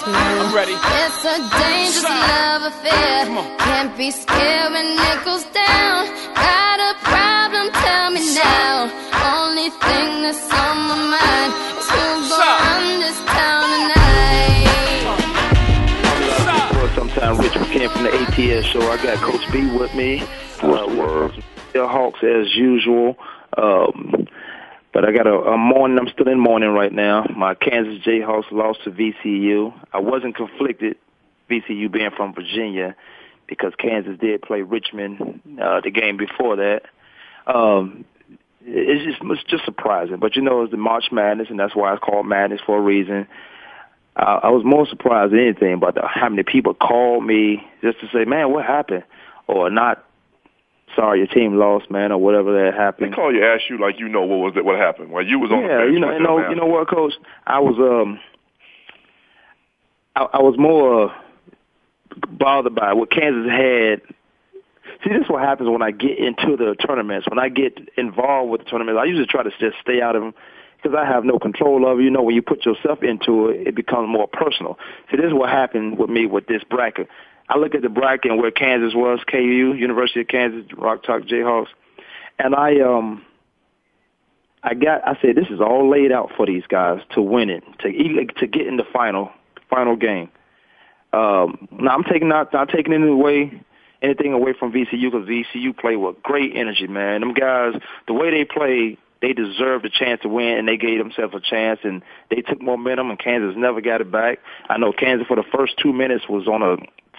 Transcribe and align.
To. 0.00 0.10
I'm 0.10 0.54
ready. 0.54 0.72
It's 0.72 1.24
a 1.24 1.36
dangerous 1.36 2.02
Shout. 2.02 2.28
love 2.30 2.62
affair. 2.72 3.26
Can't 3.58 3.96
be 3.96 4.10
scared 4.10 4.72
when 4.72 4.86
it 4.86 5.24
goes 5.24 5.44
down. 5.52 6.06
Got 6.34 6.78
a 6.80 6.92
problem? 7.04 7.70
Tell 7.72 8.10
me 8.10 8.22
now. 8.34 8.88
Only 9.36 9.68
thing 9.70 10.22
that's 10.22 10.42
on 10.52 10.76
my 10.88 10.96
mind 11.14 11.52
is 11.78 11.88
who's 11.90 12.28
Shout. 12.28 12.38
gonna 12.38 12.80
run 12.80 13.00
this 13.00 13.18
town 13.26 13.66
tonight. 13.76 15.10
Stop. 16.40 16.72
Well, 16.74 16.88
sometime 16.94 17.36
Rich 17.38 17.52
McKen 17.52 17.90
from 17.90 18.02
the 18.04 18.10
ATL 18.10 18.62
show. 18.62 18.80
I 18.90 18.96
got 19.02 19.18
Coach 19.18 19.52
B 19.52 19.66
with 19.76 19.94
me. 19.94 20.20
What's 20.60 20.92
the 20.92 20.98
word? 20.98 21.44
The 21.72 21.86
Hawks 21.86 22.22
as 22.22 22.54
usual. 22.54 23.16
Um, 23.56 24.26
but 24.92 25.04
I 25.04 25.12
got 25.12 25.26
a, 25.26 25.34
a 25.34 25.58
morning. 25.58 25.98
I'm 25.98 26.08
still 26.08 26.28
in 26.28 26.38
mourning 26.38 26.70
right 26.70 26.92
now. 26.92 27.24
My 27.34 27.54
Kansas 27.54 28.02
Jayhawks 28.04 28.50
lost 28.50 28.84
to 28.84 28.90
VCU. 28.90 29.72
I 29.92 30.00
wasn't 30.00 30.36
conflicted, 30.36 30.96
VCU 31.50 31.90
being 31.90 32.10
from 32.16 32.34
Virginia, 32.34 32.96
because 33.46 33.72
Kansas 33.78 34.18
did 34.18 34.42
play 34.42 34.62
Richmond 34.62 35.40
uh, 35.60 35.80
the 35.80 35.90
game 35.90 36.16
before 36.16 36.56
that. 36.56 36.82
Um, 37.46 38.04
it's 38.62 39.04
just 39.04 39.22
it's 39.22 39.44
just 39.44 39.64
surprising, 39.64 40.18
but 40.18 40.36
you 40.36 40.42
know 40.42 40.62
it's 40.62 40.70
the 40.70 40.76
March 40.76 41.06
Madness, 41.10 41.48
and 41.50 41.58
that's 41.58 41.74
why 41.74 41.92
it's 41.92 42.02
called 42.02 42.26
Madness 42.26 42.60
for 42.64 42.78
a 42.78 42.80
reason. 42.80 43.26
I, 44.16 44.40
I 44.42 44.48
was 44.50 44.64
more 44.64 44.86
surprised 44.86 45.32
than 45.32 45.40
anything 45.40 45.74
about 45.74 45.94
the, 45.94 46.02
how 46.06 46.28
many 46.28 46.42
people 46.42 46.74
called 46.74 47.24
me 47.24 47.66
just 47.80 48.00
to 48.00 48.08
say, 48.12 48.24
"Man, 48.24 48.52
what 48.52 48.64
happened?" 48.66 49.04
or 49.46 49.70
not. 49.70 50.04
Sorry, 50.96 51.18
your 51.18 51.28
team 51.28 51.56
lost, 51.56 51.90
man, 51.90 52.10
or 52.12 52.18
whatever 52.18 52.52
that 52.64 52.74
happened. 52.74 53.12
They 53.12 53.16
call 53.16 53.32
you, 53.32 53.44
ask 53.44 53.62
you 53.70 53.78
like 53.78 53.98
you 53.98 54.08
know 54.08 54.22
what 54.22 54.38
was 54.38 54.52
it, 54.56 54.64
what 54.64 54.78
happened. 54.78 55.10
Well, 55.12 55.24
you 55.24 55.38
was 55.38 55.50
on 55.52 55.62
the 55.62 55.68
Yeah, 55.68 55.78
bench. 55.78 55.92
you 55.92 56.00
know, 56.00 56.12
you 56.12 56.20
know, 56.20 56.48
you 56.50 56.56
know 56.56 56.66
what, 56.66 56.88
Coach? 56.88 57.12
I 57.46 57.60
was 57.60 57.76
um, 57.78 58.18
I, 60.16 60.38
I 60.38 60.42
was 60.42 60.56
more 60.58 61.10
uh, 61.10 61.14
bothered 62.28 62.74
by 62.74 62.92
what 62.92 63.10
Kansas 63.10 63.50
had. 63.50 64.02
See, 65.04 65.10
this 65.10 65.22
is 65.22 65.30
what 65.30 65.42
happens 65.42 65.68
when 65.70 65.82
I 65.82 65.92
get 65.92 66.18
into 66.18 66.56
the 66.56 66.74
tournaments. 66.74 67.28
When 67.28 67.38
I 67.38 67.48
get 67.48 67.78
involved 67.96 68.50
with 68.50 68.64
the 68.64 68.66
tournaments, 68.70 68.98
I 69.00 69.04
usually 69.04 69.26
try 69.26 69.42
to 69.42 69.50
just 69.50 69.76
stay 69.80 70.02
out 70.02 70.16
of 70.16 70.22
them 70.22 70.34
because 70.82 70.96
I 70.98 71.06
have 71.06 71.24
no 71.24 71.38
control 71.38 71.90
of 71.90 72.00
it. 72.00 72.02
You 72.02 72.10
know, 72.10 72.22
when 72.22 72.34
you 72.34 72.42
put 72.42 72.66
yourself 72.66 73.02
into 73.02 73.48
it, 73.48 73.68
it 73.68 73.74
becomes 73.76 74.08
more 74.08 74.26
personal. 74.26 74.78
See, 75.10 75.16
this 75.16 75.26
is 75.26 75.32
what 75.32 75.50
happened 75.50 75.98
with 75.98 76.10
me 76.10 76.26
with 76.26 76.46
this 76.46 76.62
bracket. 76.68 77.08
I 77.50 77.58
look 77.58 77.74
at 77.74 77.82
the 77.82 77.88
bracket 77.88 78.30
and 78.30 78.40
where 78.40 78.52
Kansas 78.52 78.94
was, 78.94 79.18
KU, 79.28 79.74
University 79.76 80.20
of 80.20 80.28
Kansas, 80.28 80.64
Rock 80.78 81.02
Chalk 81.02 81.22
Jayhawks, 81.22 81.66
and 82.38 82.54
I 82.54 82.80
um 82.80 83.24
I 84.62 84.74
got 84.74 85.06
I 85.06 85.18
said 85.20 85.34
this 85.34 85.48
is 85.50 85.60
all 85.60 85.90
laid 85.90 86.12
out 86.12 86.30
for 86.36 86.46
these 86.46 86.62
guys 86.68 87.00
to 87.14 87.20
win 87.20 87.50
it, 87.50 87.64
to 87.80 87.90
to 88.38 88.46
get 88.46 88.68
in 88.68 88.76
the 88.76 88.84
final 88.92 89.32
final 89.68 89.96
game. 89.96 90.30
Um 91.12 91.66
now 91.72 91.90
I'm 91.90 92.04
taking 92.04 92.28
not 92.28 92.52
not 92.52 92.68
taking 92.68 92.92
any 92.92 93.08
away 93.08 93.60
anything 94.00 94.32
away 94.32 94.54
from 94.56 94.72
VCU 94.72 95.10
because 95.10 95.28
VCU 95.28 95.76
played 95.76 95.96
with 95.96 96.22
great 96.22 96.52
energy, 96.54 96.86
man. 96.86 97.20
Them 97.20 97.34
guys, 97.34 97.74
the 98.06 98.14
way 98.14 98.30
they 98.30 98.44
played, 98.44 98.96
they 99.22 99.32
deserved 99.32 99.84
a 99.84 99.90
chance 99.90 100.22
to 100.22 100.28
win, 100.28 100.58
and 100.58 100.66
they 100.66 100.76
gave 100.76 100.98
themselves 100.98 101.34
a 101.34 101.40
chance, 101.40 101.80
and 101.84 102.02
they 102.30 102.40
took 102.40 102.60
momentum, 102.60 103.10
and 103.10 103.18
Kansas 103.18 103.54
never 103.56 103.80
got 103.80 104.00
it 104.00 104.10
back. 104.10 104.38
I 104.68 104.78
know 104.78 104.92
Kansas 104.92 105.26
for 105.26 105.36
the 105.36 105.44
first 105.54 105.74
two 105.78 105.92
minutes 105.92 106.24
was 106.28 106.48
on 106.48 106.62
a 106.62 106.76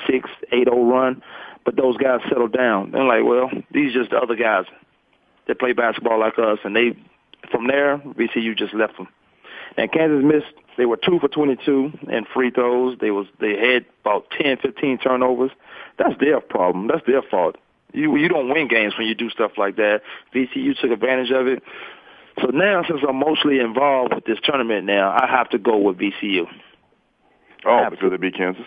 six, 0.08 0.30
eight, 0.52 0.68
oh 0.72 0.86
run, 0.86 1.22
but 1.64 1.76
those 1.76 1.98
guys 1.98 2.22
settled 2.28 2.54
down. 2.54 2.92
They're 2.92 3.04
like, 3.04 3.24
well, 3.24 3.50
these 3.72 3.96
are 3.96 4.00
just 4.00 4.12
the 4.12 4.18
other 4.18 4.36
guys 4.36 4.66
that 5.48 5.60
play 5.60 5.74
basketball 5.74 6.20
like 6.20 6.40
us, 6.40 6.60
and 6.64 6.76
they 6.76 6.98
from 7.52 7.68
there 7.68 7.98
VCU 7.98 8.58
just 8.58 8.74
left 8.74 8.98
them. 8.98 9.08
And 9.78 9.92
Kansas 9.92 10.24
missed. 10.24 10.54
They 10.78 10.86
were 10.86 10.98
two 10.98 11.20
for 11.20 11.28
22 11.28 11.92
in 12.10 12.26
free 12.34 12.50
throws. 12.50 12.98
They 13.00 13.12
was 13.12 13.28
they 13.40 13.58
had 13.58 13.86
about 14.02 14.32
10, 14.40 14.58
15 14.58 14.98
turnovers. 15.00 15.52
That's 15.98 16.20
their 16.20 16.40
problem. 16.42 16.88
That's 16.88 17.06
their 17.06 17.22
fault. 17.22 17.58
You 17.94 18.16
you 18.18 18.28
don't 18.30 18.50
win 18.50 18.68
games 18.68 18.94
when 18.98 19.08
you 19.08 19.16
do 19.16 19.30
stuff 19.30 19.52
like 19.58 19.76
that. 19.78 20.02
VCU 20.34 20.80
took 20.80 20.92
advantage 20.92 21.32
of 21.32 21.48
it. 21.48 21.62
So 22.40 22.48
now, 22.48 22.84
since 22.88 23.02
I'm 23.08 23.18
mostly 23.18 23.60
involved 23.60 24.14
with 24.14 24.26
this 24.26 24.40
tournament 24.44 24.86
now, 24.86 25.12
I 25.12 25.28
have 25.28 25.50
to 25.50 25.58
go 25.60 25.78
with 25.78 25.98
VCU 25.98 26.48
Oh, 27.66 27.90
because 27.90 28.10
they 28.12 28.18
beat 28.18 28.36
Kansas. 28.36 28.66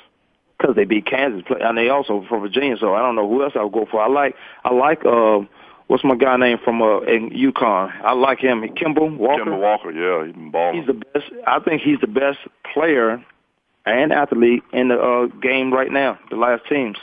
because 0.59 0.77
they 0.77 0.85
beat 0.85 1.07
Kansas, 1.07 1.43
play- 1.47 1.61
and 1.61 1.77
they 1.77 1.89
also 1.89 2.25
from 2.29 2.43
Virginia. 2.43 2.77
So 2.79 2.95
I 2.95 3.01
don't 3.01 3.17
know 3.17 3.29
who 3.29 3.43
else 3.43 3.55
I 3.57 3.62
would 3.65 3.73
go 3.73 3.87
for. 3.91 4.01
I 4.01 4.09
like 4.09 4.37
I 4.65 4.73
like 4.73 5.05
uh, 5.05 5.41
what's 5.89 6.05
my 6.05 6.15
guy 6.15 6.37
name 6.37 6.59
from 6.62 6.81
uh, 6.83 7.01
in 7.01 7.31
UConn? 7.31 7.93
I 8.05 8.12
like 8.12 8.39
him, 8.39 8.62
Kimball 8.77 9.11
Walker. 9.11 9.45
Kemba 9.45 9.59
Walker, 9.61 9.91
yeah, 9.91 10.27
he's 10.27 10.35
been 10.35 10.51
balling. 10.51 10.77
He's 10.79 10.87
the 10.87 10.93
best. 10.95 11.27
I 11.47 11.59
think 11.61 11.83
he's 11.83 11.99
the 12.01 12.06
best 12.06 12.39
player 12.73 13.25
and 13.87 14.12
athlete 14.12 14.62
in 14.73 14.89
the 14.89 14.99
uh, 15.01 15.27
game 15.41 15.73
right 15.73 15.91
now. 15.91 16.19
The 16.31 16.37
last 16.37 16.62
teams. 16.69 16.97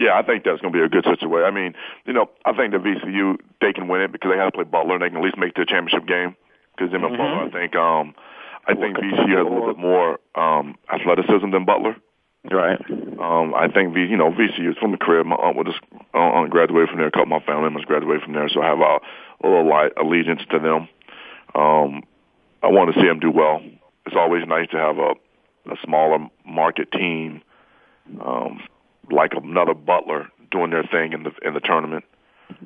Yeah, 0.00 0.16
I 0.16 0.22
think 0.22 0.44
that's 0.44 0.62
going 0.62 0.72
to 0.72 0.78
be 0.78 0.82
a 0.82 0.88
good 0.88 1.04
situation. 1.04 1.44
I 1.44 1.50
mean, 1.52 1.74
you 2.06 2.14
know, 2.14 2.30
I 2.46 2.56
think 2.56 2.72
the 2.72 2.78
VCU 2.80 3.36
they 3.60 3.74
can 3.74 3.86
win 3.86 4.00
it 4.00 4.12
because 4.12 4.32
they 4.32 4.38
have 4.38 4.52
to 4.52 4.56
play 4.56 4.64
Butler. 4.64 4.94
and 4.94 5.02
They 5.04 5.08
can 5.12 5.18
at 5.18 5.22
least 5.22 5.36
make 5.36 5.52
the 5.54 5.66
championship 5.68 6.08
game 6.08 6.34
because 6.74 6.90
them 6.90 7.04
and 7.04 7.12
Mm-hmm. 7.12 7.20
Butler. 7.20 7.44
I 7.44 7.50
think 7.52 7.76
um, 7.76 8.14
I 8.66 8.72
think 8.74 8.96
VCU 8.96 9.36
has 9.36 9.44
a 9.46 9.50
little 9.50 9.68
bit 9.68 9.76
more 9.78 10.18
um, 10.34 10.76
athleticism 10.88 11.50
than 11.52 11.66
Butler. 11.66 11.96
Right. 12.50 12.80
Um, 13.20 13.52
I 13.54 13.68
think 13.68 13.92
V, 13.92 14.00
you 14.08 14.16
know, 14.16 14.30
VCU 14.32 14.70
is 14.70 14.78
from 14.80 14.92
the 14.92 14.96
crib. 14.96 15.26
My 15.26 15.36
aunt 15.36 15.56
was 15.56 15.66
just 15.66 15.84
uh, 16.14 16.18
aunt 16.18 16.48
graduated 16.50 16.88
from 16.88 16.98
there. 16.98 17.08
A 17.08 17.10
couple 17.10 17.36
of 17.36 17.42
my 17.42 17.44
family 17.44 17.64
members 17.64 17.84
graduated 17.84 18.22
from 18.22 18.32
there, 18.32 18.48
so 18.48 18.62
I 18.62 18.66
have 18.68 18.80
a, 18.80 18.98
a 19.44 19.46
little 19.46 19.68
light 19.68 19.92
allegiance 20.00 20.40
to 20.50 20.58
them. 20.58 20.88
Um, 21.54 22.02
I 22.62 22.68
want 22.68 22.94
to 22.94 23.00
see 23.00 23.06
them 23.06 23.20
do 23.20 23.30
well. 23.30 23.60
It's 24.06 24.16
always 24.16 24.46
nice 24.46 24.68
to 24.70 24.78
have 24.78 24.96
a, 24.96 25.12
a 25.70 25.76
smaller 25.84 26.26
market 26.46 26.90
team, 26.92 27.42
um, 28.24 28.62
like 29.10 29.32
another 29.34 29.74
Butler, 29.74 30.28
doing 30.50 30.70
their 30.70 30.82
thing 30.84 31.12
in 31.12 31.22
the 31.24 31.32
in 31.42 31.54
the 31.54 31.60
tournament. 31.60 32.04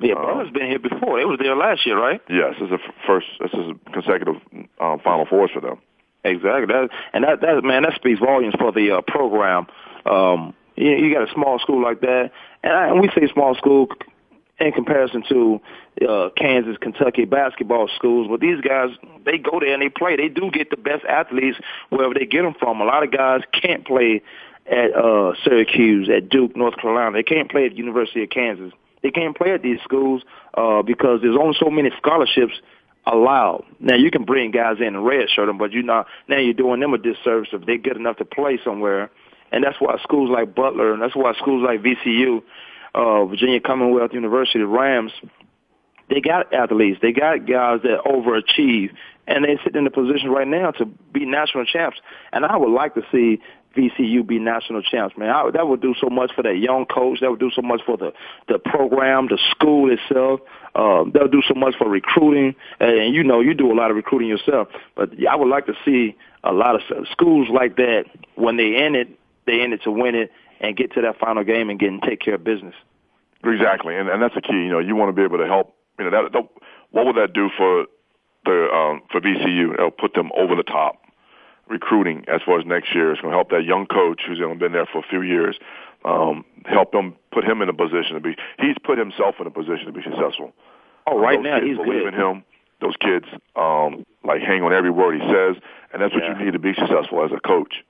Yeah, 0.01 0.15
Um, 0.15 0.25
Butler's 0.25 0.51
been 0.51 0.67
here 0.67 0.79
before. 0.79 1.19
They 1.19 1.25
was 1.25 1.39
there 1.39 1.55
last 1.55 1.85
year, 1.85 1.99
right? 1.99 2.21
Yes, 2.29 2.55
this 2.59 2.67
is 2.67 2.71
a 2.71 2.75
f- 2.83 2.95
first. 3.05 3.27
This 3.39 3.51
is 3.53 3.71
a 3.71 3.91
consecutive 3.91 4.35
uh, 4.79 4.97
Final 5.03 5.25
Fours 5.25 5.51
for 5.53 5.61
them. 5.61 5.77
Exactly. 6.23 6.65
That 6.65 6.89
and 7.13 7.23
that 7.23 7.41
that 7.41 7.63
man 7.63 7.83
that 7.83 7.93
speaks 7.95 8.19
volumes 8.19 8.55
for 8.57 8.71
the 8.71 8.97
uh, 8.97 9.01
program. 9.01 9.67
Um, 10.05 10.53
you, 10.75 10.89
you 10.91 11.13
got 11.13 11.27
a 11.29 11.31
small 11.31 11.59
school 11.59 11.81
like 11.81 12.01
that, 12.01 12.31
and, 12.63 12.73
I, 12.73 12.87
and 12.89 12.99
we 12.99 13.09
say 13.09 13.31
small 13.31 13.53
school 13.55 13.87
in 14.59 14.71
comparison 14.71 15.23
to 15.29 15.59
uh, 16.07 16.29
Kansas, 16.37 16.77
Kentucky 16.79 17.25
basketball 17.25 17.87
schools. 17.95 18.27
But 18.29 18.39
these 18.39 18.61
guys, 18.61 18.89
they 19.25 19.37
go 19.37 19.59
there 19.59 19.73
and 19.73 19.81
they 19.81 19.89
play. 19.89 20.15
They 20.15 20.29
do 20.29 20.49
get 20.49 20.69
the 20.71 20.77
best 20.77 21.03
athletes 21.05 21.57
wherever 21.89 22.13
they 22.13 22.25
get 22.25 22.41
them 22.41 22.55
from. 22.57 22.81
A 22.81 22.85
lot 22.85 23.03
of 23.03 23.11
guys 23.11 23.41
can't 23.53 23.85
play 23.85 24.21
at 24.65 24.95
uh, 24.95 25.33
Syracuse, 25.43 26.09
at 26.09 26.29
Duke, 26.29 26.55
North 26.55 26.77
Carolina. 26.77 27.11
They 27.11 27.23
can't 27.23 27.49
play 27.49 27.65
at 27.65 27.77
University 27.77 28.23
of 28.23 28.29
Kansas. 28.29 28.73
They 29.03 29.11
can't 29.11 29.37
play 29.37 29.51
at 29.51 29.61
these 29.61 29.79
schools 29.83 30.23
uh, 30.55 30.81
because 30.81 31.21
there's 31.21 31.37
only 31.39 31.55
so 31.59 31.69
many 31.69 31.91
scholarships 31.97 32.53
allowed. 33.05 33.63
Now 33.79 33.95
you 33.95 34.09
can 34.09 34.23
bring 34.23 34.51
guys 34.51 34.77
in 34.79 34.95
and 34.95 35.05
redshirt 35.05 35.45
them, 35.45 35.57
but 35.57 35.71
you 35.71 35.83
not 35.83 36.07
now 36.27 36.37
you're 36.37 36.53
doing 36.53 36.79
them 36.79 36.93
a 36.93 36.97
disservice 36.97 37.49
if 37.53 37.65
they're 37.65 37.77
good 37.77 37.97
enough 37.97 38.17
to 38.17 38.25
play 38.25 38.59
somewhere. 38.63 39.11
And 39.51 39.63
that's 39.63 39.79
why 39.79 39.95
schools 40.01 40.29
like 40.31 40.55
Butler 40.55 40.91
and 40.91 41.01
that's 41.01 41.15
why 41.15 41.33
schools 41.35 41.63
like 41.63 41.81
VCU, 41.81 42.41
uh, 42.95 43.25
Virginia 43.25 43.59
Commonwealth 43.59 44.11
University, 44.11 44.63
Rams, 44.63 45.11
they 46.09 46.21
got 46.21 46.53
athletes. 46.53 46.99
They 47.01 47.11
got 47.11 47.47
guys 47.47 47.81
that 47.83 48.01
overachieve, 48.05 48.91
and 49.27 49.43
they 49.43 49.57
sit 49.63 49.75
in 49.75 49.87
a 49.87 49.91
position 49.91 50.29
right 50.29 50.47
now 50.47 50.71
to 50.71 50.85
be 50.85 51.25
national 51.25 51.65
champs. 51.65 51.97
And 52.31 52.45
I 52.45 52.57
would 52.57 52.71
like 52.71 52.93
to 52.95 53.01
see 53.11 53.41
VCU 53.75 54.25
be 54.25 54.39
national 54.39 54.81
champs, 54.81 55.17
man. 55.17 55.29
I, 55.29 55.49
that 55.51 55.67
would 55.67 55.81
do 55.81 55.93
so 55.99 56.09
much 56.09 56.31
for 56.33 56.41
that 56.43 56.57
young 56.57 56.85
coach. 56.85 57.19
That 57.21 57.29
would 57.29 57.39
do 57.39 57.51
so 57.51 57.61
much 57.61 57.81
for 57.85 57.97
the 57.97 58.13
the 58.47 58.57
program, 58.57 59.27
the 59.27 59.39
school 59.51 59.91
itself. 59.91 60.39
Uh, 60.73 61.03
that 61.13 61.23
would 61.23 61.31
do 61.31 61.41
so 61.47 61.53
much 61.53 61.75
for 61.77 61.89
recruiting. 61.89 62.55
And, 62.79 62.97
and 62.97 63.15
you 63.15 63.23
know, 63.23 63.41
you 63.41 63.53
do 63.53 63.71
a 63.71 63.75
lot 63.75 63.89
of 63.89 63.95
recruiting 63.95 64.27
yourself. 64.27 64.69
But 64.95 65.11
I 65.29 65.35
would 65.35 65.49
like 65.49 65.65
to 65.67 65.73
see 65.85 66.15
a 66.43 66.51
lot 66.51 66.75
of 66.75 67.07
schools 67.11 67.47
like 67.49 67.75
that 67.77 68.05
when 68.35 68.57
they 68.57 68.85
in 68.85 68.95
it, 68.95 69.09
they 69.45 69.61
in 69.61 69.73
it 69.73 69.83
to 69.83 69.91
win 69.91 70.15
it, 70.15 70.31
and 70.59 70.75
get 70.75 70.93
to 70.93 71.01
that 71.01 71.19
final 71.19 71.43
game 71.43 71.69
and 71.69 71.79
get 71.79 71.89
and 71.89 72.01
take 72.01 72.21
care 72.21 72.35
of 72.35 72.43
business. 72.43 72.75
Exactly, 73.43 73.95
and 73.95 74.09
and 74.09 74.21
that's 74.21 74.35
the 74.35 74.41
key. 74.41 74.53
You 74.53 74.69
know, 74.69 74.79
you 74.79 74.95
want 74.95 75.09
to 75.09 75.13
be 75.13 75.23
able 75.23 75.37
to 75.37 75.45
help. 75.45 75.75
You 75.99 76.05
know, 76.05 76.11
that, 76.11 76.31
that 76.33 76.49
what 76.91 77.05
would 77.05 77.15
that 77.17 77.33
do 77.33 77.49
for 77.55 77.85
the 78.45 78.69
um, 78.73 79.01
for 79.11 79.21
VCU? 79.21 79.73
It'll 79.73 79.91
put 79.91 80.13
them 80.13 80.31
over 80.35 80.55
the 80.55 80.63
top 80.63 81.04
recruiting 81.67 82.25
as 82.27 82.41
far 82.45 82.59
as 82.59 82.65
next 82.65 82.93
year. 82.93 83.11
It's 83.11 83.21
going 83.21 83.31
to 83.31 83.37
help 83.37 83.49
that 83.49 83.63
young 83.63 83.85
coach 83.87 84.21
who's 84.27 84.39
only 84.43 84.57
been 84.57 84.71
there 84.71 84.85
for 84.85 84.99
a 84.99 85.07
few 85.09 85.21
years. 85.21 85.57
Um, 86.03 86.45
help 86.65 86.93
him 86.93 87.15
put 87.31 87.43
him 87.43 87.61
in 87.61 87.69
a 87.69 87.73
position 87.73 88.13
to 88.13 88.19
be. 88.19 88.35
He's 88.59 88.75
put 88.83 88.97
himself 88.97 89.35
in 89.39 89.47
a 89.47 89.51
position 89.51 89.85
to 89.87 89.91
be 89.91 90.03
successful. 90.03 90.53
Oh, 91.07 91.19
right 91.19 91.41
now 91.41 91.59
he's 91.61 91.77
believe 91.77 92.03
good. 92.03 92.13
in 92.13 92.19
him. 92.19 92.43
Those 92.81 92.95
kids 92.99 93.25
um, 93.55 94.05
like 94.23 94.41
hang 94.41 94.61
on 94.61 94.73
every 94.73 94.91
word 94.91 95.19
he 95.19 95.27
says, 95.27 95.55
and 95.93 96.01
that's 96.01 96.13
what 96.13 96.23
Yeah. 96.23 96.37
you 96.37 96.45
need 96.45 96.51
to 96.51 96.59
be 96.59 96.73
successful 96.73 97.23
as 97.23 97.31
a 97.31 97.39
coach. 97.39 97.83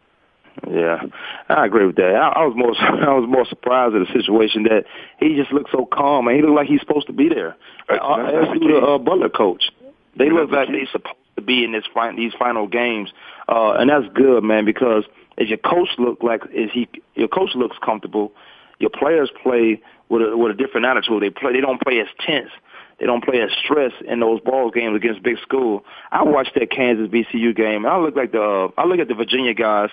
Yeah, 0.71 1.01
I 1.49 1.65
agree 1.65 1.85
with 1.85 1.97
that. 1.97 2.15
I, 2.15 2.29
I 2.29 2.45
was 2.45 2.55
more 2.55 2.73
I 2.79 3.13
was 3.13 3.27
more 3.27 3.45
surprised 3.45 3.95
at 3.95 4.07
the 4.07 4.13
situation 4.13 4.63
that 4.63 4.85
he 5.19 5.35
just 5.35 5.51
looked 5.51 5.71
so 5.71 5.85
calm 5.85 6.27
and 6.27 6.35
he 6.37 6.41
looked 6.41 6.55
like 6.55 6.67
he's 6.67 6.79
supposed 6.79 7.07
to 7.07 7.13
be 7.13 7.27
there. 7.27 7.55
That's- 7.89 7.99
Uh, 8.01 8.17
that's- 8.17 8.33
as 8.35 8.47
that's 8.47 8.59
the 8.59 8.65
do 8.67 8.79
the 8.79 8.85
uh, 8.85 8.97
Butler 8.99 9.29
coach. 9.29 9.71
They 10.17 10.25
Yeah, 10.27 10.31
look 10.33 10.51
that's 10.51 10.55
like 10.55 10.67
the 10.69 10.73
they're 10.73 10.87
supposed 10.91 11.17
to 11.35 11.41
be 11.41 11.63
in 11.63 11.71
this 11.71 11.83
fin- 11.93 12.15
these 12.15 12.33
final 12.37 12.67
games, 12.67 13.11
uh, 13.47 13.73
and 13.73 13.89
that's 13.89 14.05
good, 14.13 14.43
man. 14.43 14.65
Because 14.65 15.03
as 15.37 15.49
your 15.49 15.57
coach 15.57 15.89
look 15.97 16.23
like 16.23 16.41
is 16.53 16.69
he 16.73 16.87
your 17.15 17.27
coach 17.27 17.51
looks 17.55 17.77
comfortable, 17.83 18.31
your 18.79 18.89
players 18.89 19.29
play 19.43 19.81
with 20.09 20.21
a 20.21 20.37
with 20.37 20.51
a 20.51 20.55
different 20.55 20.85
attitude. 20.85 21.21
They 21.21 21.29
play 21.29 21.53
they 21.53 21.61
don't 21.61 21.81
play 21.81 21.99
as 21.99 22.07
tense. 22.19 22.51
They 22.99 23.05
don't 23.05 23.23
play 23.23 23.41
as 23.41 23.49
stressed 23.63 24.01
in 24.07 24.21
those 24.21 24.39
ball 24.39 24.71
games 24.71 24.95
against 24.95 25.21
big 25.21 25.37
school. 25.39 25.83
I 26.11 26.23
watched 26.23 26.55
that 26.55 26.71
Kansas 26.71 27.09
VCU 27.09 27.53
game. 27.53 27.83
And 27.83 27.87
I 27.87 27.97
look 27.97 28.15
like 28.15 28.31
the 28.31 28.41
uh, 28.41 28.81
I 28.81 28.85
look 28.85 28.99
at 28.99 29.09
the 29.09 29.15
Virginia 29.15 29.53
guys, 29.53 29.89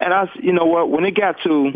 and 0.00 0.12
I 0.12 0.28
you 0.34 0.52
know 0.52 0.66
what 0.66 0.90
when 0.90 1.04
it 1.04 1.12
got 1.12 1.36
to 1.44 1.72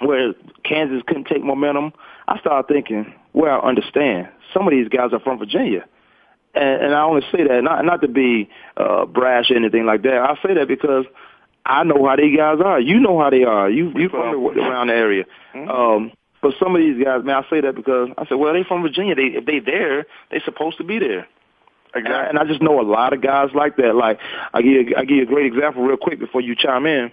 where 0.00 0.34
Kansas 0.64 1.02
couldn't 1.06 1.26
take 1.26 1.42
momentum, 1.42 1.92
I 2.28 2.38
started 2.40 2.68
thinking, 2.68 3.14
well, 3.32 3.60
I 3.62 3.68
understand. 3.68 4.28
Some 4.52 4.66
of 4.66 4.72
these 4.72 4.88
guys 4.88 5.12
are 5.12 5.20
from 5.20 5.38
Virginia. 5.38 5.86
And, 6.56 6.86
and 6.86 6.94
I 6.94 7.02
only 7.02 7.22
say 7.30 7.46
that 7.46 7.62
not 7.62 7.84
not 7.84 8.00
to 8.00 8.08
be 8.08 8.48
uh, 8.76 9.04
brash 9.06 9.50
or 9.50 9.56
anything 9.56 9.84
like 9.84 10.02
that. 10.02 10.14
I 10.14 10.34
say 10.46 10.54
that 10.54 10.68
because 10.68 11.04
I 11.66 11.84
know 11.84 12.06
how 12.06 12.16
these 12.16 12.36
guys 12.36 12.58
are. 12.64 12.80
You 12.80 12.98
know 12.98 13.20
how 13.20 13.30
they 13.30 13.44
are. 13.44 13.68
You 13.68 13.92
you 13.94 14.08
from 14.08 14.32
the, 14.32 14.60
around 14.60 14.86
the 14.88 14.94
area. 14.94 15.24
Mhm. 15.54 15.68
Um, 15.68 16.12
but 16.40 16.54
some 16.60 16.76
of 16.76 16.80
these 16.80 17.02
guys, 17.02 17.24
man, 17.24 17.42
I 17.44 17.50
say 17.50 17.60
that 17.60 17.74
because 17.74 18.10
I 18.16 18.26
said, 18.26 18.34
well, 18.34 18.52
they 18.52 18.62
from 18.62 18.82
Virginia. 18.82 19.14
They 19.14 19.36
if 19.36 19.44
they 19.46 19.58
there, 19.58 20.06
they 20.30 20.40
supposed 20.44 20.78
to 20.78 20.84
be 20.84 20.98
there. 20.98 21.26
And 21.94 22.08
I, 22.08 22.26
and 22.26 22.38
I 22.38 22.44
just 22.44 22.60
know 22.60 22.80
a 22.80 22.82
lot 22.82 23.12
of 23.14 23.22
guys 23.22 23.50
like 23.54 23.76
that. 23.76 23.94
Like 23.94 24.20
I 24.52 24.60
give 24.62 24.72
you, 24.72 24.94
I 24.96 25.04
give 25.04 25.16
you 25.16 25.22
a 25.22 25.26
great 25.26 25.46
example 25.46 25.82
real 25.82 25.96
quick 25.96 26.18
before 26.18 26.40
you 26.40 26.54
chime 26.54 26.86
in. 26.86 27.10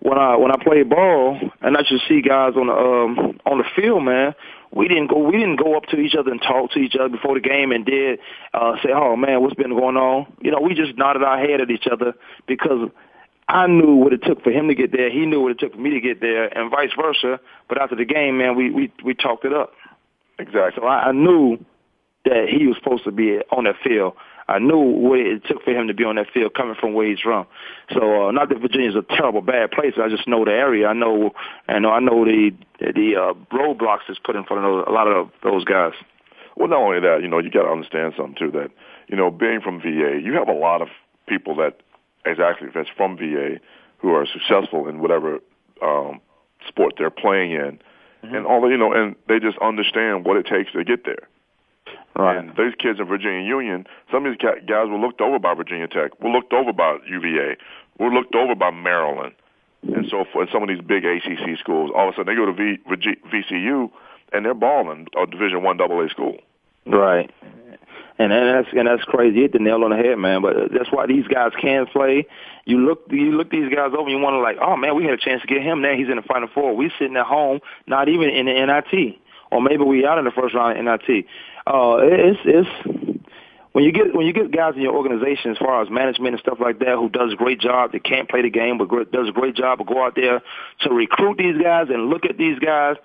When 0.00 0.18
I 0.18 0.36
when 0.36 0.50
I 0.50 0.62
played 0.62 0.90
ball 0.90 1.38
and 1.60 1.76
I 1.76 1.82
just 1.82 2.06
see 2.08 2.20
guys 2.20 2.54
on 2.56 2.66
the 2.66 2.74
um 2.74 3.38
on 3.46 3.58
the 3.58 3.64
field, 3.76 4.02
man, 4.04 4.34
we 4.70 4.88
didn't 4.88 5.08
go 5.08 5.18
we 5.18 5.32
didn't 5.32 5.56
go 5.56 5.76
up 5.76 5.84
to 5.86 5.96
each 5.96 6.14
other 6.14 6.30
and 6.30 6.40
talk 6.40 6.70
to 6.72 6.78
each 6.78 6.96
other 6.96 7.08
before 7.08 7.34
the 7.34 7.40
game 7.40 7.72
and 7.72 7.84
did 7.84 8.18
uh 8.52 8.76
say, 8.82 8.90
Oh 8.94 9.16
man, 9.16 9.42
what's 9.42 9.54
been 9.54 9.70
going 9.70 9.96
on? 9.96 10.32
You 10.40 10.50
know, 10.50 10.60
we 10.60 10.74
just 10.74 10.96
nodded 10.96 11.22
our 11.22 11.38
head 11.38 11.60
at 11.60 11.70
each 11.70 11.86
other 11.90 12.14
because 12.46 12.90
I 13.48 13.66
knew 13.66 13.96
what 13.96 14.12
it 14.12 14.22
took 14.22 14.42
for 14.42 14.50
him 14.50 14.68
to 14.68 14.74
get 14.74 14.92
there, 14.92 15.10
he 15.10 15.26
knew 15.26 15.40
what 15.40 15.52
it 15.52 15.58
took 15.58 15.72
for 15.72 15.80
me 15.80 15.90
to 15.90 16.00
get 16.00 16.20
there 16.20 16.46
and 16.56 16.70
vice 16.70 16.90
versa. 16.96 17.40
But 17.68 17.80
after 17.80 17.96
the 17.96 18.04
game, 18.04 18.38
man, 18.38 18.56
we 18.56 18.70
we, 18.70 18.92
we 19.04 19.14
talked 19.14 19.44
it 19.44 19.52
up. 19.52 19.72
Exactly. 20.38 20.80
So 20.82 20.86
I, 20.86 21.08
I 21.08 21.12
knew 21.12 21.58
that 22.24 22.48
he 22.48 22.66
was 22.66 22.76
supposed 22.76 23.04
to 23.04 23.12
be 23.12 23.38
on 23.50 23.64
that 23.64 23.76
field. 23.84 24.14
I 24.48 24.58
knew 24.58 24.78
what 24.78 25.18
it 25.20 25.44
took 25.46 25.62
for 25.62 25.70
him 25.70 25.88
to 25.88 25.94
be 25.94 26.04
on 26.04 26.16
that 26.16 26.26
field 26.32 26.54
coming 26.54 26.76
from 26.78 26.92
where 26.92 27.08
he's 27.08 27.20
from. 27.20 27.46
So 27.92 28.28
uh, 28.28 28.30
not 28.30 28.50
that 28.50 28.60
Virginia's 28.60 28.94
a 28.94 29.02
terrible 29.16 29.40
bad 29.40 29.70
place. 29.70 29.94
I 29.96 30.08
just 30.08 30.28
know 30.28 30.44
the 30.44 30.52
area. 30.52 30.86
I 30.86 30.92
know, 30.92 31.32
and 31.66 31.86
I 31.86 31.98
know 32.00 32.24
the 32.24 32.50
the 32.80 33.16
uh, 33.16 33.56
roadblocks 33.56 34.06
that's 34.08 34.20
put 34.22 34.36
in 34.36 34.44
front 34.44 34.64
of 34.64 34.70
those, 34.70 34.84
a 34.86 34.92
lot 34.92 35.08
of 35.08 35.30
those 35.42 35.64
guys. 35.64 35.92
Well, 36.56 36.68
not 36.68 36.78
only 36.78 37.00
that, 37.00 37.20
you 37.22 37.28
know, 37.28 37.38
you 37.38 37.50
got 37.50 37.62
to 37.62 37.70
understand 37.70 38.14
something 38.16 38.36
too. 38.38 38.50
That 38.50 38.70
you 39.08 39.16
know, 39.16 39.30
being 39.30 39.60
from 39.60 39.80
VA, 39.80 40.20
you 40.22 40.34
have 40.34 40.48
a 40.48 40.52
lot 40.52 40.82
of 40.82 40.88
people 41.26 41.56
that 41.56 41.80
exactly 42.26 42.68
that's 42.74 42.90
from 42.96 43.16
VA 43.16 43.60
who 43.98 44.10
are 44.10 44.26
successful 44.26 44.88
in 44.88 45.00
whatever 45.00 45.40
um, 45.82 46.20
sport 46.68 46.94
they're 46.98 47.10
playing 47.10 47.52
in, 47.52 47.78
and 48.22 48.46
all 48.46 48.60
the, 48.60 48.68
you 48.68 48.76
know, 48.76 48.92
and 48.92 49.16
they 49.28 49.38
just 49.38 49.58
understand 49.58 50.24
what 50.24 50.36
it 50.36 50.46
takes 50.46 50.72
to 50.72 50.84
get 50.84 51.04
there. 51.04 51.28
Right. 52.16 52.36
And 52.36 52.50
these 52.50 52.74
kids 52.78 53.00
in 53.00 53.06
Virginia 53.06 53.40
Union, 53.46 53.86
some 54.10 54.26
of 54.26 54.32
these 54.32 54.40
guys 54.40 54.88
were 54.88 54.98
looked 54.98 55.20
over 55.20 55.38
by 55.38 55.54
Virginia 55.54 55.88
Tech, 55.88 56.20
were 56.20 56.30
looked 56.30 56.52
over 56.52 56.72
by 56.72 56.98
UVA, 57.06 57.56
were 57.98 58.10
looked 58.10 58.34
over 58.34 58.54
by 58.54 58.70
Maryland, 58.70 59.34
and 59.82 60.06
so 60.10 60.24
forth. 60.32 60.48
And 60.48 60.52
some 60.52 60.62
of 60.62 60.68
these 60.68 60.80
big 60.80 61.04
ACC 61.04 61.58
schools, 61.58 61.90
all 61.94 62.08
of 62.08 62.14
a 62.14 62.16
sudden 62.16 62.26
they 62.26 62.36
go 62.36 62.46
to 62.46 62.52
v, 62.52 62.78
VG, 62.88 63.16
VCU 63.32 63.90
and 64.32 64.44
they're 64.44 64.54
balling 64.54 65.06
a 65.16 65.26
Division 65.26 65.62
One 65.62 65.80
AA 65.80 66.08
school. 66.08 66.38
Right. 66.86 67.30
And 68.16 68.30
that's 68.30 68.68
and 68.72 68.86
that's 68.86 69.02
crazy. 69.02 69.36
You 69.36 69.42
hit 69.42 69.52
the 69.52 69.58
nail 69.58 69.82
on 69.82 69.90
the 69.90 69.96
head, 69.96 70.16
man. 70.18 70.40
But 70.40 70.70
that's 70.72 70.90
why 70.92 71.06
these 71.06 71.26
guys 71.26 71.50
can 71.60 71.86
play. 71.86 72.26
You 72.64 72.78
look 72.78 73.06
you 73.10 73.32
look 73.32 73.50
these 73.50 73.72
guys 73.74 73.90
over. 73.98 74.08
You 74.08 74.18
want 74.18 74.34
to 74.34 74.38
like, 74.38 74.58
oh 74.60 74.76
man, 74.76 74.94
we 74.94 75.04
had 75.04 75.14
a 75.14 75.18
chance 75.18 75.42
to 75.42 75.48
get 75.48 75.62
him 75.62 75.82
Now 75.82 75.94
He's 75.96 76.08
in 76.08 76.16
the 76.16 76.22
final 76.22 76.48
four. 76.54 76.76
We 76.76 76.92
sitting 76.96 77.16
at 77.16 77.26
home, 77.26 77.58
not 77.88 78.08
even 78.08 78.28
in 78.28 78.46
the 78.46 78.52
NIT, 78.52 79.18
or 79.50 79.60
maybe 79.60 79.82
we 79.82 80.06
out 80.06 80.18
in 80.18 80.24
the 80.24 80.30
first 80.30 80.54
round 80.54 80.78
of 80.78 80.84
NIT. 80.84 81.26
Uh, 81.66 81.96
it's 82.02 82.40
it's 82.44 83.24
when 83.72 83.84
you 83.84 83.92
get 83.92 84.14
when 84.14 84.26
you 84.26 84.32
get 84.32 84.52
guys 84.52 84.74
in 84.76 84.82
your 84.82 84.94
organization 84.94 85.50
as 85.50 85.58
far 85.58 85.82
as 85.82 85.90
management 85.90 86.34
and 86.34 86.40
stuff 86.40 86.58
like 86.60 86.78
that 86.80 86.96
who 86.96 87.08
does 87.08 87.32
a 87.32 87.36
great 87.36 87.60
job. 87.60 87.92
They 87.92 87.98
can't 87.98 88.28
play 88.28 88.42
the 88.42 88.50
game, 88.50 88.78
but 88.78 88.88
does 89.10 89.28
a 89.28 89.32
great 89.32 89.56
job 89.56 89.80
of 89.80 89.86
go 89.86 90.04
out 90.04 90.14
there 90.14 90.42
to 90.80 90.90
recruit 90.90 91.38
these 91.38 91.60
guys 91.60 91.88
and 91.88 92.08
look 92.10 92.24
at 92.24 92.36
these 92.36 92.58
guys 92.58 92.96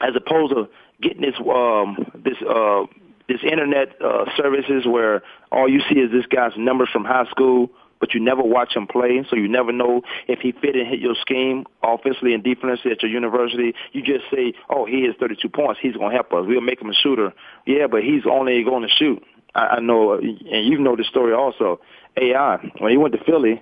as 0.00 0.16
opposed 0.16 0.54
to 0.54 0.68
getting 1.00 1.20
this 1.20 1.34
um 1.40 2.10
this 2.24 2.36
uh 2.42 2.84
this 3.28 3.40
internet 3.42 4.00
uh 4.02 4.24
services 4.36 4.86
where 4.86 5.22
all 5.52 5.68
you 5.68 5.80
see 5.88 6.00
is 6.00 6.10
this 6.10 6.26
guy's 6.26 6.52
numbers 6.56 6.88
from 6.92 7.04
high 7.04 7.26
school 7.30 7.70
but 8.04 8.12
you 8.12 8.20
never 8.20 8.42
watch 8.42 8.76
him 8.76 8.86
play 8.86 9.24
so 9.30 9.34
you 9.34 9.48
never 9.48 9.72
know 9.72 10.02
if 10.28 10.40
he 10.40 10.52
fit 10.52 10.76
and 10.76 10.86
hit 10.86 11.00
your 11.00 11.14
scheme 11.14 11.64
offensively 11.82 12.34
and 12.34 12.44
defensively 12.44 12.92
at 12.92 13.02
your 13.02 13.10
university. 13.10 13.72
You 13.92 14.02
just 14.02 14.26
say 14.30 14.52
oh 14.68 14.84
he 14.84 15.06
has 15.06 15.14
32 15.18 15.48
points. 15.48 15.80
He's 15.80 15.96
going 15.96 16.10
to 16.10 16.14
help 16.14 16.30
us. 16.34 16.44
We'll 16.46 16.60
make 16.60 16.82
him 16.82 16.90
a 16.90 16.94
shooter. 16.94 17.32
Yeah 17.66 17.86
but 17.86 18.02
he's 18.02 18.24
only 18.30 18.62
going 18.62 18.82
to 18.82 18.94
shoot. 18.94 19.24
I, 19.54 19.76
I 19.76 19.80
know 19.80 20.18
and 20.18 20.36
you 20.68 20.78
know 20.78 20.96
the 20.96 21.04
story 21.04 21.32
also. 21.32 21.80
AI 22.20 22.58
when 22.78 22.90
he 22.90 22.98
went 22.98 23.14
to 23.14 23.24
Philly 23.24 23.58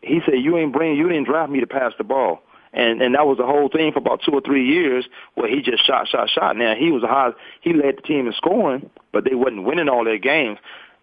he 0.00 0.20
said 0.24 0.34
you 0.36 0.56
ain't 0.58 0.72
bring 0.72 0.96
you 0.96 1.08
didn't 1.08 1.26
draft 1.26 1.50
me 1.50 1.58
to 1.58 1.66
pass 1.66 1.92
the 1.98 2.04
ball. 2.04 2.38
And 2.72 3.02
and 3.02 3.16
that 3.16 3.26
was 3.26 3.38
the 3.38 3.46
whole 3.46 3.68
thing 3.68 3.90
for 3.90 3.98
about 3.98 4.20
two 4.24 4.30
or 4.30 4.42
three 4.42 4.64
years 4.64 5.06
where 5.34 5.50
he 5.50 5.60
just 5.60 5.84
shot, 5.84 6.06
shot, 6.06 6.30
shot. 6.30 6.56
Now 6.56 6.76
he 6.76 6.92
was 6.92 7.02
a 7.02 7.08
high, 7.08 7.30
he 7.62 7.72
led 7.72 7.96
the 7.96 8.02
team 8.02 8.28
in 8.28 8.32
scoring, 8.34 8.90
but 9.12 9.24
they 9.24 9.34
wasn't 9.34 9.64
winning 9.64 9.88
all 9.88 10.04
their 10.04 10.18
games. 10.18 10.58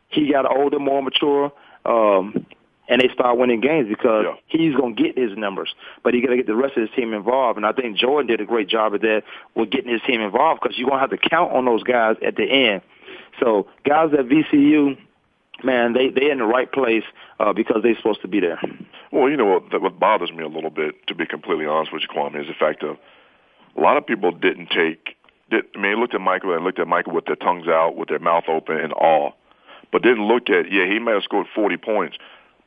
He 0.08 0.32
got 0.32 0.46
older, 0.46 0.80
more 0.80 1.02
mature, 1.02 1.52
um, 1.86 2.46
and 2.90 3.02
they 3.02 3.10
start 3.14 3.38
winning 3.38 3.62
games 3.62 3.88
because 3.88 4.26
Yeah. 4.26 4.36
he's 4.48 4.76
gonna 4.76 4.94
get 4.94 5.18
his 5.18 5.38
numbers, 5.38 5.74
but 6.04 6.14
he 6.14 6.22
got 6.22 6.30
to 6.30 6.38
get 6.38 6.48
the 6.48 6.56
rest 6.56 6.76
of 6.76 6.82
his 6.82 6.92
team 6.92 7.14
involved. 7.14 7.58
And 7.58 7.66
I 7.66 7.72
think 7.72 7.98
Jordan 7.98 8.28
did 8.28 8.42
a 8.42 8.46
great 8.46 8.68
job 8.68 8.94
of 8.94 9.02
that 9.02 9.24
with 9.56 9.70
getting 9.70 9.92
his 9.92 10.02
team 10.04 10.22
involved 10.22 10.62
because 10.62 10.78
you're 10.78 10.90
gonna 10.90 11.00
have 11.02 11.10
to 11.12 11.18
count 11.18 11.54
on 11.54 11.66
those 11.66 11.84
guys 11.84 12.18
at 12.26 12.36
the 12.36 12.44
end. 12.44 12.82
So 13.40 13.68
guys 13.86 14.14
at 14.14 14.28
VCU, 14.28 14.98
man, 15.64 15.94
they 15.94 16.10
they 16.10 16.30
in 16.30 16.40
the 16.40 16.46
right 16.46 16.72
place 16.72 17.04
uh, 17.40 17.54
because 17.54 17.82
they're 17.84 17.96
supposed 17.96 18.22
to 18.22 18.28
be 18.28 18.40
there. 18.40 18.60
Well, 19.12 19.30
you 19.30 19.38
know 19.38 19.46
what, 19.46 19.82
what 19.82 20.00
bothers 20.00 20.32
me 20.32 20.44
a 20.44 20.48
little 20.48 20.70
bit, 20.70 21.08
to 21.08 21.16
be 21.16 21.26
completely 21.26 21.66
honest 21.66 21.94
with 21.94 22.02
you, 22.02 22.08
Kwamie, 22.08 22.42
is 22.42 22.48
the 22.48 22.54
fact 22.54 22.84
of 22.84 22.98
a 23.78 23.80
lot 23.82 23.96
of 23.98 24.06
people 24.06 24.32
didn't 24.32 24.70
take. 24.72 25.16
Did, 25.52 25.66
I 25.76 25.80
mean, 25.80 25.92
they 25.94 26.00
looked 26.00 26.16
at 26.16 26.22
Michael 26.22 26.54
and 26.54 26.64
looked 26.64 26.80
at 26.80 26.88
Michael 26.88 27.14
with 27.14 27.26
their 27.26 27.36
tongues 27.36 27.68
out, 27.68 27.96
with 27.96 28.10
their 28.10 28.20
mouth 28.20 28.46
open 28.48 28.78
in 28.80 28.92
awe, 28.94 29.32
but 29.94 30.02
didn't 30.02 30.28
look 30.28 30.50
at. 30.50 30.70
Yeah, 30.70 30.86
he 30.86 31.00
may 31.00 31.14
have 31.14 31.24
scored 31.24 31.48
40 31.56 31.78
points, 31.78 32.18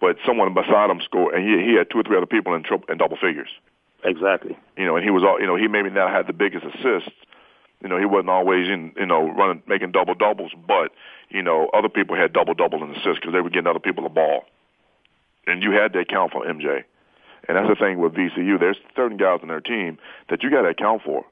but 0.00 0.16
someone 0.24 0.54
beside 0.54 0.88
him 0.88 1.02
scored, 1.04 1.34
and 1.34 1.44
he 1.44 1.62
he 1.62 1.76
had 1.76 1.90
two 1.90 1.98
or 1.98 2.02
three 2.02 2.16
other 2.16 2.24
people 2.24 2.54
in 2.54 2.62
triple 2.62 2.90
in 2.90 2.96
double 2.96 3.18
figures. 3.18 3.50
Exactly. 4.02 4.56
You 4.78 4.86
know, 4.86 4.96
and 4.96 5.04
he 5.04 5.10
was 5.10 5.22
all. 5.22 5.38
You 5.38 5.46
know, 5.46 5.56
he 5.56 5.68
maybe 5.68 5.90
not 5.90 6.10
had 6.10 6.26
the 6.26 6.32
biggest 6.32 6.64
assists. 6.64 7.12
You 7.82 7.90
know, 7.90 7.98
he 7.98 8.06
wasn't 8.06 8.30
always 8.30 8.68
in. 8.68 8.92
You 8.96 9.04
know, 9.04 9.28
running 9.28 9.62
making 9.66 9.92
double 9.92 10.14
doubles, 10.14 10.52
but 10.66 10.92
you 11.28 11.42
know, 11.42 11.68
other 11.74 11.90
people 11.90 12.16
had 12.16 12.32
double 12.32 12.54
double 12.54 12.82
in 12.82 12.90
assists 12.92 13.20
because 13.20 13.34
they 13.34 13.40
were 13.42 13.50
getting 13.50 13.66
other 13.66 13.80
people 13.80 14.04
the 14.04 14.08
ball 14.08 14.44
and 15.46 15.62
you 15.62 15.72
had 15.72 15.92
to 15.92 16.00
account 16.00 16.32
for 16.32 16.44
MJ. 16.44 16.84
And 17.48 17.56
that's 17.56 17.68
the 17.68 17.76
thing 17.76 17.98
with 17.98 18.12
VCU. 18.14 18.58
There's 18.58 18.76
certain 18.96 19.16
guys 19.16 19.40
on 19.42 19.48
their 19.48 19.60
team 19.60 19.98
that 20.28 20.42
you 20.42 20.50
got 20.50 20.62
to 20.62 20.68
account 20.68 21.02
for 21.04 21.24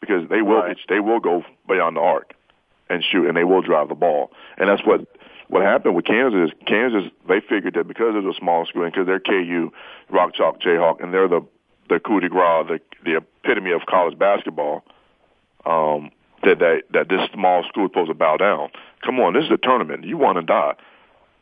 because 0.00 0.28
they 0.28 0.42
will 0.42 0.62
Right. 0.62 0.76
they 0.88 1.00
will 1.00 1.20
go 1.20 1.44
beyond 1.68 1.96
the 1.96 2.00
arc 2.00 2.34
and 2.88 3.04
shoot, 3.04 3.26
and 3.26 3.36
they 3.36 3.44
will 3.44 3.62
drive 3.62 3.88
the 3.88 3.94
ball. 3.94 4.32
And 4.58 4.68
that's 4.68 4.84
what 4.84 5.06
what 5.50 5.62
happened 5.62 5.94
with 5.94 6.04
Kansas. 6.04 6.50
Is 6.50 6.56
Kansas 6.66 7.10
they 7.28 7.40
figured 7.40 7.74
that 7.74 7.86
because 7.88 8.14
it's 8.16 8.36
a 8.36 8.38
small 8.38 8.64
school 8.66 8.84
and 8.84 8.92
because 8.92 9.06
they're 9.06 9.20
KU, 9.20 9.70
Rock 10.08 10.34
Chalk 10.34 10.60
Jayhawk, 10.60 11.02
and 11.02 11.12
they're 11.12 11.28
the 11.28 11.42
the 11.88 12.00
coup 12.00 12.20
de 12.20 12.28
grace, 12.28 12.66
the 12.68 12.80
the 13.04 13.16
epitome 13.16 13.72
of 13.72 13.82
college 13.86 14.18
basketball. 14.18 14.84
Um, 15.66 16.10
that 16.42 16.58
that 16.60 16.82
that 16.92 17.08
this 17.08 17.20
small 17.34 17.64
school 17.68 17.84
is 17.86 17.90
supposed 17.90 18.08
to 18.10 18.14
bow 18.14 18.36
down. 18.36 18.70
Come 19.04 19.20
on, 19.20 19.34
this 19.34 19.44
is 19.44 19.50
a 19.50 19.56
tournament. 19.58 20.04
You 20.04 20.16
want 20.16 20.38
to 20.38 20.42
die. 20.42 20.74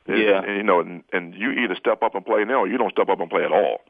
And- 0.07 0.19
Yeah. 0.19 0.43
and, 0.43 0.57
you 0.57 0.63
know, 0.63 0.81
and, 0.81 1.05
and 1.13 1.35
you 1.35 1.51
either 1.51 1.77
step 1.77 2.03
up 2.03 2.15
and 2.15 2.25
play 2.25 2.43
now, 2.45 2.61
or 2.61 2.67
you 2.69 2.79
don't 2.79 2.91
step 2.93 3.09
up 3.11 3.21
and 3.21 3.29
play 3.31 3.45
at 3.45 3.53
all. 3.53 3.83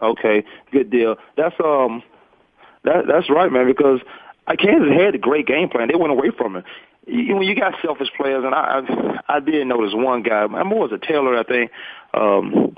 Okay, 0.00 0.44
good 0.70 0.90
deal. 0.90 1.16
That's 1.36 1.54
um, 1.62 2.02
that 2.84 3.06
that's 3.08 3.28
right, 3.28 3.50
man. 3.50 3.66
Because 3.66 4.00
uh, 4.46 4.54
Kansas 4.58 4.92
had 4.92 5.14
a 5.14 5.18
great 5.18 5.46
game 5.46 5.68
plan. 5.68 5.88
They 5.88 5.96
went 5.96 6.12
away 6.12 6.30
from 6.36 6.56
it. 6.56 6.64
You, 7.08 7.36
when 7.36 7.46
you 7.46 7.54
got 7.54 7.74
selfish 7.82 8.08
players, 8.16 8.44
and 8.44 8.54
I 8.54 8.82
I, 9.28 9.36
I 9.36 9.40
did 9.40 9.66
notice 9.66 9.92
one 9.94 10.22
guy. 10.22 10.44
I'm 10.44 10.66
more 10.66 10.86
as 10.86 10.92
a 10.92 10.98
Taylor, 10.98 11.36
I 11.36 11.42
think. 11.42 11.70
Um, 12.14 12.76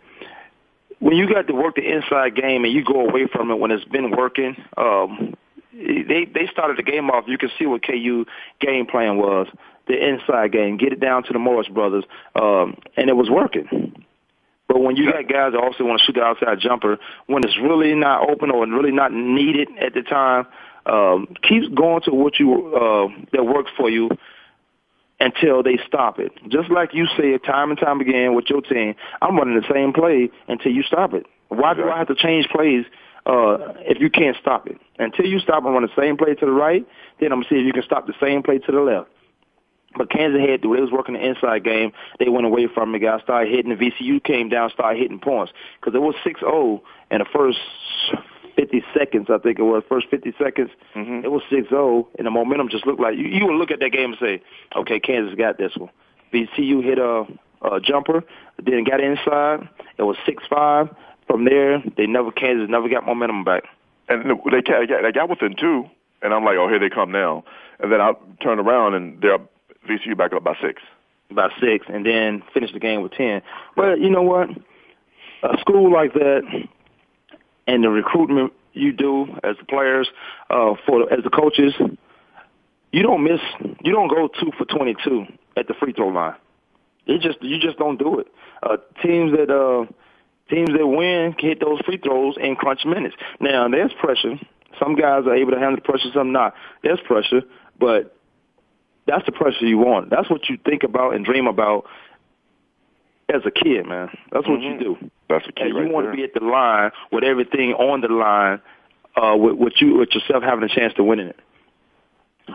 when 1.01 1.17
you 1.17 1.27
got 1.33 1.47
to 1.49 1.55
work 1.55 1.77
the 1.77 1.83
inside 1.83 2.37
game 2.37 2.65
and 2.65 2.73
you 2.73 2.85
go 2.85 3.09
away 3.09 3.27
from 3.27 3.51
it 3.51 3.59
when 3.59 3.71
it's 3.71 3.85
been 3.85 4.11
working, 4.11 4.57
um, 4.77 5.35
they 5.73 6.27
they 6.33 6.47
started 6.53 6.77
the 6.77 6.83
game 6.83 7.11
off. 7.11 7.25
You 7.27 7.39
can 7.39 7.51
see 7.59 7.67
what 7.67 7.85
KU 7.85 8.25
game 8.61 8.87
plan 8.87 9.17
was. 9.17 9.49
The 9.89 10.09
inside 10.09 10.53
game, 10.53 10.77
get 10.77 10.93
it 10.93 11.01
down 11.01 11.25
to 11.25 11.33
the 11.33 11.39
Morris 11.39 11.67
brothers, 11.69 12.05
um, 12.37 12.77
and 12.97 13.09
it 13.09 13.17
was 13.17 13.29
working. 13.29 14.05
But 14.69 14.83
when 14.83 14.95
you 14.95 15.11
got 15.11 15.27
guys 15.29 15.53
that 15.53 15.59
also 15.59 15.83
want 15.83 16.01
to 16.01 16.07
shoot 16.07 16.13
the 16.13 16.23
outside 16.23 16.61
jumper, 16.61 16.99
when 17.27 17.43
it's 17.43 17.59
really 17.61 17.93
not 17.97 18.31
open 18.31 18.53
or 18.53 18.65
really 18.69 18.93
not 18.93 19.13
needed 19.13 19.69
at 19.81 19.95
the 19.95 20.03
time, 20.03 20.47
um, 20.87 21.29
keep 21.43 21.75
going 21.75 22.03
to 22.03 22.11
what 22.13 22.39
you 22.39 22.75
uh, 22.75 23.09
that 23.33 23.45
works 23.45 23.71
for 23.77 23.91
you 23.91 24.11
until 25.21 25.63
they 25.63 25.79
stop 25.87 26.19
it. 26.19 26.33
Just 26.49 26.71
like 26.71 26.95
you 26.95 27.07
say 27.17 27.35
it 27.35 27.45
time 27.45 27.71
and 27.71 27.79
time 27.79 28.01
again 28.01 28.35
with 28.35 28.47
your 28.49 28.63
team, 28.63 28.95
I'm 29.21 29.37
running 29.37 29.55
the 29.55 29.67
same 29.73 29.93
play 29.93 30.31
until 30.49 30.73
you 30.73 30.83
stop 30.83 31.13
it. 31.13 31.27
Why 31.49 31.75
do 31.75 31.89
I 31.89 31.99
have 31.99 32.09
to 32.09 32.15
change 32.15 32.49
plays 32.49 32.87
uh, 33.27 33.75
if 33.81 34.01
you 34.01 34.09
can't 34.09 34.37
stop 34.41 34.67
it? 34.67 34.79
Until 34.99 35.27
you 35.27 35.39
stop 35.41 35.65
and 35.65 35.75
run 35.75 35.83
the 35.83 36.01
same 36.01 36.17
play 36.17 36.35
to 36.35 36.47
the 36.47 36.53
right, 36.53 36.87
then 37.21 37.33
I'm 37.33 37.41
gonna 37.41 37.49
see 37.51 37.57
if 37.57 37.67
you 37.67 37.73
can 37.73 37.83
stop 37.83 38.07
the 38.07 38.15
same 38.21 38.43
play 38.43 38.59
to 38.59 38.73
the 38.73 38.81
left. 38.81 39.11
But 39.97 40.11
Kansas 40.11 40.41
had 40.41 40.63
to. 40.63 40.75
They 40.75 40.81
was 40.81 40.93
working 40.93 41.15
the 41.15 41.27
inside 41.27 41.65
game. 41.65 41.93
They 42.21 42.29
went 42.29 42.47
away 42.47 42.69
from 42.73 42.95
it. 42.95 43.01
Guys 43.01 43.23
started 43.23 43.53
hitting. 43.53 43.77
The 43.77 43.91
VCU 43.91 44.23
came 44.23 44.49
down, 44.49 44.71
started 44.71 45.01
hitting 45.01 45.19
points 45.19 45.53
because 45.81 45.95
it 45.97 46.01
was 46.01 46.15
6-0 46.25 46.81
in 47.11 47.19
the 47.19 47.25
first 47.33 47.59
50 48.57 48.85
seconds, 48.97 49.27
I 49.31 49.39
think 49.39 49.59
it 49.59 49.63
was. 49.63 49.83
First 49.89 50.09
50 50.11 50.35
seconds, 50.43 50.71
mm-hmm. 50.95 51.25
it 51.25 51.31
was 51.31 51.43
6-0, 51.51 52.07
and 52.19 52.27
the 52.27 52.31
momentum 52.31 52.69
just 52.69 52.87
looked 52.87 53.01
like 53.01 53.17
you, 53.17 53.27
you 53.27 53.47
would 53.47 53.57
look 53.57 53.71
at 53.71 53.81
that 53.81 53.91
game 53.91 54.13
and 54.13 54.19
say, 54.21 54.43
okay, 54.77 55.01
Kansas 55.01 55.35
got 55.37 55.59
this 55.59 55.77
one. 55.77 55.91
VCU 56.33 56.83
hit 56.83 56.99
a, 56.99 57.25
a 57.63 57.81
jumper, 57.81 58.23
then 58.63 58.85
got 58.85 59.01
inside. 59.01 59.69
It 59.99 60.03
was 60.03 60.17
6-5. 60.27 60.95
From 61.27 61.45
there, 61.45 61.83
they 61.97 62.07
never 62.07 62.33
Kansas 62.33 62.69
never 62.69 62.89
got 62.89 63.07
momentum 63.07 63.45
back. 63.45 63.65
And 64.09 64.25
they 64.51 64.63
got, 64.63 65.03
they 65.03 65.13
got 65.13 65.29
within 65.29 65.55
two, 65.55 65.85
and 66.23 66.35
I'm 66.35 66.45
like, 66.45 66.57
oh, 66.57 66.69
here 66.69 66.81
they 66.81 66.91
come 66.91 67.13
now. 67.13 67.45
And 67.79 67.93
then 67.93 68.01
I 68.01 68.13
turn 68.43 68.59
around, 68.59 68.95
and 68.95 69.21
they're 69.23 69.39
VCU 69.89 70.17
back 70.17 70.33
up 70.33 70.43
by 70.43 70.57
six. 70.61 70.83
About 71.31 71.53
six, 71.61 71.87
and 71.89 72.05
then 72.05 72.43
finish 72.53 72.73
the 72.73 72.81
game 72.81 73.03
with 73.03 73.13
10. 73.13 73.43
But 73.77 74.01
you 74.01 74.11
know 74.11 74.23
what? 74.23 74.49
A 75.45 75.57
school 75.61 75.93
like 75.93 76.13
that 76.15 76.43
and 77.71 77.85
the 77.85 77.89
recruitment 77.89 78.53
you 78.73 78.93
do 78.93 79.27
as 79.45 79.57
the 79.59 79.65
players, 79.65 80.09
uh, 80.51 80.75
for 80.87 81.13
as 81.13 81.23
the 81.23 81.31
coaches, 81.31 81.73
you 82.91 83.03
don't 83.03 83.23
miss, 83.23 83.41
you 83.85 83.93
don't 83.93 84.09
go 84.09 84.29
two 84.29 84.51
for 84.59 84.65
22 84.65 85.27
at 85.57 85.69
the 85.69 85.75
free 85.75 85.93
throw 85.93 86.09
line. 86.09 86.35
It 87.07 87.21
just, 87.21 87.41
you 87.43 87.61
just 87.61 87.79
don't 87.79 87.97
do 87.97 88.19
it. 88.19 88.27
Uh, 88.61 88.77
teams 89.03 89.31
that, 89.33 89.51
uh, 89.51 89.87
teams 90.51 90.71
that 90.77 90.85
win 90.85 91.33
can 91.35 91.49
hit 91.51 91.61
those 91.61 91.81
free 91.87 91.99
throws 91.99 92.35
in 92.41 92.57
crunch 92.57 92.85
minutes. 92.85 93.15
Now, 93.39 93.69
there's 93.69 93.93
pressure. 94.01 94.41
Some 94.81 94.97
guys 94.97 95.25
are 95.27 95.37
able 95.37 95.53
to 95.53 95.59
handle 95.59 95.77
the 95.77 95.83
pressure, 95.83 96.11
some 96.13 96.33
not. 96.33 96.55
There's 96.83 97.01
pressure, 97.07 97.43
but 97.79 98.17
that's 99.07 99.25
the 99.27 99.33
pressure 99.33 99.65
you 99.65 99.79
want. 99.79 100.11
That's 100.11 100.29
what 100.29 100.49
you 100.49 100.59
think 100.65 100.83
about 100.83 101.15
and 101.15 101.25
dream 101.25 101.47
about 101.47 101.87
as 103.35 103.43
a 103.47 103.51
kid, 103.51 103.87
man. 103.87 104.09
That's 104.33 104.47
what 104.47 104.61
mm-hmm. 104.61 104.81
you 104.81 104.97
do. 104.99 105.11
That's 105.29 105.47
a 105.49 105.53
key. 105.53 105.63
And 105.65 105.75
right 105.75 105.87
you 105.87 105.93
want 105.93 106.07
there. 106.07 106.13
to 106.13 106.17
be 106.17 106.25
at 106.25 106.35
the 106.35 106.45
line 106.45 106.91
with 107.13 107.25
everything 107.25 107.73
on 107.75 108.01
the 108.01 108.09
line, 108.09 108.61
uh, 109.17 109.37
with, 109.37 109.57
with 109.57 109.73
you 109.81 109.99
with 109.99 110.11
yourself 110.13 110.43
having 110.43 110.65
a 110.65 110.69
chance 110.69 110.95
to 110.95 111.05
win 111.05 111.21
in 111.21 111.29
it. 111.29 111.41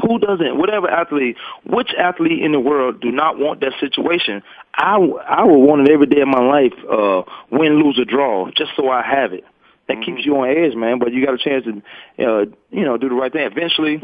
Who 0.02 0.20
doesn't? 0.20 0.58
Whatever 0.58 0.90
athlete, 0.90 1.38
which 1.66 1.94
athlete 1.98 2.44
in 2.44 2.52
the 2.52 2.60
world 2.60 3.00
do 3.00 3.12
not 3.12 3.40
want 3.40 3.62
that 3.62 3.74
situation? 3.80 4.44
I 4.74 4.96
I 4.96 5.44
would 5.46 5.58
want 5.58 5.88
it 5.88 5.94
every 5.94 6.08
day 6.08 6.22
of 6.22 6.28
my 6.28 6.42
life, 6.42 6.74
uh, 6.92 7.24
win, 7.50 7.82
lose, 7.82 7.98
or 7.98 8.06
draw, 8.06 8.50
just 8.52 8.72
so 8.76 8.90
I 8.90 9.04
have 9.04 9.32
it. 9.34 9.46
That 9.88 9.98
mm-hmm. 9.98 10.16
keeps 10.16 10.26
you 10.26 10.36
on 10.38 10.50
edge, 10.50 10.76
man. 10.76 11.00
But 11.00 11.14
you 11.14 11.26
got 11.26 11.36
a 11.36 11.38
chance 11.38 11.66
to, 11.66 12.26
uh, 12.26 12.46
you 12.72 12.84
know, 12.84 12.98
do 12.98 13.08
the 13.08 13.16
right 13.16 13.32
thing. 13.32 13.50
Eventually, 13.50 14.02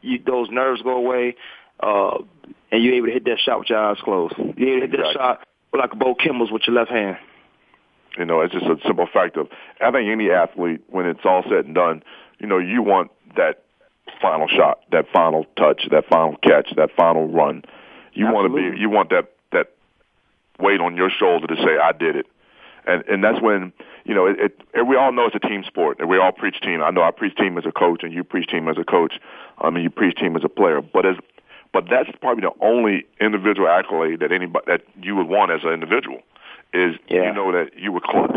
you, 0.00 0.20
those 0.24 0.48
nerves 0.50 0.80
go 0.80 0.96
away, 0.96 1.36
uh, 1.80 2.18
and 2.70 2.82
you're 2.82 2.94
able 2.94 3.08
to 3.08 3.12
hit 3.12 3.24
that 3.24 3.38
shot 3.44 3.58
with 3.58 3.68
your 3.68 3.78
eyes 3.78 3.98
closed. 4.02 4.34
You're 4.38 4.78
able 4.78 4.86
to 4.86 4.86
hit 4.86 4.90
that 4.92 4.98
exactly. 5.00 5.14
shot 5.14 5.46
like 5.80 5.92
a 5.92 5.96
Bo 5.96 6.14
Kimble's 6.14 6.50
with 6.50 6.62
your 6.66 6.76
left 6.76 6.90
hand. 6.90 7.16
You 8.18 8.24
know, 8.24 8.40
it's 8.40 8.52
just 8.52 8.66
a 8.66 8.76
simple 8.86 9.08
fact 9.12 9.36
of 9.36 9.48
I 9.80 9.90
think 9.90 10.08
any 10.08 10.30
athlete, 10.30 10.82
when 10.88 11.06
it's 11.06 11.24
all 11.24 11.42
said 11.44 11.66
and 11.66 11.74
done, 11.74 12.02
you 12.38 12.46
know, 12.46 12.58
you 12.58 12.82
want 12.82 13.10
that 13.36 13.64
final 14.20 14.46
shot, 14.48 14.80
that 14.92 15.06
final 15.12 15.44
touch, 15.56 15.82
that 15.90 16.04
final 16.06 16.36
catch, 16.42 16.70
that 16.76 16.90
final 16.96 17.28
run. 17.28 17.62
You 18.12 18.26
Absolutely. 18.26 18.62
want 18.62 18.72
to 18.72 18.72
be, 18.72 18.80
you 18.80 18.90
want 18.90 19.10
that 19.10 19.32
that 19.52 19.72
weight 20.60 20.80
on 20.80 20.96
your 20.96 21.10
shoulder 21.10 21.46
to 21.48 21.56
say, 21.56 21.78
"I 21.82 21.92
did 21.92 22.16
it," 22.16 22.26
and 22.86 23.02
and 23.08 23.24
that's 23.24 23.40
when 23.40 23.72
you 24.04 24.14
know 24.14 24.26
it, 24.26 24.36
it. 24.72 24.86
We 24.86 24.96
all 24.96 25.12
know 25.12 25.26
it's 25.26 25.34
a 25.34 25.48
team 25.48 25.64
sport, 25.66 25.98
and 25.98 26.08
we 26.08 26.18
all 26.18 26.32
preach 26.32 26.60
team. 26.60 26.82
I 26.82 26.90
know 26.90 27.02
I 27.02 27.10
preach 27.10 27.36
team 27.36 27.58
as 27.58 27.64
a 27.66 27.72
coach, 27.72 28.02
and 28.04 28.12
you 28.12 28.22
preach 28.22 28.48
team 28.48 28.68
as 28.68 28.76
a 28.78 28.84
coach. 28.84 29.14
I 29.58 29.70
mean, 29.70 29.82
you 29.82 29.90
preach 29.90 30.16
team 30.16 30.36
as 30.36 30.44
a 30.44 30.48
player, 30.48 30.80
but 30.80 31.04
as 31.06 31.16
but 31.74 31.84
that's 31.90 32.08
probably 32.20 32.42
the 32.42 32.64
only 32.64 33.04
individual 33.20 33.68
accolade 33.68 34.20
that 34.20 34.32
anybody 34.32 34.64
that 34.68 34.82
you 35.02 35.16
would 35.16 35.26
want 35.26 35.50
as 35.50 35.60
an 35.64 35.70
individual 35.70 36.20
is 36.72 36.94
yeah. 37.10 37.26
you 37.26 37.34
know 37.34 37.52
that 37.52 37.76
you 37.76 37.92
were 37.92 38.00
clutch. 38.00 38.30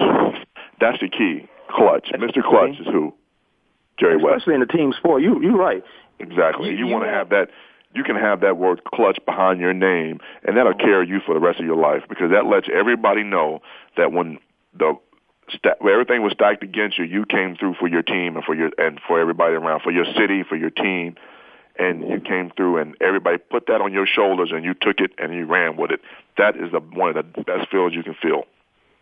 That's 0.82 1.00
the 1.00 1.08
key. 1.08 1.48
Clutch. 1.70 2.10
That's 2.12 2.24
Mr. 2.24 2.44
Clutch 2.44 2.80
is 2.80 2.88
who? 2.88 3.14
Jerry 4.00 4.16
Especially 4.16 4.24
West. 4.24 4.38
Especially 4.38 4.54
in 4.56 4.60
the 4.62 4.66
team 4.66 4.94
sport. 4.98 5.22
You 5.22 5.42
you're 5.42 5.56
right. 5.56 5.84
Exactly. 6.20 6.70
You, 6.70 6.76
you, 6.76 6.88
you 6.88 6.92
want 6.92 7.06
to 7.06 7.12
have 7.12 7.30
that 7.30 7.50
you 7.94 8.04
can 8.04 8.16
have 8.16 8.42
that 8.42 8.58
word 8.58 8.84
clutch 8.84 9.20
behind 9.26 9.60
your 9.60 9.74
name 9.74 10.20
and 10.44 10.58
that'll 10.58 10.74
carry 10.74 11.08
you 11.08 11.20
for 11.26 11.34
the 11.34 11.40
rest 11.40 11.60
of 11.60 11.66
your 11.66 11.78
life 11.78 12.04
because 12.10 12.32
that 12.32 12.46
lets 12.46 12.68
everybody 12.74 13.24
know 13.24 13.62
that 13.96 14.12
when 14.12 14.40
the 14.78 14.94
sta- 15.50 15.78
everything 15.88 16.22
was 16.24 16.34
stacked 16.34 16.64
against 16.64 16.98
you, 16.98 17.06
you 17.06 17.26
came 17.26 17.56
through 17.56 17.76
for 17.80 17.88
your 17.88 18.02
team 18.02 18.36
and 18.36 18.44
for 18.44 18.56
your 18.56 18.72
and 18.80 19.00
for 19.08 19.20
everybody 19.20 19.54
around, 19.54 19.82
for 19.82 19.92
your 19.92 20.06
city, 20.18 20.44
for 20.44 20.56
your 20.56 20.70
team, 20.72 21.16
and 21.80 22.08
you 22.10 22.20
came 22.20 22.52
through 22.56 22.78
and 22.78 22.96
everybody 23.02 23.38
put 23.38 23.68
that 23.68 23.82
on 23.82 23.94
your 23.94 24.06
shoulders 24.06 24.52
and 24.54 24.64
you 24.64 24.74
took 24.74 25.00
it 25.00 25.12
and 25.18 25.34
you 25.34 25.46
ran 25.46 25.78
with 25.78 25.92
it. 25.92 26.02
That 26.38 26.56
is 26.56 26.72
the, 26.72 26.80
one 26.80 27.16
of 27.16 27.16
the 27.16 27.44
best 27.44 27.70
feels 27.70 27.94
you 27.94 28.04
can 28.04 28.16
feel. 28.22 28.44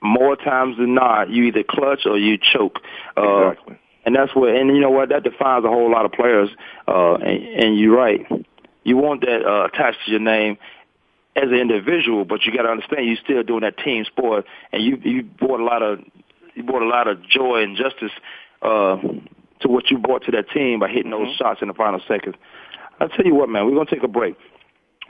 More 0.02 0.36
times 0.36 0.78
than 0.78 0.94
not, 0.94 1.30
you 1.30 1.44
either 1.46 1.64
clutch 1.68 2.06
or 2.06 2.18
you 2.18 2.38
choke. 2.38 2.80
Uh, 3.18 3.50
Exactly. 3.50 3.80
And 4.06 4.16
that's 4.16 4.36
what, 4.36 4.50
and 4.50 4.70
you 4.70 4.80
know 4.80 4.92
what, 4.92 5.10
that 5.10 5.24
defines 5.24 5.66
a 5.66 5.68
whole 5.68 5.92
lot 5.92 6.06
of 6.06 6.12
players. 6.12 6.50
Uh, 6.88 7.16
and, 7.16 7.64
and 7.64 7.80
you're 7.80 7.96
right. 7.96 8.24
You 8.84 8.98
want 8.98 9.22
that 9.22 9.44
uh, 9.44 9.66
attached 9.66 9.98
to 10.06 10.12
your 10.12 10.20
name 10.20 10.58
as 11.36 11.50
an 11.50 11.56
individual, 11.56 12.24
but 12.24 12.46
you 12.46 12.54
got 12.54 12.64
to 12.64 12.70
understand 12.70 13.08
you're 13.08 13.18
still 13.24 13.44
doing 13.44 13.62
that 13.62 13.78
team 13.78 14.06
sport, 14.06 14.46
and 14.72 14.84
you 14.84 14.98
you 15.04 15.24
brought 15.24 15.60
a 15.60 15.64
lot 15.64 15.82
of 15.82 16.00
you 16.54 16.64
brought 16.64 16.82
a 16.84 16.88
lot 16.88 17.08
of 17.08 17.22
joy 17.28 17.62
and 17.62 17.76
justice 17.76 18.12
uh, 18.62 18.98
to 19.60 19.68
what 19.68 19.92
you 19.92 19.98
brought 19.98 20.24
to 20.26 20.32
that 20.32 20.50
team 20.52 20.80
by 20.80 20.88
hitting 20.88 21.12
those 21.12 21.36
shots 21.36 21.62
in 21.62 21.68
the 21.68 21.74
final 21.74 22.00
seconds. 22.08 22.36
I'll 23.00 23.10
tell 23.10 23.26
you 23.26 23.36
what, 23.36 23.50
man, 23.50 23.66
we're 23.66 23.74
gonna 23.76 23.90
take 23.90 24.04
a 24.04 24.08
break. 24.08 24.36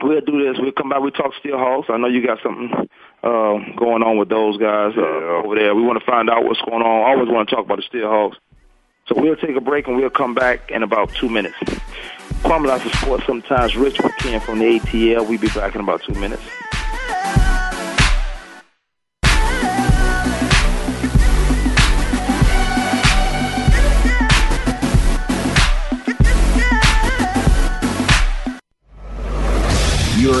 We'll 0.02 0.20
do 0.20 0.44
this. 0.44 0.58
We'll 0.60 0.72
come 0.72 0.90
back. 0.90 1.00
We 1.00 1.10
talk 1.10 1.32
Steelhawks. 1.42 1.88
I 1.88 1.96
know 1.96 2.06
you 2.08 2.24
got 2.26 2.38
something 2.42 2.70
uh, 3.22 3.54
going 3.78 4.02
on 4.02 4.18
with 4.18 4.28
those 4.28 4.58
guys 4.58 4.92
uh, 4.96 5.00
Yeah. 5.00 5.42
over 5.44 5.54
there. 5.54 5.74
We 5.74 5.82
want 5.82 5.98
to 5.98 6.04
find 6.04 6.28
out 6.28 6.44
what's 6.44 6.60
going 6.60 6.82
on. 6.82 7.06
I 7.08 7.14
always 7.14 7.30
want 7.32 7.48
to 7.48 7.54
talk 7.56 7.64
about 7.64 7.78
the 7.78 7.98
Steelhawks. 7.98 8.34
So 9.08 9.14
we'll 9.18 9.36
take 9.36 9.56
a 9.56 9.60
break 9.60 9.86
and 9.86 9.96
we'll 9.96 10.10
come 10.10 10.34
back 10.34 10.70
in 10.70 10.82
about 10.82 11.14
two 11.14 11.28
minutes. 11.30 11.56
Kwamie 12.42 12.66
Lassiter's 12.66 12.98
Sports, 13.00 13.24
sometimes 13.24 13.74
Rich 13.76 13.98
Ken 14.18 14.40
from 14.40 14.58
the 14.58 14.78
ATL. 14.80 15.26
We'll 15.28 15.38
be 15.38 15.48
back 15.48 15.74
in 15.74 15.80
about 15.80 16.02
two 16.02 16.12
minutes. 16.14 16.42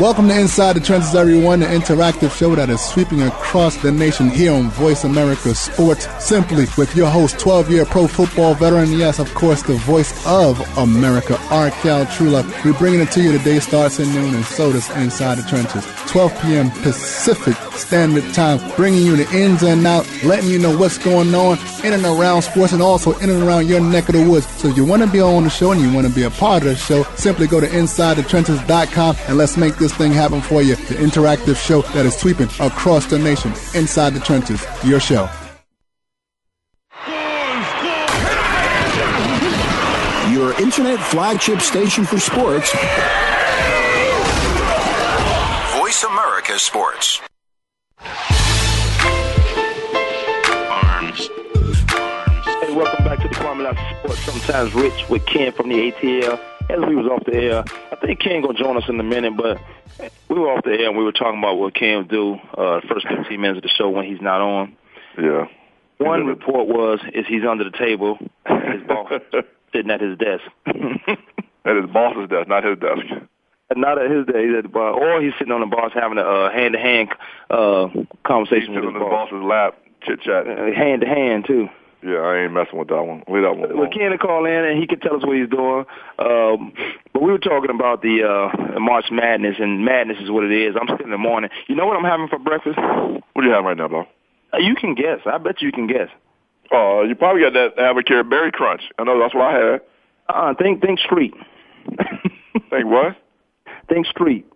Welcome 0.00 0.26
to 0.26 0.36
Inside 0.36 0.72
the 0.72 0.80
Trenches, 0.80 1.14
everyone, 1.14 1.62
an 1.62 1.80
interactive 1.80 2.36
show 2.36 2.56
that 2.56 2.68
is 2.68 2.80
sweeping 2.80 3.22
across 3.22 3.76
the 3.76 3.92
nation 3.92 4.28
here 4.28 4.52
on 4.52 4.68
Voice 4.70 5.04
America 5.04 5.54
Sports 5.54 6.08
Simply 6.22 6.64
with 6.76 6.96
your 6.96 7.08
host, 7.08 7.38
12 7.38 7.70
year 7.70 7.84
pro 7.84 8.08
football 8.08 8.54
veteran, 8.54 8.90
yes, 8.90 9.20
of 9.20 9.32
course, 9.34 9.62
the 9.62 9.74
voice 9.74 10.26
of 10.26 10.58
America, 10.78 11.38
Arkell 11.50 12.06
Trula. 12.06 12.42
We're 12.64 12.72
bringing 12.72 13.00
it 13.00 13.12
to 13.12 13.22
you 13.22 13.38
today, 13.38 13.60
starts 13.60 14.00
at 14.00 14.08
noon, 14.08 14.34
and 14.34 14.44
so 14.44 14.72
does 14.72 14.90
Inside 14.96 15.36
the 15.36 15.42
Trenches. 15.42 15.86
12 16.10 16.42
p.m. 16.42 16.70
Pacific 16.70 17.54
Standard 17.74 18.32
Time, 18.32 18.58
bringing 18.76 19.04
you 19.04 19.16
the 19.16 19.30
ins 19.36 19.62
and 19.62 19.86
out, 19.86 20.08
letting 20.24 20.48
you 20.48 20.58
know 20.58 20.76
what's 20.76 20.96
going 20.96 21.34
on 21.34 21.58
in 21.84 21.92
and 21.92 22.04
around 22.04 22.42
sports 22.42 22.72
and 22.72 22.80
also 22.80 23.12
in 23.18 23.28
and 23.28 23.42
around 23.42 23.66
your 23.66 23.80
neck 23.80 24.08
of 24.08 24.14
the 24.14 24.28
woods. 24.28 24.46
So 24.46 24.68
if 24.68 24.76
you 24.76 24.84
want 24.84 25.02
to 25.02 25.08
be 25.08 25.20
on 25.20 25.44
the 25.44 25.50
show 25.50 25.72
and 25.72 25.80
you 25.80 25.92
want 25.92 26.06
to 26.06 26.12
be 26.12 26.22
a 26.22 26.30
part 26.30 26.62
of 26.62 26.68
the 26.70 26.76
show, 26.76 27.02
simply 27.16 27.46
go 27.46 27.60
to 27.60 27.66
InsideTheTrenches.com 27.66 29.16
and 29.28 29.36
let's 29.36 29.56
make 29.56 29.76
this 29.76 29.83
thing 29.92 30.12
happen 30.12 30.40
for 30.40 30.62
you. 30.62 30.76
The 30.76 30.94
interactive 30.94 31.56
show 31.56 31.82
that 31.82 32.06
is 32.06 32.16
sweeping 32.16 32.48
across 32.60 33.06
the 33.06 33.18
nation. 33.18 33.52
Inside 33.74 34.14
the 34.14 34.20
Trenches, 34.20 34.64
your 34.84 35.00
show. 35.00 35.28
Your 40.30 40.58
internet 40.60 40.98
flagship 41.00 41.60
station 41.60 42.04
for 42.04 42.18
sports. 42.18 42.72
Voice 45.76 46.04
America 46.04 46.58
Sports. 46.58 47.20
Hey, 52.60 52.72
welcome 52.74 53.04
back 53.04 53.20
to 53.20 53.28
the 53.28 53.34
Kwamie 53.34 53.98
Sports. 54.00 54.20
Sometimes 54.20 54.74
Rich 54.74 55.08
with 55.08 55.26
Ken 55.26 55.52
from 55.52 55.68
the 55.68 55.92
ATL. 55.92 56.53
As 56.70 56.80
we 56.88 56.96
was 56.96 57.06
off 57.06 57.24
the 57.26 57.36
air, 57.36 57.64
I 57.92 57.96
think 57.96 58.20
Ken 58.20 58.40
gonna 58.42 58.54
join 58.58 58.76
us 58.76 58.88
in 58.88 58.98
a 58.98 59.02
minute, 59.02 59.36
but 59.36 59.60
we 60.28 60.38
were 60.38 60.50
off 60.50 60.64
the 60.64 60.72
air 60.72 60.88
and 60.88 60.96
we 60.96 61.04
were 61.04 61.12
talking 61.12 61.38
about 61.38 61.56
what 61.58 61.74
Ken 61.74 62.06
do 62.08 62.34
uh, 62.56 62.80
the 62.80 62.86
first 62.88 63.06
15 63.06 63.40
minutes 63.40 63.58
of 63.58 63.62
the 63.62 63.68
show 63.68 63.90
when 63.90 64.06
he's 64.06 64.20
not 64.20 64.40
on. 64.40 64.76
Yeah. 65.20 65.46
One 65.98 66.26
report 66.26 66.66
was 66.66 67.00
is 67.12 67.26
he's 67.28 67.44
under 67.48 67.64
the 67.64 67.76
table, 67.76 68.18
his 68.48 68.82
boss 68.88 69.12
sitting 69.72 69.90
at 69.90 70.00
his 70.00 70.18
desk. 70.18 70.42
At 71.66 71.76
his 71.76 71.86
boss's 71.90 72.28
desk, 72.28 72.46
not 72.46 72.62
his 72.62 72.78
desk. 72.78 73.06
Not 73.74 73.96
at 73.98 74.10
his 74.10 74.26
day, 74.26 74.46
he's 74.46 74.54
at 74.58 74.64
the 74.64 74.68
bar, 74.68 74.90
or 74.92 75.22
he's 75.22 75.32
sitting 75.38 75.50
on 75.52 75.60
the 75.60 75.66
boss 75.66 75.92
having 75.94 76.18
a 76.18 76.52
hand-to-hand 76.52 77.08
uh, 77.48 77.86
He's 77.88 78.06
conversation 78.22 78.74
sitting 78.74 78.84
with 78.84 78.84
on 78.84 78.94
his 78.94 79.02
his 79.02 79.10
boss. 79.10 79.30
boss's 79.30 79.42
lap, 79.42 79.78
chit 80.02 80.20
chat. 80.20 80.46
Uh, 80.46 80.70
hand-to-hand 80.76 81.46
too. 81.46 81.68
Yeah, 82.04 82.18
I 82.18 82.44
ain't 82.44 82.52
messing 82.52 82.78
with 82.78 82.88
that 82.88 83.02
one. 83.02 83.24
Leave 83.28 83.42
that 83.44 83.56
one 83.56 83.70
Well, 83.70 83.78
alone. 83.88 83.90
Ken 83.92 84.18
call 84.18 84.44
in 84.44 84.64
and 84.64 84.78
he 84.78 84.86
could 84.86 85.00
tell 85.00 85.16
us 85.16 85.24
what 85.24 85.36
he's 85.38 85.48
doing. 85.48 85.86
Um, 86.18 86.72
but 87.14 87.22
we 87.22 87.30
were 87.32 87.38
talking 87.38 87.70
about 87.70 88.02
the 88.02 88.22
uh, 88.22 88.78
March 88.78 89.06
Madness, 89.10 89.56
and 89.58 89.84
madness 89.86 90.18
is 90.20 90.30
what 90.30 90.44
it 90.44 90.52
is. 90.52 90.76
I'm 90.78 90.86
sitting 90.88 91.06
in 91.06 91.10
the 91.12 91.18
morning. 91.18 91.48
You 91.66 91.74
know 91.76 91.86
what 91.86 91.96
I'm 91.96 92.04
having 92.04 92.28
for 92.28 92.38
breakfast? 92.38 92.76
Uh, 92.78 93.20
What 93.32 93.42
do 93.42 93.48
you 93.48 93.54
have 93.54 93.64
right 93.64 93.76
now, 93.76 93.88
bro? 93.88 94.06
You 94.58 94.74
can 94.74 94.94
guess. 94.94 95.20
I 95.24 95.38
bet 95.38 95.62
you 95.62 95.72
can 95.72 95.86
guess. 95.86 96.08
Uh, 96.70 97.02
you 97.02 97.14
probably 97.14 97.42
got 97.42 97.54
that 97.54 97.76
Avocare 97.78 98.28
Berry 98.28 98.52
Crunch. 98.52 98.82
I 98.98 99.04
know 99.04 99.18
that's 99.18 99.34
what 99.34 99.44
I 99.54 99.58
had. 99.58 99.80
Uh, 100.28 100.54
think, 100.54 100.80
think 100.82 100.98
street. 101.00 101.32
Think 102.70 102.86
what? 102.86 103.16
think 103.88 104.06
street. 104.06 104.46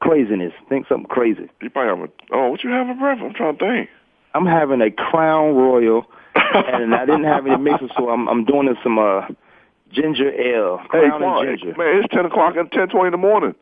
Craziness. 0.00 0.52
Think 0.68 0.86
something 0.88 1.08
crazy. 1.08 1.48
You 1.60 1.70
probably 1.70 2.00
have 2.00 2.10
a. 2.10 2.34
Oh, 2.36 2.48
what 2.50 2.62
you 2.64 2.70
have 2.70 2.86
for 2.86 2.94
breakfast? 2.94 3.26
I'm 3.26 3.34
trying 3.34 3.58
to 3.58 3.64
think. 3.66 3.90
I'm 4.34 4.46
having 4.46 4.80
a 4.80 4.90
Crown 4.90 5.54
Royal, 5.54 6.06
and 6.54 6.94
I 6.94 7.04
didn't 7.06 7.24
have 7.24 7.46
any 7.46 7.56
mixes, 7.56 7.90
so 7.96 8.08
I'm 8.10 8.28
I'm 8.28 8.44
doing 8.44 8.74
some 8.82 8.98
uh, 8.98 9.26
ginger 9.92 10.30
ale. 10.30 10.78
Hey, 10.92 11.08
Crown 11.08 11.20
Quan, 11.20 11.48
and 11.48 11.58
ginger. 11.58 11.76
man, 11.78 11.98
it's 12.02 12.14
ten 12.14 12.24
o'clock 12.26 12.54
and 12.56 12.70
ten 12.72 12.88
twenty 12.88 13.06
in 13.08 13.12
the 13.12 13.18
morning. 13.18 13.54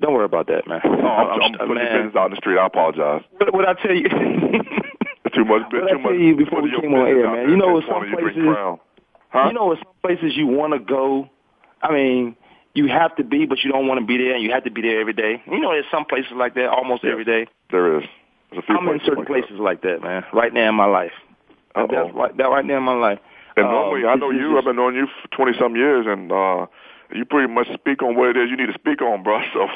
Don't 0.00 0.12
worry 0.12 0.24
about 0.24 0.48
that, 0.48 0.66
man. 0.66 0.80
Oh, 0.84 1.06
I'm, 1.06 1.40
I'm 1.40 1.52
putting 1.58 1.74
man. 1.76 1.86
your 1.86 2.02
business 2.02 2.16
out 2.18 2.26
in 2.26 2.30
the 2.32 2.36
street. 2.38 2.58
I 2.58 2.66
apologize. 2.66 3.22
What, 3.38 3.54
what 3.54 3.68
I 3.68 3.74
tell 3.74 3.94
you? 3.94 4.08
Too 5.34 5.44
much. 5.44 5.62
What 5.72 5.84
I 5.84 5.92
too 5.92 5.98
much. 5.98 6.02
tell 6.02 6.14
you 6.14 6.36
before 6.36 6.62
we 6.62 6.70
came 6.80 6.94
on 6.94 7.06
air, 7.08 7.30
man, 7.30 7.50
you 7.50 7.56
know, 7.56 7.76
in 7.78 7.82
some 7.88 8.02
10:20, 8.02 8.10
you 8.10 8.16
places- 8.16 8.78
Huh? 9.30 9.48
You 9.48 9.52
know, 9.54 9.72
in 9.72 9.78
some 9.78 9.92
places 10.02 10.36
you 10.36 10.46
want 10.46 10.74
to 10.74 10.78
go. 10.78 11.28
I 11.82 11.92
mean, 11.92 12.36
you 12.74 12.86
have 12.88 13.16
to 13.16 13.24
be, 13.24 13.44
but 13.46 13.58
you 13.64 13.72
don't 13.72 13.88
want 13.88 13.98
to 14.00 14.06
be 14.06 14.16
there, 14.16 14.34
and 14.34 14.42
you 14.44 14.52
have 14.52 14.62
to 14.64 14.70
be 14.70 14.80
there 14.82 15.00
every 15.00 15.12
day. 15.12 15.42
You 15.50 15.58
know, 15.60 15.70
there's 15.72 15.84
some 15.90 16.04
places 16.04 16.32
like 16.36 16.54
that 16.54 16.66
almost 16.68 17.02
Yes. 17.02 17.10
every 17.12 17.24
day. 17.24 17.46
there 17.72 17.98
is. 17.98 18.04
There's 18.52 18.62
a 18.62 18.66
few 18.66 18.76
I'm 18.76 18.86
in 18.88 19.00
certain 19.00 19.16
like 19.18 19.26
that. 19.26 19.32
places 19.32 19.58
like 19.58 19.82
that, 19.82 20.02
man. 20.02 20.24
Right 20.32 20.52
now 20.54 20.68
in 20.68 20.74
my 20.76 20.84
life. 20.86 21.12
Uh-oh. 21.74 21.86
That's 21.90 22.14
right, 22.14 22.36
that 22.36 22.44
right 22.44 22.66
there 22.66 22.78
in 22.78 22.82
my 22.84 22.94
life. 22.94 23.18
And 23.56 23.66
Um, 23.66 23.72
normally, 23.72 24.06
I 24.06 24.14
know 24.16 24.30
you. 24.30 24.58
I've 24.58 24.64
been 24.64 24.76
knowing 24.76 24.96
you 24.96 25.06
for 25.22 25.28
twenty 25.28 25.56
some 25.58 25.76
years, 25.76 26.06
and 26.08 26.30
uh 26.32 26.66
you 27.14 27.24
pretty 27.24 27.52
much 27.52 27.68
speak 27.74 28.02
on 28.02 28.16
what 28.16 28.30
it 28.30 28.36
is 28.36 28.50
you 28.50 28.56
need 28.56 28.66
to 28.72 28.78
speak 28.78 29.00
on, 29.02 29.22
bro. 29.22 29.40
So 29.52 29.68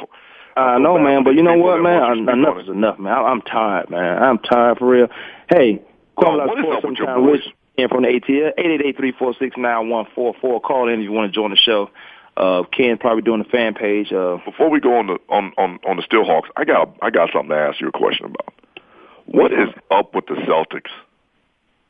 I 0.56 0.78
know, 0.78 0.98
man, 0.98 1.22
but 1.22 1.34
you 1.34 1.42
know 1.44 1.56
what, 1.56 1.80
man? 1.82 2.02
I, 2.02 2.32
enough 2.32 2.58
is 2.60 2.68
enough, 2.68 2.98
man. 2.98 3.12
I, 3.12 3.22
I'm 3.22 3.42
tired, 3.42 3.90
man. 3.90 4.20
I'm 4.20 4.38
tired 4.38 4.78
for 4.78 4.88
real. 4.88 5.06
Hey, 5.48 5.80
call 6.18 6.40
us 6.40 6.48
for 6.48 6.74
up 6.74 6.82
with 6.84 6.98
your 6.98 7.06
sometime. 7.06 7.20
voice? 7.22 7.40
Rich 7.44 7.54
in 7.76 7.88
from 7.88 8.02
the 8.02 8.08
ATL, 8.08 8.52
eight 8.58 8.66
eight 8.66 8.80
eight 8.84 8.96
three 8.96 9.12
four 9.12 9.34
six 9.38 9.56
nine 9.56 9.88
one 9.88 10.06
four 10.16 10.34
four. 10.40 10.60
Call 10.60 10.88
in 10.88 10.98
if 11.00 11.04
you 11.04 11.12
want 11.12 11.32
to 11.32 11.34
join 11.36 11.50
the 11.50 11.56
show. 11.56 11.90
Uh, 12.36 12.64
Ken 12.72 12.98
probably 12.98 13.22
doing 13.22 13.38
the 13.42 13.48
fan 13.48 13.74
page. 13.74 14.12
Uh, 14.12 14.38
before 14.44 14.68
we 14.68 14.80
go 14.80 14.98
on 14.98 15.06
the 15.06 15.18
on 15.28 15.52
on 15.58 15.78
on 15.86 15.96
the 15.96 16.02
Steelhawks, 16.02 16.48
I 16.56 16.64
got 16.64 16.96
I 17.02 17.10
got 17.10 17.30
something 17.32 17.50
to 17.50 17.56
ask 17.56 17.80
you 17.80 17.88
a 17.88 17.92
question 17.92 18.26
about. 18.26 18.52
What 19.26 19.52
is 19.52 19.68
up 19.92 20.12
with 20.14 20.26
the 20.26 20.34
Celtics? 20.34 20.90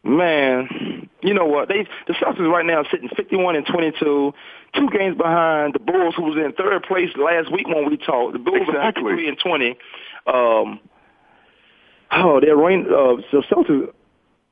Man, 0.09 1.09
you 1.23 1.35
know 1.35 1.45
what? 1.45 1.69
They 1.69 1.87
the 2.07 2.15
Celtics 2.15 2.51
right 2.51 2.65
now 2.65 2.79
are 2.79 2.87
sitting 2.91 3.11
51 3.15 3.57
and 3.57 3.67
22, 3.67 4.33
two 4.75 4.89
games 4.91 5.17
behind 5.17 5.75
the 5.75 5.81
Bulls, 5.81 6.15
who 6.17 6.23
was 6.23 6.37
in 6.37 6.53
third 6.53 6.83
place 6.85 7.11
last 7.17 7.53
week 7.53 7.69
when 7.69 7.89
we 7.91 7.99
talked. 7.99 8.33
The 8.33 8.39
Bulls 8.39 8.69
are 8.69 8.89
Exactly. 8.89 9.13
53 9.13 9.29
and 9.29 9.39
20. 9.39 9.71
Um, 10.27 10.81
oh, 12.13 12.41
their 12.41 12.57
rain. 12.57 12.87
Uh, 12.87 13.21
so 13.31 13.43
Celtics 13.43 13.93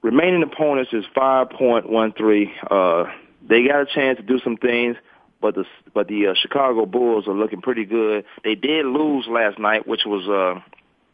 remaining 0.02 0.42
opponents 0.42 0.92
is 0.92 1.04
5.13. 1.16 2.50
Uh, 2.70 3.10
they 3.48 3.66
got 3.66 3.80
a 3.80 3.86
chance 3.86 4.18
to 4.18 4.22
do 4.22 4.38
some 4.40 4.56
things, 4.58 4.96
but 5.40 5.54
the 5.54 5.64
but 5.94 6.08
the 6.08 6.26
uh, 6.28 6.34
Chicago 6.34 6.84
Bulls 6.84 7.26
are 7.26 7.34
looking 7.34 7.62
pretty 7.62 7.84
good. 7.86 8.24
They 8.44 8.56
did 8.56 8.84
lose 8.84 9.26
last 9.26 9.58
night, 9.58 9.86
which 9.86 10.02
was 10.04 10.28
uh, 10.28 10.60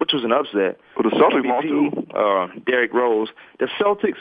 which 0.03 0.12
was 0.12 0.25
an 0.25 0.33
upset. 0.33 0.81
Well, 0.97 1.09
the 1.09 1.15
Celtics 1.15 1.47
lost 1.47 1.69
too. 1.69 1.91
Uh, 2.12 2.49
Derrick 2.67 2.93
Rose. 2.93 3.29
The 3.61 3.69
Celtics 3.81 4.19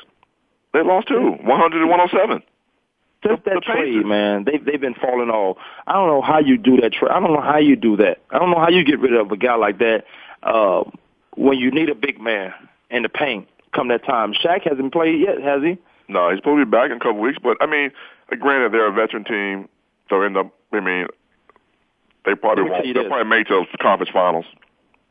They 0.73 0.83
lost 0.83 1.07
too, 1.07 1.31
100 1.41 1.79
to 1.79 1.87
107. 1.87 2.43
Just 3.23 3.43
that 3.45 3.63
trade, 3.63 4.05
man. 4.05 4.43
They 4.43 4.59
they've 4.59 4.79
been 4.79 4.93
falling 4.93 5.31
off. 5.31 5.57
I 5.87 5.93
don't 5.93 6.05
know 6.07 6.21
how 6.21 6.37
you 6.37 6.59
do 6.59 6.77
that 6.81 6.93
trade. 6.93 7.09
I 7.09 7.19
don't 7.19 7.33
know 7.33 7.41
how 7.41 7.57
you 7.57 7.75
do 7.75 7.97
that. 7.97 8.19
I 8.29 8.37
don't 8.37 8.51
know 8.51 8.59
how 8.59 8.69
you 8.69 8.83
get 8.83 8.99
rid 8.99 9.15
of 9.15 9.31
a 9.31 9.37
guy 9.37 9.55
like 9.55 9.79
that 9.79 10.05
uh, 10.43 10.83
when 11.35 11.57
you 11.57 11.71
need 11.71 11.89
a 11.89 11.95
big 11.95 12.21
man 12.21 12.53
in 12.91 13.01
the 13.01 13.09
paint. 13.09 13.47
Come 13.73 13.87
that 13.87 14.05
time, 14.05 14.33
Shaq 14.33 14.69
hasn't 14.69 14.93
played 14.93 15.19
yet, 15.19 15.41
has 15.41 15.63
he? 15.63 15.79
No, 16.07 16.29
he's 16.29 16.37
supposed 16.37 16.61
to 16.61 16.65
be 16.65 16.69
back 16.69 16.91
in 16.91 16.97
a 16.97 16.99
couple 16.99 17.21
weeks, 17.21 17.39
but 17.41 17.57
I 17.59 17.65
mean, 17.65 17.89
uh, 18.31 18.35
granted, 18.35 18.71
they're 18.71 18.87
a 18.87 18.93
veteran 18.93 19.23
team, 19.23 19.67
so 20.09 20.21
end 20.21 20.37
up. 20.37 20.53
I 20.73 20.79
mean, 20.79 21.07
they 22.25 22.35
probably 22.35 22.65
won't. 22.65 22.83
They'll 22.83 22.93
this. 23.01 23.07
probably 23.07 23.29
make 23.29 23.47
the 23.47 23.65
conference 23.81 24.11
finals. 24.13 24.45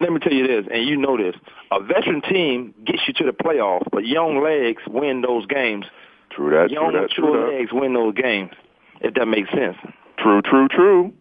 Let 0.01 0.13
me 0.13 0.19
tell 0.19 0.33
you 0.33 0.47
this, 0.47 0.67
and 0.73 0.87
you 0.87 0.97
know 0.97 1.17
this: 1.17 1.35
a 1.71 1.81
veteran 1.81 2.23
team 2.23 2.75
gets 2.85 3.03
you 3.07 3.15
to 3.15 3.25
the 3.25 3.33
playoff, 3.33 3.83
but 3.93 4.07
young 4.07 4.43
legs 4.43 4.83
win 4.89 5.21
those 5.21 5.47
games. 5.47 5.85
True 6.31 6.51
that. 6.51 6.71
young, 6.71 6.91
True 6.91 6.93
that. 6.93 7.03
mature 7.03 7.33
True 7.33 7.41
that. 7.41 7.59
legs 7.59 7.71
win 7.73 7.93
those 7.95 8.15
games. 8.15 8.51
If 9.01 9.15
that 9.15 9.27
makes 9.27 9.51
sense. 9.51 9.77
True. 10.19 10.43
True. 10.43 10.69
True. 10.69 11.13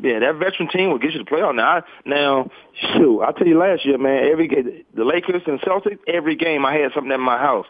Yeah, 0.00 0.20
that 0.20 0.36
veteran 0.36 0.68
team 0.68 0.90
will 0.90 0.98
get 0.98 1.12
you 1.12 1.18
to 1.18 1.24
the 1.24 1.30
playoff. 1.30 1.54
Now, 1.56 1.78
I, 1.78 1.82
now, 2.06 2.50
shoot, 2.94 3.22
I 3.22 3.32
tell 3.32 3.46
you 3.46 3.58
last 3.58 3.84
year, 3.84 3.98
man, 3.98 4.28
every 4.30 4.46
game, 4.46 4.84
the 4.94 5.04
Lakers 5.04 5.42
and 5.46 5.60
Celtics, 5.62 5.98
every 6.06 6.36
game 6.36 6.64
I 6.64 6.74
had 6.74 6.92
something 6.94 7.10
at 7.10 7.18
my 7.18 7.38
house. 7.38 7.66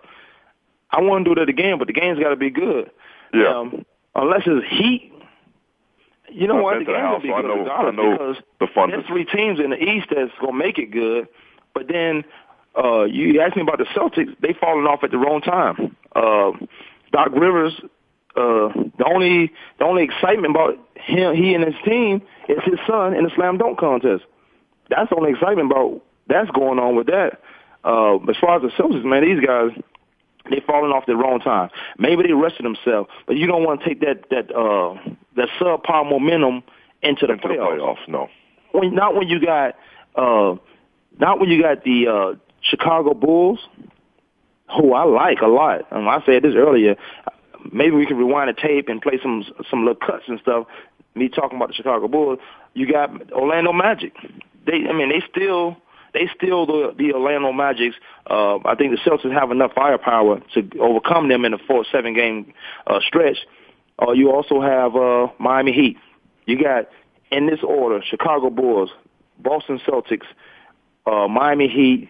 I 0.90 1.00
want 1.00 1.24
to 1.24 1.34
do 1.34 1.40
that 1.40 1.48
again, 1.48 1.78
but 1.78 1.86
the 1.86 1.94
game's 1.94 2.18
got 2.18 2.28
to 2.30 2.36
be 2.36 2.50
good. 2.50 2.90
Yeah. 3.32 3.56
Um, 3.56 3.86
unless 4.14 4.42
it's 4.44 4.66
heat, 4.68 5.12
you 6.32 6.46
know 6.46 6.62
what? 6.62 6.74
The 6.78 6.80
to 6.80 6.84
the 6.86 6.92
game's 6.92 7.02
house, 7.02 7.12
gonna 7.12 7.22
be 7.22 7.28
so 7.28 7.34
I 7.34 7.40
good 7.42 7.48
know- 7.48 7.58
regardless 7.62 7.92
I 7.92 8.02
know 8.02 8.12
because 8.12 8.36
the 8.60 8.66
fun 8.74 8.90
there's 8.90 9.06
three 9.06 9.24
teams 9.24 9.60
in 9.60 9.70
the 9.70 9.82
East 9.82 10.06
that's 10.14 10.32
gonna 10.40 10.52
make 10.56 10.78
it 10.78 10.90
good. 10.90 11.28
But 11.74 11.88
then 11.88 12.24
uh, 12.76 13.04
you 13.04 13.40
asked 13.40 13.56
me 13.56 13.62
about 13.62 13.78
the 13.78 13.86
Celtics; 13.96 14.34
they 14.40 14.52
falling 14.52 14.86
off 14.86 15.04
at 15.04 15.10
the 15.10 15.18
wrong 15.18 15.40
time. 15.40 15.96
Uh, 16.14 16.52
Doc 17.12 17.28
Rivers, 17.32 17.74
uh, 18.36 18.68
the 18.98 19.04
only 19.06 19.52
the 19.78 19.84
only 19.84 20.04
excitement 20.04 20.54
about 20.54 20.78
him, 20.94 21.34
he 21.34 21.54
and 21.54 21.64
his 21.64 21.74
team, 21.84 22.22
is 22.48 22.58
his 22.64 22.78
son 22.86 23.14
in 23.14 23.24
the 23.24 23.30
slam 23.34 23.58
dunk 23.58 23.78
contest. 23.78 24.24
That's 24.88 25.10
the 25.10 25.16
only 25.16 25.30
excitement 25.30 25.70
about 25.70 26.00
that's 26.28 26.50
going 26.50 26.78
on 26.78 26.96
with 26.96 27.06
that. 27.08 27.40
Uh, 27.84 28.16
as 28.28 28.36
far 28.40 28.56
as 28.56 28.62
the 28.62 28.68
Celtics, 28.76 29.04
man, 29.04 29.24
these 29.24 29.44
guys 29.44 29.70
they 30.48 30.60
falling 30.66 30.92
off 30.92 31.04
the 31.06 31.16
wrong 31.16 31.40
time. 31.40 31.70
Maybe 31.98 32.22
they 32.22 32.32
rested 32.32 32.64
themselves, 32.64 33.10
but 33.26 33.36
you 33.36 33.46
don't 33.46 33.64
want 33.64 33.80
to 33.80 33.88
take 33.88 34.00
that 34.00 34.30
that 34.30 34.54
uh, 34.54 34.94
that 35.36 35.48
subpar 35.60 36.08
momentum 36.08 36.62
into 37.02 37.26
the 37.26 37.34
Into 37.34 37.48
the 37.48 37.54
playoffs 37.54 37.78
playoffs. 37.78 38.08
No. 38.08 38.28
when 38.72 38.94
not 38.94 39.14
when 39.14 39.28
you 39.28 39.40
got 39.40 39.74
uh 40.16 40.56
not 41.18 41.40
when 41.40 41.50
you 41.50 41.60
got 41.60 41.84
the 41.84 42.06
uh, 42.08 42.38
Chicago 42.62 43.14
Bulls, 43.14 43.58
who 44.76 44.94
I 44.94 45.04
like 45.04 45.40
a 45.40 45.46
lot. 45.46 45.90
Um, 45.90 46.08
I 46.08 46.22
said 46.24 46.42
this 46.42 46.54
earlier. 46.56 46.96
Maybe 47.72 47.94
we 47.94 48.06
can 48.06 48.16
rewind 48.16 48.48
the 48.48 48.58
tape 48.60 48.88
and 48.88 49.02
play 49.02 49.18
some 49.22 49.44
some 49.68 49.80
little 49.84 49.96
cuts 49.96 50.24
and 50.28 50.40
stuff. 50.40 50.66
Me 51.14 51.28
talking 51.28 51.56
about 51.56 51.68
the 51.68 51.74
Chicago 51.74 52.08
Bulls. 52.08 52.38
You 52.74 52.90
got 52.90 53.32
Orlando 53.32 53.72
Magic. 53.72 54.14
They, 54.66 54.88
I 54.88 54.92
mean, 54.92 55.08
they 55.08 55.22
still 55.30 55.76
they 56.12 56.28
still 56.34 56.66
the, 56.66 56.94
the 56.96 57.12
Orlando 57.12 57.52
Magics. 57.52 57.96
Uh, 58.28 58.56
I 58.64 58.74
think 58.74 58.92
the 58.92 59.10
Celtics 59.10 59.32
have 59.32 59.50
enough 59.50 59.72
firepower 59.74 60.40
to 60.54 60.78
overcome 60.80 61.28
them 61.28 61.44
in 61.44 61.54
a 61.54 61.58
four 61.58 61.84
seven 61.90 62.14
game 62.14 62.52
uh, 62.86 63.00
stretch. 63.00 63.38
Uh, 64.00 64.12
you 64.12 64.30
also 64.30 64.60
have 64.60 64.96
uh, 64.96 65.28
Miami 65.38 65.72
Heat. 65.72 65.96
You 66.46 66.62
got 66.62 66.88
in 67.30 67.46
this 67.46 67.60
order: 67.62 68.00
Chicago 68.02 68.50
Bulls, 68.50 68.90
Boston 69.38 69.80
Celtics, 69.86 70.26
uh, 71.06 71.28
Miami 71.28 71.68
Heat. 71.68 72.08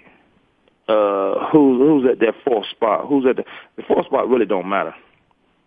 Uh, 0.89 1.49
who 1.53 1.79
who's 1.79 2.11
at 2.11 2.19
their 2.19 2.35
fourth 2.45 2.67
spot? 2.69 3.07
Who's 3.07 3.25
at 3.25 3.37
the, 3.37 3.45
the 3.77 3.83
fourth 3.83 4.07
spot? 4.07 4.29
Really 4.29 4.47
don't 4.47 4.69
matter. 4.69 4.93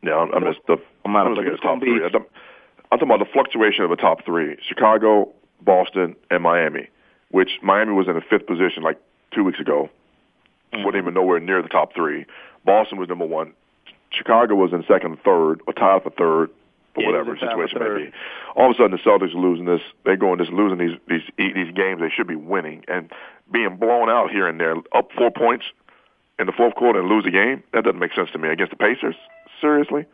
Yeah, 0.01 0.15
I'm, 0.15 0.33
I'm 0.33 0.43
just 0.43 0.65
the. 0.67 0.77
I'm, 1.05 1.15
I'm 1.15 1.33
looking 1.33 1.53
at 1.53 1.61
the 1.61 1.65
top 1.65 1.79
three. 1.79 2.03
I'm 2.03 2.11
talking 2.11 3.09
about 3.09 3.19
the 3.19 3.31
fluctuation 3.31 3.85
of 3.85 3.89
the 3.89 3.95
top 3.95 4.25
three: 4.25 4.57
Chicago, 4.67 5.31
Boston, 5.61 6.15
and 6.29 6.43
Miami. 6.43 6.89
Which 7.33 7.49
Miami 7.63 7.93
was 7.93 8.07
in 8.07 8.13
the 8.13 8.21
fifth 8.21 8.45
position 8.45 8.83
like 8.83 9.01
two 9.33 9.43
weeks 9.43 9.59
ago. 9.59 9.89
Mm-hmm. 10.71 10.85
Wasn't 10.85 11.01
even 11.01 11.15
nowhere 11.15 11.39
near 11.39 11.63
the 11.63 11.67
top 11.67 11.93
three. 11.95 12.25
Boston 12.63 12.99
was 12.99 13.09
number 13.09 13.25
one. 13.25 13.53
Chicago 14.11 14.53
was 14.53 14.71
in 14.71 14.83
second, 14.87 15.17
third, 15.25 15.61
or 15.65 15.73
tied 15.73 16.03
for 16.03 16.11
third, 16.11 16.51
or 16.95 17.01
Yeah, 17.01 17.07
whatever 17.07 17.33
it 17.33 17.41
was 17.41 17.43
a 17.43 17.45
tie 17.47 17.65
situation 17.65 17.79
may 17.79 18.05
be. 18.05 18.11
All 18.55 18.69
of 18.69 18.75
a 18.75 18.77
sudden, 18.77 18.91
the 18.91 18.97
Celtics 18.97 19.33
are 19.33 19.39
losing 19.39 19.65
this. 19.65 19.81
They're 20.05 20.15
going 20.15 20.37
just 20.37 20.51
losing 20.51 20.77
these 20.77 20.95
these 21.09 21.25
these 21.37 21.73
games 21.73 22.01
they 22.01 22.13
should 22.15 22.27
be 22.27 22.35
winning 22.35 22.83
and 22.87 23.11
being 23.51 23.77
blown 23.77 24.09
out 24.09 24.29
here 24.29 24.47
and 24.47 24.59
there, 24.59 24.75
up 24.93 25.09
four 25.17 25.31
points 25.31 25.65
in 26.37 26.45
the 26.45 26.53
fourth 26.53 26.75
quarter 26.75 26.99
and 26.99 27.09
lose 27.09 27.23
the 27.23 27.31
game. 27.31 27.63
That 27.73 27.83
doesn't 27.83 27.99
make 27.99 28.13
sense 28.13 28.29
to 28.33 28.37
me 28.37 28.49
against 28.49 28.69
the 28.69 28.77
Pacers. 28.77 29.15
Seriously, 29.59 30.05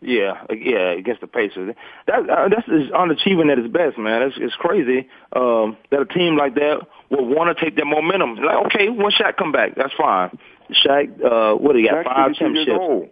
Yeah, 0.00 0.44
yeah, 0.50 0.92
against 0.92 1.22
the 1.22 1.26
Pacers. 1.26 1.74
That 2.06 2.28
uh, 2.28 2.48
that's 2.48 2.68
is 2.68 2.90
unachieving 2.90 3.50
at 3.50 3.58
its 3.58 3.72
best, 3.72 3.96
man. 3.96 4.22
It's 4.22 4.36
it's 4.38 4.54
crazy 4.54 5.08
um, 5.34 5.76
that 5.90 6.00
a 6.00 6.06
team 6.06 6.36
like 6.36 6.54
that 6.56 6.86
would 7.10 7.24
want 7.24 7.56
to 7.56 7.64
take 7.64 7.76
that 7.76 7.86
momentum. 7.86 8.36
Like, 8.36 8.66
okay, 8.66 8.88
when 8.90 9.10
Shaq 9.10 9.36
come 9.36 9.52
back, 9.52 9.74
that's 9.74 9.94
fine. 9.96 10.38
Shaq, 10.84 11.24
uh, 11.24 11.56
what 11.56 11.76
he 11.76 11.88
got? 11.88 12.04
Five 12.04 12.34
championships. 12.34 13.10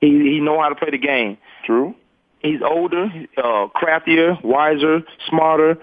He 0.00 0.08
he 0.08 0.40
know 0.40 0.60
how 0.60 0.70
to 0.70 0.74
play 0.74 0.90
the 0.90 0.98
game. 0.98 1.36
True. 1.66 1.94
He's 2.40 2.60
older, 2.60 3.06
uh, 3.36 3.68
craftier, 3.68 4.36
wiser, 4.42 5.02
smarter, 5.28 5.76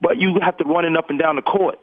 but 0.00 0.16
you 0.16 0.40
have 0.42 0.56
to 0.56 0.64
run 0.64 0.86
it 0.86 0.96
up 0.96 1.10
and 1.10 1.18
down 1.18 1.36
the 1.36 1.42
court. 1.42 1.78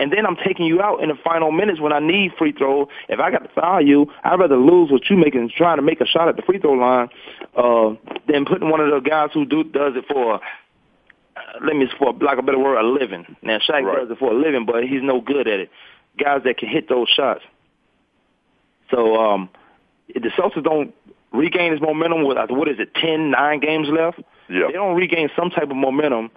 And 0.00 0.10
then 0.10 0.24
I'm 0.24 0.36
taking 0.36 0.64
you 0.64 0.80
out 0.80 1.02
in 1.02 1.10
the 1.10 1.14
final 1.22 1.52
minutes 1.52 1.78
when 1.78 1.92
I 1.92 1.98
need 1.98 2.32
free 2.38 2.52
throw. 2.52 2.88
If 3.10 3.20
I 3.20 3.30
got 3.30 3.42
to 3.44 3.50
foul 3.50 3.82
you, 3.86 4.10
I'd 4.24 4.40
rather 4.40 4.56
lose 4.56 4.90
what 4.90 5.02
you 5.10 5.16
making, 5.18 5.50
trying 5.54 5.76
to 5.76 5.82
make 5.82 6.00
a 6.00 6.06
shot 6.06 6.26
at 6.26 6.36
the 6.36 6.42
free 6.42 6.58
throw 6.58 6.72
line, 6.72 7.10
uh, 7.54 7.94
than 8.26 8.46
putting 8.46 8.70
one 8.70 8.80
of 8.80 8.90
the 8.90 9.00
guys 9.00 9.28
who 9.34 9.44
do 9.44 9.62
does 9.62 9.92
it 9.96 10.06
for, 10.08 10.36
uh, 10.36 10.38
let 11.62 11.76
me 11.76 11.86
for 11.98 12.14
lack 12.14 12.38
of 12.38 12.44
a 12.44 12.46
better 12.46 12.58
word, 12.58 12.78
a 12.78 12.82
living. 12.82 13.36
Now 13.42 13.58
Shaq 13.58 13.84
Right. 13.84 13.98
does 13.98 14.10
it 14.10 14.18
for 14.18 14.32
a 14.32 14.34
living, 14.34 14.64
but 14.64 14.84
he's 14.84 15.02
no 15.02 15.20
good 15.20 15.46
at 15.46 15.60
it. 15.60 15.70
Guys 16.18 16.42
that 16.44 16.56
can 16.56 16.70
hit 16.70 16.88
those 16.88 17.08
shots. 17.08 17.42
So 18.90 19.16
um, 19.16 19.50
the 20.08 20.30
Celtics 20.30 20.64
don't 20.64 20.94
regain 21.30 21.72
his 21.72 21.80
momentum 21.82 22.24
with 22.24 22.38
what 22.48 22.68
is 22.68 22.78
it, 22.78 22.94
ten, 22.94 23.30
nine 23.30 23.60
games 23.60 23.88
left. 23.88 24.18
Yeah. 24.48 24.66
They 24.68 24.72
don't 24.72 24.96
regain 24.96 25.28
some 25.36 25.50
type 25.50 25.70
of 25.70 25.76
momentum, 25.76 26.30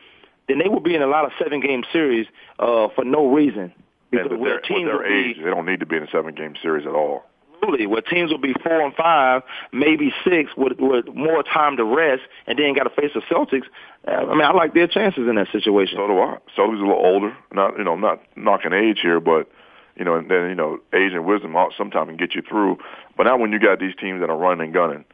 then 0.47 0.59
they 0.59 0.67
will 0.67 0.79
be 0.81 0.95
in 0.95 1.01
a 1.01 1.07
lot 1.07 1.25
of 1.25 1.31
seven 1.41 1.59
game 1.61 1.83
series 1.91 2.27
uh, 2.59 2.87
for 2.95 3.03
no 3.05 3.27
reason. 3.33 3.73
Because 4.11 4.27
And 4.31 4.39
with 4.39 4.61
their, 4.67 4.77
with 4.77 4.85
their 4.85 5.05
age, 5.05 5.37
be 5.37 5.43
they 5.43 5.49
don't 5.49 5.65
need 5.65 5.79
to 5.79 5.85
be 5.85 5.97
in 5.97 6.03
a 6.03 6.07
seven 6.11 6.35
game 6.35 6.53
series 6.61 6.85
at 6.85 6.93
all. 6.93 7.23
absolutely 7.55 7.87
where 7.87 8.01
teams 8.01 8.29
will 8.29 8.37
be 8.37 8.53
four 8.63 8.81
and 8.81 8.93
five, 8.93 9.41
maybe 9.71 10.13
six, 10.23 10.51
with, 10.55 10.73
with 10.79 11.07
more 11.15 11.41
time 11.43 11.77
to 11.77 11.83
rest, 11.83 12.21
and 12.45 12.59
then 12.59 12.75
got 12.75 12.83
to 12.83 12.89
face 12.91 13.11
the 13.15 13.21
Celtics. 13.21 13.65
Uh, 14.07 14.11
I 14.11 14.33
mean, 14.33 14.41
I 14.43 14.51
like 14.51 14.73
their 14.73 14.87
chances 14.87 15.27
in 15.27 15.35
that 15.35 15.47
situation. 15.51 15.97
So 15.97 16.07
do 16.07 16.19
I. 16.19 16.37
Celtics 16.55 16.77
a 16.79 16.85
little 16.85 16.93
older. 16.93 17.35
Not 17.51 17.77
you 17.77 17.83
know, 17.83 17.95
not 17.95 18.21
knocking 18.35 18.73
age 18.73 18.99
here, 19.01 19.19
but 19.19 19.49
you 19.95 20.05
know, 20.05 20.15
and 20.15 20.29
then 20.29 20.49
you 20.49 20.55
know, 20.55 20.79
age 20.93 21.13
and 21.13 21.25
wisdom 21.25 21.55
sometimes 21.77 22.09
can 22.09 22.17
get 22.17 22.35
you 22.35 22.41
through. 22.41 22.77
But 23.17 23.23
now 23.23 23.37
when 23.37 23.51
you 23.51 23.59
got 23.59 23.79
these 23.79 23.95
teams 23.99 24.21
that 24.21 24.29
are 24.29 24.37
running 24.37 24.65
and 24.65 24.73
gunning, 24.73 25.05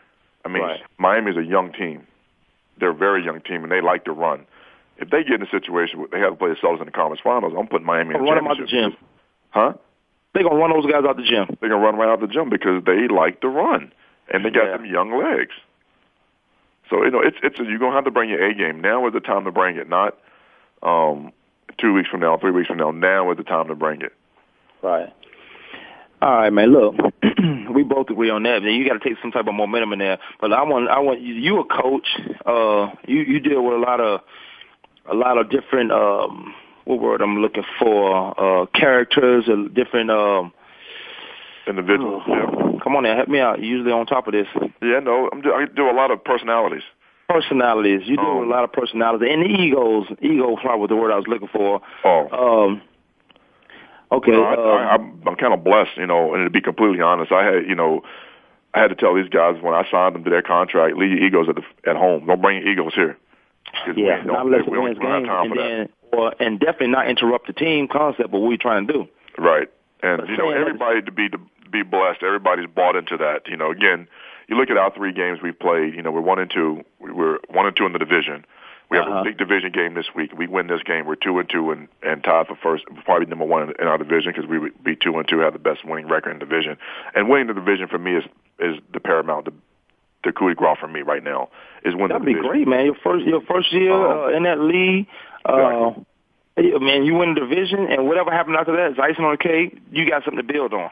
I 0.44 0.50
mean, 0.50 0.64
Right. 0.64 0.80
Miami's 0.98 1.38
a 1.38 1.44
young 1.44 1.72
team. 1.72 2.08
They're 2.80 2.92
a 2.92 2.96
very 2.96 3.24
young 3.24 3.42
team, 3.42 3.64
and 3.64 3.72
they 3.72 3.82
like 3.82 4.06
to 4.06 4.12
run. 4.12 4.46
If 5.02 5.10
they 5.10 5.24
get 5.24 5.36
in 5.36 5.44
a 5.44 5.50
situation 5.50 6.00
where 6.00 6.08
they 6.12 6.20
have 6.20 6.32
to 6.34 6.36
play 6.36 6.50
the 6.50 6.56
Celtics 6.56 6.80
in 6.80 6.86
the 6.86 6.92
conference 6.92 7.22
finals, 7.24 7.54
I'm 7.58 7.68
putting 7.68 7.86
Miami 7.88 8.16
in 8.16 8.22
the 8.22 8.28
Run 8.28 8.36
them 8.36 8.48
out 8.48 8.58
the 8.60 8.66
gym. 8.66 8.96
Huh? 9.52 9.74
They're 10.34 10.44
gonna 10.44 10.56
run 10.60 10.72
those 10.72 10.86
guys 10.92 11.04
out 11.08 11.18
the 11.18 11.24
gym. 11.24 11.58
They're 11.60 11.70
gonna 11.70 11.84
run 11.84 11.96
right 11.98 12.10
out 12.10 12.22
the 12.22 12.28
gym 12.28 12.50
because 12.50 12.84
they 12.86 13.08
like 13.08 13.42
to 13.42 13.48
run, 13.48 13.92
and 14.32 14.46
they 14.46 14.50
got 14.52 14.66
Yeah. 14.66 14.78
them 14.78 14.86
young 14.86 15.12
legs. 15.18 15.54
So 16.90 17.04
you 17.04 17.12
know, 17.12 17.22
it's 17.22 17.38
it's 17.42 17.58
you're 17.60 17.80
gonna 17.80 17.96
have 17.96 18.06
to 18.06 18.12
bring 18.12 18.30
your 18.30 18.44
A 18.44 18.54
game. 18.54 18.82
Now 18.82 19.06
is 19.08 19.14
the 19.14 19.20
time 19.20 19.46
to 19.46 19.52
bring 19.52 19.78
it, 19.78 19.90
not 19.90 20.18
um, 20.84 21.32
two 21.78 21.94
weeks 21.94 22.10
from 22.10 22.20
now, 22.20 22.38
three 22.38 22.52
weeks 22.52 22.68
from 22.68 22.78
now. 22.78 22.92
Now 22.92 23.32
is 23.32 23.38
the 23.38 23.44
time 23.44 23.68
to 23.68 23.76
bring 23.76 24.02
it. 24.02 24.14
Right. 24.82 25.12
All 26.22 26.36
right, 26.36 26.50
man. 26.52 26.72
Look, 26.74 26.96
we 27.74 27.84
both 27.84 28.10
agree 28.10 28.30
on 28.30 28.44
that. 28.44 28.62
Man. 28.62 28.74
You 28.74 28.86
got 28.88 29.02
to 29.02 29.08
take 29.10 29.18
some 29.22 29.32
type 29.32 29.48
of 29.48 29.54
momentum 29.54 29.94
in 29.94 30.00
there. 30.00 30.20
But 30.42 30.52
I 30.52 30.64
want, 30.64 30.90
I 30.90 31.00
want 31.00 31.22
you. 31.22 31.34
You 31.34 31.60
a 31.62 31.66
coach. 31.66 32.08
Uh, 32.46 32.90
you 33.08 33.22
you 33.22 33.40
deal 33.40 33.64
with 33.64 33.76
a 33.76 33.78
lot 33.80 34.02
of, 34.02 34.22
a 35.12 35.16
lot 35.16 35.38
of 35.38 35.50
different. 35.50 35.92
Um, 35.92 36.54
what 36.86 37.00
word 37.02 37.22
I'm 37.22 37.38
looking 37.40 37.64
for? 37.78 38.34
Uh, 38.40 38.66
characters, 38.68 39.46
uh, 39.48 39.68
different. 39.74 40.10
Um, 40.12 40.54
Individuals, 41.68 42.24
yeah, 42.28 42.46
come 42.84 42.96
on 42.96 43.04
now, 43.04 43.16
help 43.16 43.28
me 43.30 43.40
out. 43.40 43.60
You're 43.60 43.78
usually 43.78 43.92
on 43.92 44.06
top 44.08 44.26
of 44.28 44.34
this. 44.34 44.48
yeah. 44.82 45.00
No, 45.00 45.30
I'm, 45.32 45.42
do- 45.42 45.54
I 45.54 45.66
do 45.66 45.90
a 45.90 45.94
lot 45.94 46.10
of 46.10 46.24
personalities. 46.24 46.82
Personalities. 47.28 48.02
You 48.06 48.18
with 48.18 48.26
Um, 48.26 48.38
a 48.50 48.52
lot 48.52 48.64
of 48.64 48.72
personalities 48.74 49.30
and 49.32 49.46
egos. 49.46 50.08
Ego 50.20 50.56
probably 50.56 50.80
was 50.82 50.90
the 50.90 50.96
word 50.96 51.12
I 51.12 51.16
was 51.18 51.28
looking 51.28 51.50
for. 51.50 51.82
Oh, 52.04 52.64
Um. 52.66 52.82
Okay. 54.12 54.34
I, 54.34 54.54
um, 54.54 54.60
I, 54.60 54.90
I'm, 54.96 55.22
I'm 55.28 55.36
kind 55.36 55.54
of 55.54 55.64
blessed, 55.64 55.96
you 55.98 56.08
know. 56.08 56.34
And 56.34 56.44
to 56.46 56.50
be 56.50 56.62
completely 56.62 57.02
honest, 57.02 57.32
I 57.32 57.44
had, 57.46 57.68
you 57.68 57.76
know, 57.76 58.02
I 58.74 58.80
had 58.82 58.88
to 58.88 58.96
tell 58.96 59.14
these 59.14 59.30
guys 59.30 59.62
when 59.62 59.76
I 59.76 59.84
signed 59.92 60.16
them 60.16 60.24
to 60.24 60.30
their 60.32 60.42
contract, 60.42 60.98
leave 60.98 61.12
your 61.12 61.24
egos 61.24 61.48
at 61.50 61.56
the, 61.56 61.62
at 61.88 61.96
home. 61.96 62.26
Don't 62.26 62.42
bring 62.42 62.58
your 62.64 62.68
egos 62.72 62.96
here. 62.96 63.16
Yeah, 63.96 64.22
not 64.24 64.46
unless 64.46 64.62
we 64.68 64.74
it 64.74 64.76
don't, 64.76 64.84
wins 64.84 64.98
we 65.00 65.06
don't 65.06 65.26
have 65.26 65.44
game, 65.44 65.52
and 65.52 65.60
then, 65.60 65.90
or 66.12 66.34
and 66.40 66.60
definitely 66.60 66.88
not 66.90 67.08
interrupt 67.10 67.48
the 67.48 67.54
team 67.54 67.88
concept 67.88 68.26
of 68.26 68.32
what 68.32 68.42
we're 68.42 68.58
trying 68.58 68.88
to 68.88 68.94
do. 68.94 69.08
Right. 69.38 69.70
And 70.02 70.22
But 70.22 70.30
you 70.30 70.38
know, 70.38 70.50
everybody 70.50 71.02
to 71.02 71.12
be 71.12 71.30
to 71.30 71.40
be 71.72 71.84
blessed. 71.84 72.24
Everybody's 72.24 72.68
bought 72.68 72.96
into 72.96 73.18
that. 73.18 73.48
You 73.48 73.58
know, 73.58 73.72
again, 73.72 74.08
you 74.48 74.58
look 74.58 74.70
at 74.70 74.78
our 74.78 74.94
three 74.94 75.14
games 75.14 75.40
we've 75.44 75.58
played. 75.58 75.94
You 75.94 76.02
know, 76.02 76.12
we're 76.12 76.22
one 76.22 76.40
and 76.40 76.50
two. 76.50 76.84
We're 77.00 77.38
one 77.50 77.66
and 77.68 77.76
two 77.76 77.86
in 77.86 77.94
the 77.94 78.00
division. 78.00 78.46
We 78.90 78.98
have 78.98 79.06
Uh-huh. 79.08 79.20
a 79.20 79.24
big 79.24 79.38
division 79.38 79.72
game 79.72 79.94
this 79.94 80.08
week. 80.16 80.32
We 80.36 80.48
win 80.48 80.66
this 80.66 80.82
game. 80.82 81.06
We're 81.06 81.14
two 81.16 81.38
and 81.38 81.48
two 81.48 81.70
and 81.72 81.88
and 82.02 82.24
tied 82.24 82.48
for 82.48 82.56
first, 82.56 82.86
probably 83.06 83.28
number 83.28 83.46
one 83.46 83.64
in, 83.70 83.74
in 83.80 83.88
our 83.88 84.00
division 84.00 84.32
because 84.36 84.50
we 84.50 84.58
would 84.58 84.84
be 84.84 84.96
two 84.96 85.16
and 85.20 85.28
two, 85.28 85.40
have 85.40 85.54
the 85.54 85.60
best 85.60 85.86
winning 85.86 86.08
record 86.08 86.32
in 86.32 86.40
the 86.40 86.46
division. 86.46 86.76
And 87.14 87.30
winning 87.30 87.48
the 87.48 87.54
division 87.54 87.88
for 87.88 88.00
me 88.00 88.16
is 88.16 88.24
is 88.60 88.78
the 88.92 89.00
paramount, 89.00 89.46
the 89.46 89.54
the 90.24 90.32
coup 90.32 90.50
de 90.50 90.56
grace 90.56 90.78
for 90.80 90.88
me 90.88 91.02
right 91.02 91.24
now 91.24 91.50
is 91.86 91.96
win 91.96 92.10
That'd 92.10 92.24
the 92.24 92.26
be 92.26 92.34
division. 92.34 92.52
great, 92.52 92.68
man. 92.68 92.86
Your 92.86 92.96
first 93.04 93.26
your 93.26 93.42
first 93.42 93.72
year 93.74 93.94
Um, 93.94 94.20
uh, 94.34 94.38
in 94.38 94.44
that 94.44 94.60
league. 94.60 95.08
Uh, 95.46 95.92
yeah, 96.58 96.78
man, 96.78 97.06
you 97.06 97.16
win 97.16 97.36
the 97.36 97.40
division, 97.42 97.88
and 97.90 98.06
whatever 98.08 98.32
happened 98.32 98.58
after 98.58 98.76
that 98.76 98.92
is 98.92 99.00
icing 99.00 99.24
on 99.24 99.32
the 99.32 99.38
cake. 99.38 99.78
You 99.92 100.10
got 100.10 100.26
something 100.26 100.46
to 100.46 100.54
build 100.54 100.74
on. 100.74 100.90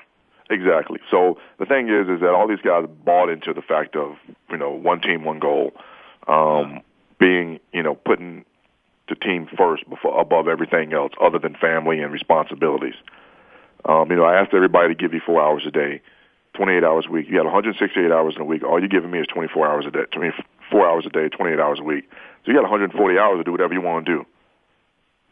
Exactly. 0.50 1.00
So 1.12 1.38
the 1.60 1.66
thing 1.66 1.90
is, 1.90 2.08
is 2.08 2.22
that 2.22 2.30
all 2.30 2.48
these 2.48 2.62
guys 2.64 2.86
bought 3.04 3.30
into 3.30 3.54
the 3.54 3.62
fact 3.62 3.98
of 3.98 4.16
you 4.50 4.58
know 4.58 4.72
one 4.72 5.02
team, 5.02 5.26
one 5.26 5.40
goal, 5.40 5.74
um, 6.28 6.80
being 7.20 7.60
you 7.74 7.84
know 7.84 7.96
putting 7.96 8.46
the 9.10 9.16
team 9.16 9.48
first 9.58 9.90
before 9.90 10.20
above 10.20 10.48
everything 10.48 10.94
else, 10.94 11.12
other 11.22 11.40
than 11.40 11.56
family 11.56 12.00
and 12.00 12.14
responsibilities. 12.14 12.96
Um, 13.86 14.10
you 14.10 14.18
know, 14.18 14.24
I 14.24 14.40
asked 14.40 14.54
everybody 14.54 14.90
to 14.90 14.96
give 14.96 15.14
you 15.14 15.22
four 15.26 15.42
hours 15.42 15.64
a 15.68 15.72
day, 15.72 16.02
28 16.58 16.84
hours 16.84 17.06
a 17.08 17.12
week. 17.12 17.28
You 17.30 17.36
got 17.38 17.46
168 17.46 18.12
hours 18.12 18.34
in 18.36 18.42
a 18.42 18.46
week. 18.46 18.64
All 18.64 18.80
you're 18.80 18.90
giving 18.90 19.12
me 19.12 19.20
is 19.20 19.28
24 19.28 19.68
hours 19.68 19.86
a 19.86 19.92
day, 19.92 20.06
24 20.12 20.90
hours 20.90 21.06
a 21.06 21.10
day, 21.10 21.30
28 21.30 21.60
hours 21.60 21.80
a 21.80 21.84
week. 21.84 22.10
So 22.44 22.52
you 22.52 22.54
got 22.54 22.64
140 22.64 23.20
hours 23.20 23.40
to 23.40 23.44
do 23.44 23.52
whatever 23.52 23.74
you 23.74 23.82
want 23.82 24.06
to 24.06 24.12
do. 24.12 24.26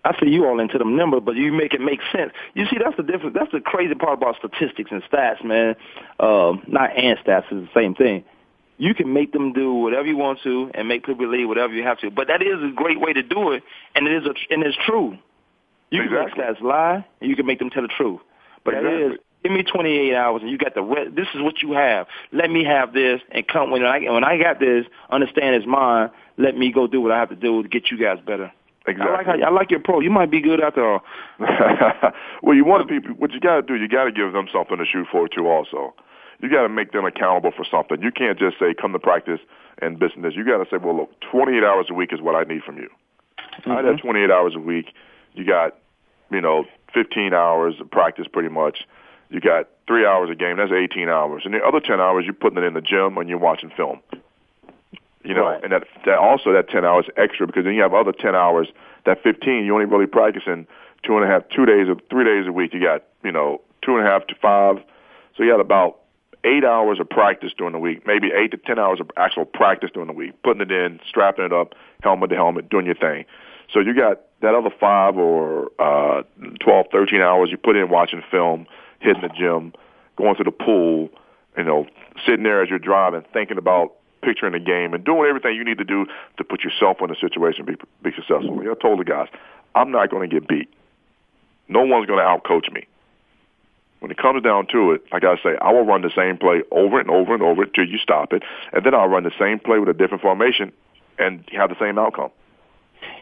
I 0.06 0.16
see 0.20 0.30
you 0.30 0.46
all 0.46 0.60
into 0.60 0.78
them 0.78 0.96
numbers, 0.96 1.24
but 1.26 1.36
you 1.36 1.52
make 1.52 1.74
it 1.74 1.82
make 1.82 2.00
sense. 2.12 2.32
You 2.54 2.68
see, 2.68 2.78
that's 2.78 2.96
the 2.96 3.02
difference. 3.02 3.36
That's 3.38 3.52
the 3.52 3.60
crazy 3.60 3.96
part 3.96 4.22
about 4.22 4.36
statistics 4.38 4.92
and 4.92 5.02
stats, 5.04 5.44
man. 5.44 5.76
Um, 6.20 6.62
not 6.68 6.96
and 6.96 7.18
stats 7.26 7.52
is 7.52 7.68
the 7.68 7.70
same 7.74 7.96
thing. 7.96 8.24
You 8.78 8.94
can 8.94 9.12
make 9.12 9.32
them 9.34 9.52
do 9.52 9.74
whatever 9.74 10.06
you 10.06 10.16
want 10.16 10.40
to 10.44 10.70
and 10.76 10.88
make 10.88 11.06
people 11.06 11.26
believe 11.26 11.48
whatever 11.48 11.74
you 11.74 11.82
have 11.84 12.00
to. 12.02 12.12
But 12.12 12.28
that 12.28 12.44
is 12.44 12.62
a 12.62 12.72
great 12.76 13.00
way 13.00 13.14
to 13.14 13.24
do 13.24 13.54
it, 13.54 13.64
and 13.96 14.06
it 14.06 14.14
is 14.14 14.28
a, 14.28 14.54
and 14.54 14.64
it's 14.64 14.78
true. 14.86 15.18
You 15.90 16.04
Exactly. 16.04 16.44
can 16.44 16.52
make 16.52 16.58
stats 16.60 16.62
lie, 16.62 17.06
and 17.20 17.30
you 17.30 17.36
can 17.36 17.48
make 17.48 17.58
them 17.58 17.72
tell 17.72 17.82
the 17.82 17.88
truth. 17.88 18.20
But 18.64 18.76
that 18.76 18.86
Exactly. 18.86 19.16
is 19.16 19.20
give 19.46 19.56
me 19.56 19.64
28 19.64 20.16
hours, 20.16 20.42
and 20.42 20.50
you 20.50 20.58
got 20.58 20.74
the 20.74 20.82
rest. 20.82 21.16
This 21.16 21.28
is 21.36 21.42
what 21.42 21.62
you 21.62 21.74
have. 21.74 22.08
Let 22.32 22.50
me 22.50 22.64
have 22.64 22.94
this, 22.94 23.22
and 23.32 23.48
come 23.48 23.70
when 23.70 23.86
I 23.86 24.00
when 24.00 24.24
I 24.24 24.38
got 24.38 24.60
this, 24.60 24.86
understand 25.12 25.56
it's 25.56 25.68
mine. 25.68 26.10
Let 26.38 26.58
me 26.58 26.72
go 26.72 26.88
do 26.88 27.00
what 27.00 27.12
I 27.12 27.20
have 27.20 27.30
to 27.30 27.36
do 27.36 27.62
to 27.62 27.70
get 27.70 27.92
you 27.92 27.98
guys 27.98 28.18
better. 28.26 28.52
Exactly. 28.88 29.12
I 29.12 29.18
like 29.18 29.26
how, 29.26 29.48
I 29.48 29.52
like 29.52 29.72
your 29.72 29.80
pro. 29.80 30.00
You 30.00 30.10
might 30.10 30.32
be 30.32 30.42
good 30.42 30.62
after 30.62 30.84
all. 30.84 31.04
well, 32.42 32.56
you 32.56 32.66
want 32.66 32.88
to 32.88 33.02
be. 33.02 33.08
What 33.14 33.34
you 33.34 33.40
got 33.40 33.56
to 33.56 33.62
do, 33.62 33.76
you 33.76 33.88
got 33.88 34.06
to 34.06 34.12
give 34.12 34.34
them 34.34 34.48
something 34.52 34.78
to 34.78 34.86
shoot 34.86 35.08
for 35.12 35.28
too. 35.28 35.48
Also, 35.48 35.94
you 36.40 36.50
got 36.50 36.64
to 36.64 36.70
make 36.70 36.92
them 36.92 37.06
accountable 37.06 37.52
for 37.56 37.66
something. 37.70 38.02
You 38.02 38.12
can't 38.12 38.40
just 38.40 38.58
say, 38.58 38.74
"Come 38.74 38.94
to 38.94 39.00
practice 39.00 39.40
and 39.80 40.00
business." 40.00 40.34
You 40.36 40.44
got 40.44 40.64
to 40.64 40.66
say, 40.70 40.78
"Well, 40.78 40.98
look, 40.98 41.12
28 41.32 41.64
hours 41.64 41.88
a 41.92 41.94
week 41.94 42.14
is 42.14 42.22
what 42.22 42.36
I 42.36 42.44
need 42.52 42.64
from 42.64 42.78
you." 42.78 42.90
Mm-hmm. 43.62 43.72
Of 43.72 43.86
that 43.86 44.02
28 44.02 44.32
hours 44.32 44.54
a 44.56 44.60
week, 44.60 44.88
you 45.34 45.46
got, 45.46 45.78
you 46.32 46.42
know, 46.42 46.66
15 46.94 47.34
hours 47.34 47.76
of 47.80 47.92
practice, 47.92 48.26
pretty 48.32 48.50
much. 48.50 48.80
You 49.30 49.40
got 49.40 49.68
three 49.88 50.06
hours 50.06 50.30
a 50.30 50.36
game. 50.36 50.58
That's 50.58 50.72
18 50.72 51.10
hours, 51.10 51.44
and 51.46 51.54
the 51.54 51.60
other 51.60 51.80
10 51.80 52.00
hours 52.00 52.26
you're 52.26 52.34
putting 52.34 52.58
it 52.58 52.66
in 52.66 52.74
the 52.74 52.82
gym 52.82 53.18
and 53.18 53.30
you're 53.30 53.38
watching 53.40 53.72
film. 53.76 54.00
You 55.24 55.34
know, 55.34 55.46
right. 55.46 55.64
and 55.64 55.72
that, 55.72 55.84
that 56.06 56.20
also 56.20 56.54
that 56.54 56.70
10 56.70 56.86
hours 56.86 57.06
extra 57.18 57.48
because 57.48 57.64
then 57.64 57.74
you 57.74 57.82
have 57.82 57.96
other 57.96 58.12
10 58.12 58.36
hours. 58.36 58.68
That 59.06 59.24
15, 59.24 59.66
you're 59.66 59.74
only 59.74 59.86
really 59.86 60.06
practicing 60.06 60.68
two 61.04 61.18
and 61.18 61.24
a 61.24 61.28
half, 61.28 61.50
two 61.50 61.66
days 61.66 61.88
or 61.90 61.96
three 62.12 62.24
days 62.24 62.48
a 62.48 62.52
week. 62.52 62.74
You 62.74 62.82
got, 62.82 63.04
you 63.24 63.32
know, 63.32 63.62
two 63.82 63.98
and 63.98 64.06
a 64.06 64.10
half 64.10 64.28
to 64.28 64.36
five. 64.36 64.78
So 65.36 65.44
you 65.44 65.50
had 65.50 65.60
about 65.60 66.00
eight 66.44 66.64
hours 66.64 67.00
of 67.00 67.10
practice 67.10 67.52
during 67.58 67.74
the 67.74 67.80
week, 67.80 68.06
maybe 68.06 68.32
eight 68.32 68.52
to 68.52 68.58
10 68.58 68.78
hours 68.78 69.00
of 69.00 69.10
actual 69.18 69.46
practice 69.46 69.90
during 69.92 70.08
the 70.08 70.14
week, 70.14 70.42
putting 70.44 70.62
it 70.62 70.72
in, 70.72 71.00
strapping 71.08 71.46
it 71.46 71.52
up, 71.52 71.74
helmet 72.04 72.30
to 72.30 72.36
helmet, 72.36 72.70
doing 72.70 72.86
your 72.86 72.96
thing. 72.96 73.26
So 73.74 73.80
you 73.80 73.96
got 73.96 74.22
that 74.42 74.54
other 74.54 74.70
five 74.80 75.18
or 75.18 75.72
uh, 75.80 76.22
12, 76.60 76.86
13 76.92 77.22
hours 77.22 77.50
you 77.50 77.58
put 77.58 77.76
in 77.76 77.90
watching 77.90 78.22
film, 78.30 78.68
hitting 79.06 79.22
the 79.22 79.30
gym, 79.30 79.74
going 80.18 80.36
to 80.36 80.44
the 80.44 80.52
pool, 80.52 81.10
you 81.58 81.64
know, 81.64 81.86
sitting 82.26 82.44
there 82.44 82.62
as 82.62 82.70
you're 82.70 82.80
driving, 82.80 83.24
thinking 83.34 83.58
about 83.58 83.94
picturing 84.22 84.54
the 84.54 84.60
game 84.60 84.94
and 84.94 85.06
doing 85.06 85.28
everything 85.30 85.56
you 85.56 85.64
need 85.64 85.78
to 85.78 85.86
do 85.86 86.06
to 86.38 86.44
put 86.44 86.64
yourself 86.64 86.98
in 87.02 87.12
a 87.12 87.16
situation 87.16 87.66
to 87.66 87.72
be, 87.72 87.78
be 88.04 88.12
successful. 88.16 88.60
I 88.60 88.74
told 88.82 89.00
the 89.00 89.04
guys, 89.04 89.28
I'm 89.76 89.92
not 89.92 90.10
going 90.10 90.28
to 90.28 90.34
get 90.34 90.48
beat. 90.48 90.70
No 91.68 91.82
one's 91.82 92.08
going 92.08 92.20
to 92.20 92.26
outcoach 92.26 92.72
me. 92.74 92.88
When 94.00 94.12
it 94.12 94.18
comes 94.18 94.44
down 94.44 94.68
to 94.68 94.92
it, 94.92 95.04
like 95.12 95.24
I 95.24 95.36
say, 95.38 95.58
I 95.62 95.72
will 95.72 95.86
run 95.86 96.02
the 96.02 96.12
same 96.16 96.38
play 96.38 96.62
over 96.72 97.00
and 97.00 97.10
over 97.10 97.34
and 97.34 97.42
over 97.42 97.64
until 97.64 97.86
you 97.88 97.98
stop 97.98 98.34
it, 98.34 98.44
and 98.72 98.86
then 98.86 98.94
I'll 98.94 99.08
run 99.08 99.24
the 99.24 99.32
same 99.40 99.60
play 99.60 99.80
with 99.80 99.90
a 99.90 99.94
different 99.94 100.22
formation 100.22 100.72
and 101.18 101.44
have 101.54 101.70
the 101.70 101.80
same 101.80 101.98
outcome. 101.98 102.30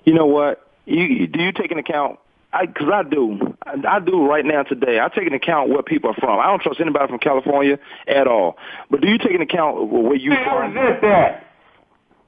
You 0.04 0.14
know 0.14 0.26
what? 0.26 0.68
You 0.86 1.28
do 1.28 1.42
you 1.42 1.52
take 1.54 1.72
into 1.72 1.80
account 1.80 2.20
because 2.62 2.88
I, 2.92 3.00
I 3.00 3.04
do. 3.04 3.56
I, 3.66 3.96
I 3.96 4.00
do 4.00 4.26
right 4.26 4.46
now 4.46 4.64
today. 4.64 5.00
I 5.00 5.10
take 5.10 5.26
into 5.26 5.38
account 5.38 5.70
where 5.70 5.84
people 5.84 6.12
are 6.12 6.16
from. 6.16 6.40
I 6.40 6.48
don't 6.48 6.62
trust 6.62 6.80
anybody 6.80 7.08
from 7.08 7.20
California 7.20 7.80
at 8.08 8.28
all. 8.28 8.58
But 8.90 9.02
do 9.02 9.10
you 9.10 9.18
take 9.18 9.32
into 9.32 9.44
account 9.44 9.90
where 9.90 10.16
you 10.16 10.32
hey, 10.32 10.44
from? 10.44 10.76
What 10.76 10.96
is 10.96 11.02
that? 11.02 11.48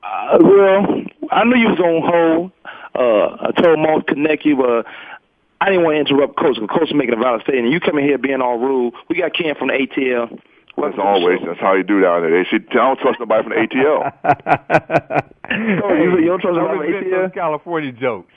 Uh, 0.03 0.38
well, 0.41 0.85
I 1.31 1.43
knew 1.45 1.57
you 1.57 1.69
was 1.69 1.79
on 1.79 2.01
hold. 2.05 2.51
Uh, 2.93 3.49
I 3.49 3.61
told 3.61 3.79
Mom 3.79 4.01
to 4.01 4.05
connect 4.05 4.45
you, 4.45 4.55
but 4.55 4.85
I 5.61 5.69
didn't 5.69 5.83
want 5.83 5.95
to 5.95 5.99
interrupt 5.99 6.38
Coach 6.38 6.55
because 6.55 6.69
Coach 6.77 6.89
is 6.89 6.95
making 6.95 7.15
a 7.15 7.17
valid 7.17 7.41
statement. 7.41 7.71
You 7.71 7.79
coming 7.79 8.05
here 8.05 8.17
being 8.17 8.41
all 8.41 8.57
rude. 8.57 8.93
We 9.09 9.17
got 9.17 9.33
Ken 9.33 9.55
from 9.55 9.69
the 9.69 9.73
ATL. 9.73 10.39
That's 10.77 10.97
always 11.01 11.39
that's 11.45 11.59
how 11.59 11.73
you 11.73 11.83
do 11.83 12.01
down 12.01 12.21
there. 12.21 12.31
They 12.31 12.49
see, 12.49 12.63
I 12.71 12.73
don't 12.73 12.99
trust 12.99 13.19
nobody 13.19 13.43
from 13.43 13.53
the 13.53 13.65
ATL. 13.65 14.11
oh, 15.83 15.93
you, 15.93 16.19
you 16.19 16.25
don't 16.25 16.41
trust 16.41 16.57
nobody 16.57 16.91
from 16.91 17.03
ATL? 17.03 17.33
California 17.33 17.91
jokes. 17.93 18.33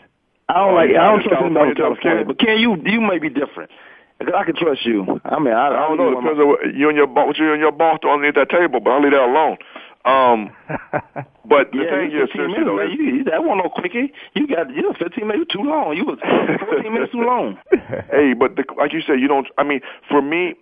I 0.49 0.55
don't 0.65 0.75
like. 0.75 0.91
I 0.91 1.13
don't 1.13 1.23
trust 1.23 1.43
anybody 1.43 1.75
from 1.75 1.97
California 1.97 2.25
California. 2.25 2.25
But 2.25 2.39
Ken, 2.39 2.59
you 2.59 2.77
you 2.85 3.01
may 3.01 3.19
be 3.19 3.29
different. 3.29 3.71
Because 4.19 4.35
I 4.37 4.45
can 4.45 4.57
trust 4.57 4.85
you. 4.85 5.21
I 5.25 5.39
mean, 5.39 5.55
I, 5.55 5.69
I 5.69 5.89
don't 5.89 5.97
know. 5.97 6.11
It 6.11 6.17
depends 6.17 6.41
on 6.41 6.49
what 6.49 6.75
you 6.75 6.89
and 6.89 6.97
your 6.99 7.07
boss, 7.07 7.27
what 7.29 7.39
you 7.39 7.53
and 7.53 7.61
your 7.61 7.71
boss 7.71 8.01
do 8.03 8.09
underneath 8.11 8.35
that 8.35 8.51
table, 8.51 8.81
but 8.81 8.91
I'll 8.91 9.01
leave 9.03 9.13
that 9.13 9.23
alone. 9.23 9.59
Um, 10.05 10.51
but 11.47 11.71
the 11.71 11.87
Yeah, 11.87 11.91
thing 11.91 12.11
is, 12.11 12.27
15 12.35 12.41
you 12.41 12.49
minutes, 12.49 12.67
know, 12.67 12.77
man. 12.77 12.91
You, 12.91 13.25
that 13.25 13.45
wasn't 13.45 13.63
no 13.65 13.71
quickie. 13.71 14.13
You 14.35 14.49
got 14.49 14.75
you 14.75 14.83
was 14.89 14.97
15 14.99 15.27
minutes 15.27 15.53
too 15.53 15.63
long. 15.63 15.97
You 15.97 16.05
was 16.05 16.19
14 16.19 16.93
minutes 16.93 17.13
too 17.13 17.23
long. 17.23 17.59
hey, 18.11 18.35
but 18.35 18.57
the, 18.57 18.65
like 18.77 18.93
you 18.93 19.03
said, 19.07 19.21
you 19.21 19.29
don't. 19.29 19.47
I 19.57 19.63
mean, 19.63 19.81
for 20.09 20.21
me, 20.21 20.55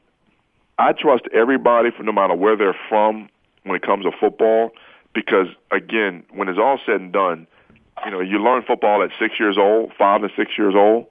I 0.78 0.92
trust 0.92 1.24
everybody, 1.32 1.90
for 1.96 2.02
no 2.02 2.12
matter 2.12 2.34
where 2.34 2.56
they're 2.56 2.76
from, 2.90 3.30
when 3.64 3.76
it 3.76 3.82
comes 3.82 4.04
to 4.04 4.10
football, 4.20 4.70
because 5.14 5.46
again, 5.72 6.24
when 6.34 6.48
it's 6.48 6.58
all 6.58 6.78
said 6.84 7.00
and 7.00 7.12
done, 7.12 7.46
you 8.04 8.10
know, 8.10 8.20
you 8.20 8.38
learn 8.38 8.62
football 8.62 9.02
at 9.02 9.10
six 9.18 9.38
years 9.40 9.56
old, 9.58 9.92
five 9.98 10.22
and 10.22 10.32
six 10.36 10.52
years 10.58 10.74
old, 10.76 11.06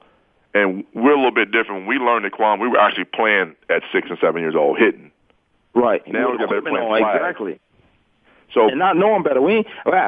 and 0.53 0.83
we're 0.93 1.11
a 1.13 1.17
little 1.17 1.31
bit 1.31 1.51
different. 1.51 1.85
When 1.85 1.87
we 1.87 1.97
learned 1.97 2.25
at 2.25 2.31
Quam, 2.31 2.59
we 2.59 2.67
were 2.67 2.79
actually 2.79 3.05
playing 3.05 3.55
at 3.69 3.81
six 3.91 4.09
and 4.09 4.17
seven 4.19 4.41
years 4.41 4.55
old, 4.55 4.77
hitting. 4.77 5.11
Right. 5.73 6.01
Now 6.07 6.31
You 6.31 6.39
were 6.39 6.47
playing 6.47 6.67
on, 6.77 6.99
flag. 6.99 7.15
Exactly. 7.17 7.59
So 8.53 8.69
And 8.69 8.79
not 8.79 8.95
knowing 8.95 9.23
better, 9.23 9.41
we 9.41 9.65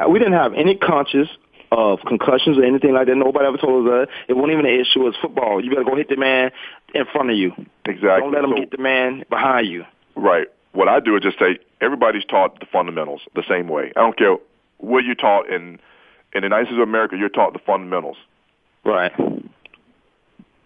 we 0.08 0.18
didn't 0.18 0.32
have 0.34 0.54
any 0.54 0.76
conscious 0.76 1.28
of 1.70 1.98
concussions 2.06 2.56
or 2.56 2.64
anything 2.64 2.94
like 2.94 3.06
that. 3.08 3.14
Nobody 3.16 3.44
ever 3.46 3.58
told 3.58 3.86
us 3.86 3.90
that. 3.90 4.08
It 4.28 4.34
wasn't 4.34 4.52
even 4.52 4.64
an 4.64 4.80
issue. 4.80 5.06
It's 5.06 5.18
football. 5.18 5.62
You 5.62 5.68
better 5.70 5.84
go 5.84 5.96
hit 5.96 6.08
the 6.08 6.16
man 6.16 6.50
in 6.94 7.04
front 7.12 7.30
of 7.30 7.36
you. 7.36 7.52
exactly. 7.84 8.20
Don't 8.22 8.32
let 8.32 8.40
them 8.40 8.52
So- 8.52 8.56
get 8.56 8.70
the 8.70 8.78
man 8.78 9.24
behind 9.28 9.66
you. 9.66 9.84
Right. 10.16 10.46
What 10.72 10.88
I 10.88 11.00
do 11.00 11.14
is 11.16 11.22
just 11.22 11.38
say 11.38 11.58
everybody's 11.82 12.24
taught 12.24 12.58
the 12.60 12.66
fundamentals 12.66 13.20
the 13.34 13.42
same 13.46 13.68
way. 13.68 13.92
I 13.96 14.00
don't 14.00 14.16
care 14.16 14.36
where 14.78 15.02
you're 15.02 15.14
taught 15.14 15.48
in 15.50 15.78
in 16.32 16.42
the 16.42 16.46
United 16.46 16.66
States 16.66 16.78
of 16.80 16.88
America. 16.88 17.16
You're 17.16 17.28
taught 17.28 17.52
the 17.52 17.58
fundamentals 17.60 18.16
Right. 18.84 19.12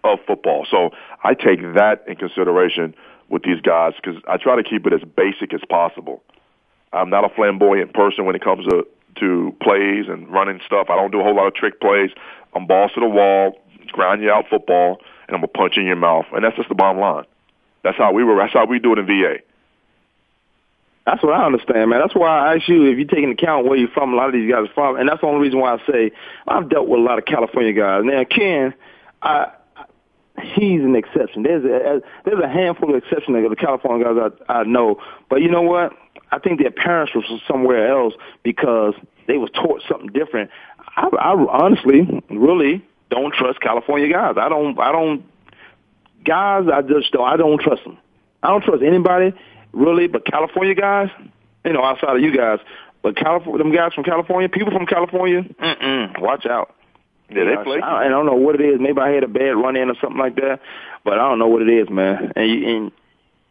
of 0.03 0.19
football. 0.27 0.65
So 0.69 0.91
I 1.23 1.33
take 1.33 1.61
that 1.73 2.03
in 2.07 2.15
consideration 2.15 2.93
with 3.29 3.43
these 3.43 3.61
guys 3.61 3.93
because 3.95 4.21
I 4.27 4.37
try 4.37 4.55
to 4.55 4.63
keep 4.63 4.85
it 4.85 4.93
as 4.93 5.01
basic 5.03 5.53
as 5.53 5.61
possible. 5.69 6.21
I'm 6.91 7.09
not 7.09 7.25
a 7.25 7.29
flamboyant 7.29 7.93
person 7.93 8.25
when 8.25 8.35
it 8.35 8.41
comes 8.43 8.65
to 8.67 8.85
to 9.15 9.55
plays 9.61 10.07
and 10.07 10.27
running 10.29 10.59
stuff. 10.65 10.89
I 10.89 10.95
don't 10.95 11.11
do 11.11 11.19
a 11.19 11.23
whole 11.23 11.35
lot 11.35 11.45
of 11.45 11.53
trick 11.53 11.79
plays. 11.79 12.09
I'm 12.55 12.65
balls 12.65 12.91
to 12.93 12.99
the 12.99 13.07
wall, 13.07 13.59
grind 13.91 14.23
you 14.23 14.31
out 14.31 14.47
football, 14.49 14.99
and 15.27 15.35
I'm 15.35 15.41
gonna 15.41 15.47
punch 15.47 15.77
in 15.77 15.85
your 15.85 15.95
mouth. 15.95 16.25
And 16.33 16.43
that's 16.43 16.55
just 16.55 16.67
the 16.69 16.75
bottom 16.75 16.99
line. 16.99 17.25
That's 17.83 17.97
how 17.97 18.11
we 18.11 18.23
were. 18.23 18.35
That's 18.37 18.53
how 18.53 18.65
we 18.65 18.79
do 18.79 18.93
it 18.93 18.99
in 18.99 19.05
VA. 19.05 19.37
That's 21.05 21.21
what 21.21 21.33
I 21.33 21.45
understand, 21.45 21.89
man. 21.89 21.99
That's 21.99 22.15
why 22.15 22.29
I 22.29 22.55
ask 22.55 22.69
you 22.69 22.85
if 22.85 22.97
you 22.97 23.05
take 23.05 23.19
into 23.19 23.33
account 23.33 23.65
where 23.67 23.77
you're 23.77 23.89
from. 23.89 24.13
A 24.13 24.15
lot 24.15 24.27
of 24.27 24.33
these 24.33 24.49
guys 24.49 24.69
are 24.69 24.73
from, 24.73 24.95
and 24.95 25.09
that's 25.09 25.19
the 25.19 25.27
only 25.27 25.41
reason 25.41 25.59
why 25.59 25.73
I 25.73 25.77
say 25.85 26.11
I've 26.47 26.69
dealt 26.69 26.87
with 26.87 26.99
a 26.99 27.03
lot 27.03 27.17
of 27.17 27.25
California 27.25 27.73
guys. 27.73 28.03
Now, 28.05 28.23
Ken, 28.23 28.73
I, 29.21 29.51
he's 30.41 30.81
an 30.81 30.95
exception. 30.95 31.43
There's 31.43 31.65
a 31.65 32.01
there's 32.23 32.41
a 32.41 32.47
handful 32.47 32.89
of 32.89 33.03
exceptions 33.03 33.43
of 33.43 33.49
the 33.49 33.55
California 33.57 34.05
guys 34.05 34.31
I, 34.47 34.53
I 34.59 34.63
know, 34.63 35.01
but 35.29 35.41
you 35.41 35.51
know 35.51 35.61
what? 35.61 35.91
I 36.31 36.39
think 36.39 36.61
their 36.61 36.71
parents 36.71 37.13
were 37.13 37.23
somewhere 37.47 37.91
else 37.91 38.13
because 38.41 38.93
they 39.27 39.37
was 39.37 39.49
taught 39.51 39.81
something 39.89 40.07
different. 40.07 40.51
I, 40.95 41.07
I 41.19 41.31
honestly, 41.33 42.23
really 42.29 42.83
don't 43.09 43.33
trust 43.33 43.59
California 43.59 44.07
guys. 44.07 44.35
I 44.37 44.47
don't. 44.47 44.79
I 44.79 44.93
don't. 44.93 45.25
Guys, 46.23 46.65
I 46.73 46.81
just 46.81 47.11
don't. 47.11 47.27
I 47.27 47.35
don't 47.35 47.59
trust 47.59 47.83
them. 47.83 47.97
I 48.41 48.49
don't 48.49 48.63
trust 48.63 48.83
anybody 48.83 49.33
really, 49.73 50.07
but 50.07 50.25
California 50.25 50.75
guys, 50.75 51.09
you 51.65 51.73
know, 51.73 51.83
outside 51.83 52.15
of 52.15 52.21
you 52.21 52.35
guys, 52.35 52.59
but 53.01 53.17
California, 53.17 53.57
them 53.57 53.73
guys 53.73 53.93
from 53.93 54.03
California, 54.03 54.47
people 54.47 54.71
from 54.71 54.85
California, 54.85 55.43
mm-mm, 55.43 56.21
watch 56.21 56.45
out. 56.45 56.73
Yeah, 57.29 57.45
they 57.45 57.63
play. 57.63 57.81
I, 57.81 58.05
I 58.05 58.07
don't 58.09 58.25
know 58.25 58.35
what 58.35 58.55
it 58.55 58.61
is. 58.61 58.79
Maybe 58.79 58.99
I 58.99 59.09
had 59.09 59.23
a 59.23 59.27
bad 59.27 59.55
run 59.55 59.75
in 59.75 59.89
or 59.89 59.95
something 59.99 60.19
like 60.19 60.35
that, 60.35 60.59
but 61.03 61.13
I 61.13 61.29
don't 61.29 61.39
know 61.39 61.47
what 61.47 61.61
it 61.61 61.69
is, 61.69 61.89
man. 61.89 62.31
And, 62.35 62.49
you, 62.49 62.75
and 62.75 62.91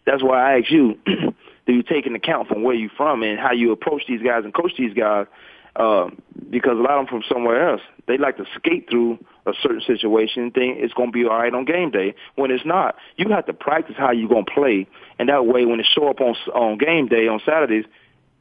that's 0.07 0.23
why 0.23 0.53
I 0.55 0.59
asked 0.59 0.71
you: 0.71 0.99
Do 1.07 1.73
you 1.73 1.83
take 1.83 2.07
into 2.07 2.19
account 2.19 2.49
from 2.49 2.63
where 2.63 2.75
you're 2.75 2.91
from 2.97 3.23
and 3.23 3.39
how 3.39 3.53
you 3.53 3.73
approach 3.73 4.05
these 4.07 4.23
guys 4.23 4.45
and 4.45 4.55
coach 4.55 4.73
these 4.79 4.95
guys? 4.95 5.27
Uh, 5.75 6.11
because 6.51 6.73
a 6.73 6.83
lot 6.83 6.99
of 6.99 7.07
them 7.07 7.07
from 7.07 7.23
somewhere 7.29 7.71
else, 7.71 7.81
they 8.07 8.19
like 8.19 8.37
to 8.37 8.45
skate 8.57 8.89
through 8.91 9.19
a 9.47 9.53
certain 9.63 9.83
situation 9.87 10.45
and 10.45 10.55
think 10.55 10.79
it's 10.79 10.95
going 10.95 11.09
to 11.09 11.13
be 11.13 11.25
all 11.25 11.39
right 11.39 11.53
on 11.53 11.65
game 11.65 11.91
day 11.91 12.15
when 12.37 12.51
it's 12.51 12.65
not. 12.65 12.97
You 13.17 13.29
have 13.31 13.47
to 13.47 13.53
practice 13.53 13.97
how 13.99 14.13
you're 14.13 14.29
going 14.29 14.45
to 14.45 14.53
play, 14.53 14.87
and 15.19 15.29
that 15.29 15.47
way 15.47 15.65
when 15.65 15.81
it 15.81 15.87
show 15.93 16.09
up 16.09 16.21
on 16.21 16.37
on 16.55 16.79
game 16.79 17.09
day 17.09 17.29
on 17.29 17.41
Saturdays, 17.45 17.85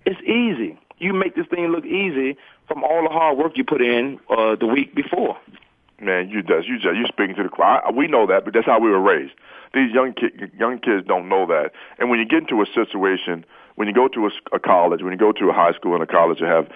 it's 0.06 0.22
easy. 0.22 0.80
You 0.98 1.14
make 1.14 1.36
this 1.36 1.48
thing 1.48 1.68
look 1.68 1.86
easy 1.86 2.38
from 2.68 2.84
all 2.84 3.04
the 3.04 3.10
hard 3.10 3.38
work 3.38 3.54
you 3.56 3.64
put 3.64 3.82
in 3.82 4.20
uh, 4.30 4.56
the 4.56 4.68
week 4.68 4.94
before. 4.94 5.38
Man, 6.00 6.30
you 6.30 6.42
does 6.42 6.66
you 6.68 6.78
just 6.78 6.96
you 6.96 7.06
speaking 7.08 7.36
to 7.36 7.44
the 7.44 7.50
crowd. 7.50 7.96
We 7.96 8.08
know 8.08 8.28
that, 8.28 8.46
but 8.46 8.54
that's 8.54 8.66
how 8.66 8.80
we 8.80 8.90
were 8.90 9.02
raised. 9.02 9.34
These 9.74 9.92
young 9.94 10.14
ki- 10.14 10.50
young 10.58 10.80
kids 10.80 11.08
don't 11.08 11.30
know 11.30 11.46
that. 11.48 11.72
And 12.00 12.10
when 12.10 12.20
you 12.20 12.26
get 12.26 12.40
into 12.50 12.62
a 12.62 12.66
situation, 12.74 13.46
when 13.76 13.88
you 13.88 13.94
go 13.94 14.08
to 14.08 14.28
a, 14.28 14.56
a 14.56 14.60
college, 14.60 15.02
when 15.02 15.12
you 15.12 15.18
go 15.18 15.32
to 15.32 15.50
a 15.50 15.54
high 15.54 15.74
school 15.74 15.94
and 15.94 16.04
a 16.04 16.08
college, 16.08 16.40
you 16.40 16.48
have 16.48 16.68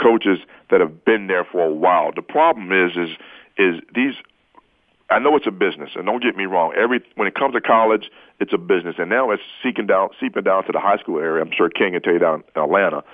coaches 0.00 0.38
that 0.70 0.80
have 0.80 1.04
been 1.04 1.26
there 1.26 1.44
for 1.44 1.62
a 1.62 1.72
while. 1.72 2.12
The 2.14 2.22
problem 2.22 2.72
is, 2.72 2.96
is, 2.96 3.16
is 3.56 3.80
these. 3.94 4.14
I 5.08 5.20
know 5.20 5.36
it's 5.36 5.46
a 5.46 5.52
business, 5.52 5.90
and 5.94 6.04
don't 6.06 6.20
get 6.22 6.36
me 6.36 6.46
wrong. 6.46 6.74
Every 6.76 7.00
when 7.14 7.28
it 7.28 7.34
comes 7.34 7.54
to 7.54 7.60
college, 7.60 8.10
it's 8.40 8.52
a 8.52 8.58
business, 8.58 8.96
and 8.98 9.08
now 9.08 9.30
it's 9.30 9.42
seeking 9.62 9.86
down, 9.86 10.08
seeping 10.20 10.42
down 10.42 10.64
to 10.66 10.72
the 10.72 10.80
high 10.80 10.96
school 10.98 11.18
area. 11.18 11.42
I'm 11.44 11.52
sure 11.56 11.68
King 11.70 11.92
can 11.92 12.02
tell 12.02 12.12
you 12.12 12.18
down 12.18 12.42
in 12.54 12.62
Atlanta 12.62 13.04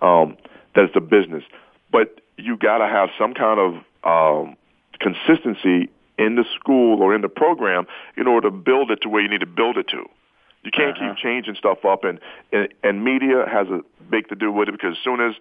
um, 0.00 0.36
that 0.74 0.84
it's 0.84 0.96
a 0.96 1.00
business, 1.00 1.42
but 1.90 2.20
you 2.36 2.56
got 2.56 2.78
to 2.78 2.86
have 2.86 3.08
some 3.18 3.34
kind 3.34 3.58
of 3.58 3.74
um, 4.04 4.56
consistency 5.00 5.90
in 6.18 6.36
the 6.36 6.44
school 6.58 7.02
or 7.02 7.14
in 7.14 7.20
the 7.22 7.28
program 7.28 7.86
in 8.16 8.26
order 8.28 8.48
to 8.50 8.56
build 8.56 8.90
it 8.90 9.00
to 9.02 9.08
where 9.08 9.22
you 9.22 9.28
need 9.28 9.40
to 9.40 9.46
build 9.46 9.76
it 9.76 9.88
to. 9.88 10.04
You 10.62 10.70
can't 10.70 10.96
Uh-huh. 10.96 11.14
keep 11.14 11.16
changing 11.22 11.54
stuff 11.56 11.84
up, 11.84 12.04
and, 12.04 12.20
and 12.52 12.68
and 12.84 13.02
media 13.02 13.44
has 13.50 13.66
a 13.68 13.80
big 14.10 14.28
to 14.28 14.34
do 14.36 14.52
with 14.52 14.68
it 14.68 14.72
because 14.72 14.92
as 14.92 15.02
soon 15.02 15.20
as 15.20 15.34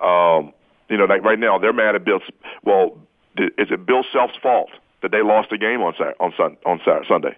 um, 0.00 0.52
you 0.88 0.96
know, 0.96 1.04
like 1.04 1.22
right 1.22 1.38
now, 1.38 1.58
they're 1.58 1.72
mad 1.72 1.94
at 1.94 2.04
Bill. 2.04 2.20
Well, 2.64 2.96
is 3.38 3.70
it 3.70 3.86
Bill 3.86 4.02
Self's 4.12 4.36
fault 4.42 4.70
that 5.02 5.10
they 5.12 5.22
lost 5.22 5.50
the 5.50 5.58
game 5.58 5.80
on 5.82 5.94
Saturday, 5.98 6.16
on 6.20 6.32
Sun, 6.36 6.56
on 6.66 6.80
Saturday, 6.84 7.06
Sunday? 7.08 7.36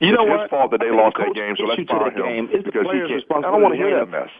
You 0.00 0.12
know 0.12 0.22
it's 0.22 0.30
what? 0.30 0.40
his 0.42 0.50
fault 0.50 0.70
that 0.72 0.80
they 0.80 0.88
I 0.88 0.94
lost 0.94 1.16
that 1.18 1.28
the 1.28 1.34
game, 1.34 1.54
so 1.56 1.64
let's 1.64 1.82
fire 1.88 2.10
the 2.10 2.22
game. 2.22 2.48
him 2.48 2.50
It's 2.52 2.64
the 2.64 2.72
because 2.72 2.86
he 2.90 2.98
can't. 3.06 3.44
I 3.44 3.50
don't 3.50 3.62
want 3.62 3.74
to 3.74 3.78
hear 3.78 3.98
that 3.98 4.08
mess. 4.10 4.30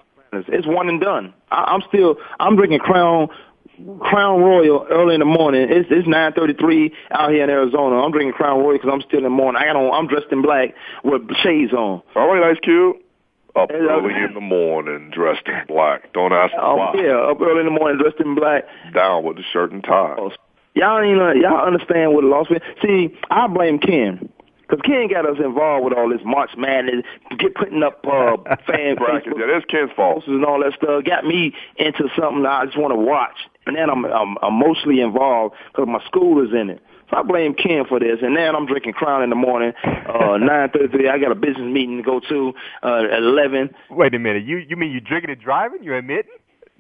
It's 0.49 0.67
one 0.67 0.89
and 0.89 1.01
done. 1.01 1.35
I, 1.51 1.65
I'm 1.75 1.83
still 1.89 2.17
I'm 2.41 2.57
drinking 2.57 2.81
Crown 2.81 3.29
Crown 4.01 4.41
Royal 4.41 4.87
early 4.91 5.15
in 5.15 5.21
the 5.21 5.27
morning. 5.27 5.67
It's 5.71 5.89
it's 5.91 6.09
9:33 6.09 6.93
out 7.11 7.31
here 7.31 7.45
in 7.45 7.51
Arizona. 7.51 8.03
I'm 8.03 8.11
drinking 8.13 8.33
Crown 8.33 8.61
Royal 8.61 8.73
because 8.79 8.91
I'm 8.93 9.03
still 9.03 9.19
in 9.19 9.25
the 9.25 9.31
morning. 9.31 9.61
I 9.63 9.67
got 9.67 9.77
on. 9.77 9.93
I'm 9.93 10.07
dressed 10.09 10.33
in 10.33 10.43
black 10.43 10.75
with 11.05 11.23
shades 11.43 11.73
on. 11.73 12.03
All 12.17 12.29
right, 12.33 12.51
Ice 12.51 12.59
Cube. 12.63 12.97
Up 13.55 13.71
early 13.71 14.15
in 14.15 14.33
the 14.33 14.41
morning, 14.41 15.11
dressed 15.13 15.47
in 15.47 15.61
black. 15.69 16.11
Don't 16.15 16.33
ask 16.33 16.55
Um, 16.55 16.79
why. 16.79 16.93
yeah, 16.97 17.19
up 17.31 17.39
early 17.39 17.61
in 17.61 17.67
the 17.67 17.71
morning, 17.79 17.99
dressed 18.01 18.19
in 18.19 18.35
black. 18.35 18.65
Down 18.95 19.23
with 19.25 19.37
the 19.37 19.43
shirt 19.53 19.71
and 19.73 19.85
tie. 19.85 20.17
Y'all 20.75 21.01
ain't 21.01 21.21
uh, 21.21 21.33
y'all 21.33 21.67
understand 21.67 22.15
what 22.15 22.23
the 22.23 22.29
loss 22.29 22.49
was. 22.49 22.61
See, 22.83 23.15
I 23.31 23.47
blame 23.47 23.79
Ken. 23.79 24.29
Cause 24.69 24.81
Ken 24.87 25.07
got 25.07 25.29
us 25.29 25.37
involved 25.39 25.85
with 25.85 25.93
all 25.93 26.09
this 26.09 26.23
March 26.25 26.53
Madness, 26.57 27.05
get 27.39 27.55
putting 27.55 27.83
up 27.83 28.03
uh, 28.07 28.39
fan 28.67 28.97
Brackets. 28.97 29.37
Yeah, 29.39 29.45
that's 29.53 29.67
Ken's 29.67 29.91
fault. 29.95 30.25
and 30.27 30.43
all 30.47 30.61
that 30.63 30.73
stuff. 30.73 31.05
Got 31.05 31.27
me 31.27 31.53
into 31.77 32.09
something 32.19 32.47
I 32.47 32.65
just 32.65 32.79
want 32.79 32.93
to 32.93 32.99
watch, 32.99 33.37
and 33.67 33.77
then 33.77 33.91
I'm 33.91 34.07
I'm 34.07 34.39
emotionally 34.43 35.03
involved 35.03 35.57
because 35.71 35.87
my 35.89 36.03
school 36.07 36.43
is 36.43 36.55
in 36.59 36.71
it. 36.71 36.81
So 37.11 37.19
I 37.19 37.23
blame 37.23 37.53
Ken 37.53 37.85
for 37.87 38.01
this, 38.01 38.21
and 38.23 38.35
then 38.35 38.57
I'm 38.57 38.65
drinking 38.65 38.95
Crown 38.95 39.23
in 39.23 39.29
the 39.29 39.37
morning. 39.37 39.75
Uh, 39.85 40.39
nine 40.41 40.71
thirty. 40.71 41.07
I 41.07 41.19
got 41.19 41.33
a 41.33 41.35
business 41.35 41.69
meeting 41.71 41.99
to 41.99 42.03
go 42.03 42.21
to 42.31 42.55
uh, 42.83 43.03
at 43.13 43.19
eleven. 43.23 43.75
Wait 43.91 44.15
a 44.15 44.19
minute. 44.19 44.45
You 44.47 44.57
you 44.57 44.77
mean 44.77 44.91
you 44.91 45.01
drinking 45.01 45.33
and 45.33 45.41
driving? 45.41 45.85
You're 45.85 45.99
admitting? 45.99 46.33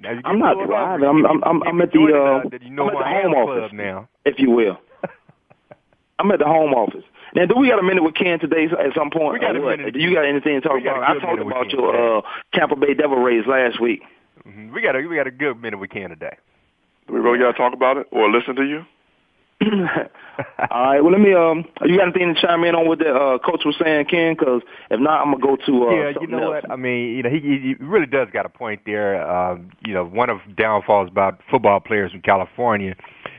Now, 0.02 0.10
you 0.12 0.20
I'm 0.24 0.38
not 0.38 0.56
driving. 0.66 1.06
I'm 1.06 1.24
I'm 1.26 1.44
I'm, 1.44 1.62
I'm 1.62 1.80
at 1.80 1.92
the 1.92 2.00
uh, 2.00 2.48
the- 2.48 2.58
the- 2.58 2.64
you 2.64 2.70
know 2.70 2.88
I'm 2.90 2.96
at 2.96 2.98
the 2.98 3.04
home 3.22 3.34
office 3.34 3.72
now. 3.72 4.08
if 4.24 4.38
you 4.38 4.50
will. 4.50 4.78
I'm 6.18 6.30
at 6.30 6.38
the 6.38 6.44
home 6.46 6.74
office. 6.74 7.04
Now, 7.34 7.46
do 7.46 7.56
we 7.56 7.68
got 7.68 7.78
a 7.78 7.82
minute 7.82 8.02
with 8.02 8.14
Ken 8.14 8.38
today 8.38 8.64
at 8.66 8.94
some 8.94 9.10
point? 9.10 9.34
We 9.34 9.40
got 9.40 9.56
a 9.56 9.60
what? 9.60 9.78
minute. 9.78 9.94
Do 9.94 10.00
you 10.00 10.12
got 10.14 10.24
anything 10.26 10.60
to 10.60 10.60
talk 10.60 10.74
We 10.74 10.82
got 10.82 10.96
a 10.96 10.98
about? 10.98 11.16
I 11.16 11.20
talked 11.20 11.40
about 11.40 11.70
your 11.70 12.18
uh, 12.18 12.22
Tampa 12.52 12.76
Bay 12.76 12.94
Devil 12.94 13.16
Rays 13.18 13.46
last 13.46 13.80
week. 13.80 14.02
Mhm. 14.46 14.72
We 14.72 14.82
got 14.82 14.96
a 14.96 15.00
we 15.06 15.16
got 15.16 15.26
a 15.26 15.30
good 15.30 15.60
minute 15.60 15.78
we 15.78 15.88
can 15.88 16.10
today. 16.10 16.36
Do 17.06 17.14
we 17.14 17.20
really 17.20 17.38
got 17.38 17.52
to 17.52 17.58
talk 17.58 17.72
about 17.72 17.96
it 17.96 18.06
or 18.10 18.30
listen 18.30 18.54
to 18.56 18.64
you? 18.64 18.84
All 20.70 20.84
right. 20.84 21.00
Well, 21.00 21.12
let 21.12 21.20
me. 21.20 21.34
Um, 21.34 21.64
you 21.84 21.96
got 21.96 22.08
anything 22.08 22.34
to 22.34 22.40
chime 22.40 22.64
in 22.64 22.74
on 22.74 22.86
what 22.86 22.98
the 22.98 23.12
uh, 23.12 23.38
coach 23.38 23.62
was 23.64 23.76
saying, 23.82 24.06
Ken? 24.06 24.34
Because 24.38 24.62
if 24.90 25.00
not, 25.00 25.20
I'm 25.20 25.32
gonna 25.32 25.42
go 25.42 25.56
to. 25.66 25.88
Uh, 25.88 25.90
yeah, 25.90 26.12
you 26.20 26.26
know 26.26 26.52
else. 26.52 26.62
what? 26.62 26.70
I 26.70 26.76
mean, 26.76 27.16
you 27.16 27.22
know, 27.22 27.30
he, 27.30 27.38
he 27.40 27.74
really 27.80 28.06
does 28.06 28.28
got 28.32 28.46
a 28.46 28.48
point 28.48 28.82
there. 28.86 29.20
Um, 29.28 29.70
you 29.84 29.94
know, 29.94 30.04
one 30.04 30.30
of 30.30 30.38
downfalls 30.56 31.08
about 31.08 31.40
football 31.50 31.80
players 31.80 32.12
from 32.12 32.22
California 32.22 32.94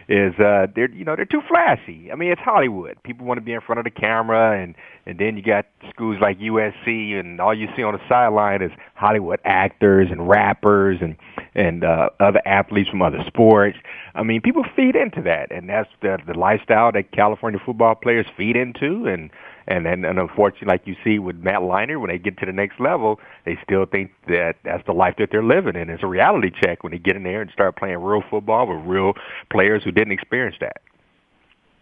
is 0.09 0.33
uh 0.39 0.67
they're 0.75 0.91
you 0.91 1.05
know 1.05 1.15
they're 1.15 1.25
too 1.25 1.41
flashy. 1.47 2.11
I 2.11 2.15
mean, 2.15 2.31
it's 2.31 2.41
Hollywood. 2.41 3.01
People 3.03 3.25
want 3.25 3.37
to 3.37 3.41
be 3.41 3.53
in 3.53 3.61
front 3.61 3.79
of 3.79 3.85
the 3.85 3.91
camera, 3.91 4.61
and 4.61 4.75
and 5.05 5.17
then 5.17 5.37
you 5.37 5.43
got 5.43 5.65
schools 5.89 6.17
like 6.21 6.39
USC, 6.39 7.19
and 7.19 7.39
all 7.39 7.53
you 7.53 7.67
see 7.75 7.83
on 7.83 7.93
the 7.93 8.01
sideline 8.09 8.61
is 8.61 8.71
Hollywood 8.95 9.39
actors 9.45 10.09
and 10.11 10.27
rappers 10.27 10.99
and 11.01 11.15
and 11.55 11.83
uh, 11.83 12.09
other 12.19 12.41
athletes 12.45 12.89
from 12.89 13.01
other 13.01 13.23
sports. 13.27 13.77
I 14.15 14.23
mean, 14.23 14.41
people 14.41 14.63
feed 14.75 14.95
into 14.95 15.21
that, 15.23 15.51
and 15.51 15.69
that's 15.69 15.89
the 16.01 16.17
the 16.25 16.33
lifestyle 16.33 16.82
that 16.91 17.11
California 17.11 17.59
football 17.65 17.95
players 17.95 18.25
feed 18.37 18.55
into, 18.55 19.05
and 19.05 19.29
and 19.67 19.87
and, 19.87 20.05
and 20.05 20.19
unfortunately, 20.19 20.67
like 20.67 20.81
you 20.85 20.95
see 21.03 21.19
with 21.19 21.37
Matt 21.37 21.61
Leinart, 21.61 21.99
when 21.99 22.09
they 22.09 22.17
get 22.17 22.37
to 22.39 22.45
the 22.45 22.51
next 22.51 22.79
level, 22.79 23.19
they 23.45 23.57
still 23.63 23.85
think 23.85 24.11
that 24.27 24.55
that's 24.63 24.85
the 24.85 24.93
life 24.93 25.15
that 25.19 25.29
they're 25.31 25.43
living, 25.43 25.75
and 25.75 25.89
it's 25.89 26.03
a 26.03 26.07
reality 26.07 26.51
check 26.63 26.83
when 26.83 26.91
they 26.91 26.99
get 26.99 27.15
in 27.15 27.23
there 27.23 27.41
and 27.41 27.51
start 27.51 27.75
playing 27.75 27.97
real 27.97 28.23
football 28.29 28.67
with 28.67 28.85
real 28.85 29.13
players 29.51 29.83
who 29.83 29.91
didn't 29.91 30.13
experience 30.13 30.55
that. 30.59 30.81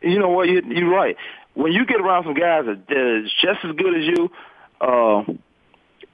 You 0.02 0.20
know 0.20 0.30
what? 0.30 0.48
You, 0.48 0.62
you're 0.68 0.90
right. 0.90 1.16
When 1.54 1.72
you 1.72 1.86
get 1.86 2.00
around 2.00 2.24
some 2.24 2.34
guys 2.34 2.66
that 2.66 2.88
that 2.88 3.24
is 3.24 3.32
just 3.42 3.60
as 3.64 3.76
good 3.76 3.98
as 3.98 4.06
you, 4.06 4.30
uh, 4.80 5.24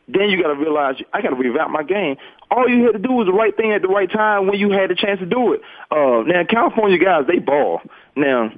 then 0.08 0.30
you 0.30 0.42
got 0.42 0.54
to 0.54 0.60
realize 0.60 0.96
I 1.14 1.22
got 1.22 1.30
to 1.30 1.36
revamp 1.36 1.72
my 1.72 1.84
game. 1.84 2.16
All 2.50 2.68
you 2.68 2.86
had 2.86 2.94
to 2.94 3.00
do 3.00 3.12
was 3.12 3.28
the 3.28 3.34
right 3.34 3.56
thing 3.56 3.74
at 3.74 3.82
the 3.82 3.90
right 3.90 4.10
time 4.10 4.48
when 4.48 4.58
you 4.58 4.72
had 4.72 4.90
the 4.90 4.96
chance 4.96 5.20
to 5.20 5.26
do 5.26 5.54
it. 5.54 5.62
Uh, 5.92 6.24
now, 6.26 6.44
California 6.50 6.98
guys, 6.98 7.26
they 7.28 7.40
ball. 7.40 7.82
Now, 8.16 8.52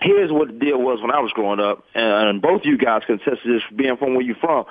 here's 0.00 0.30
what 0.30 0.48
the 0.48 0.54
deal 0.54 0.78
was 0.78 1.00
when 1.00 1.10
I 1.10 1.20
was 1.20 1.32
growing 1.32 1.60
up, 1.60 1.84
and 1.94 2.40
both 2.42 2.62
you 2.64 2.78
guys 2.78 3.02
can 3.06 3.16
attest 3.16 3.42
to 3.42 3.52
this 3.52 3.62
being 3.74 3.96
from 3.96 4.14
where 4.14 4.22
you're 4.22 4.36
from. 4.36 4.64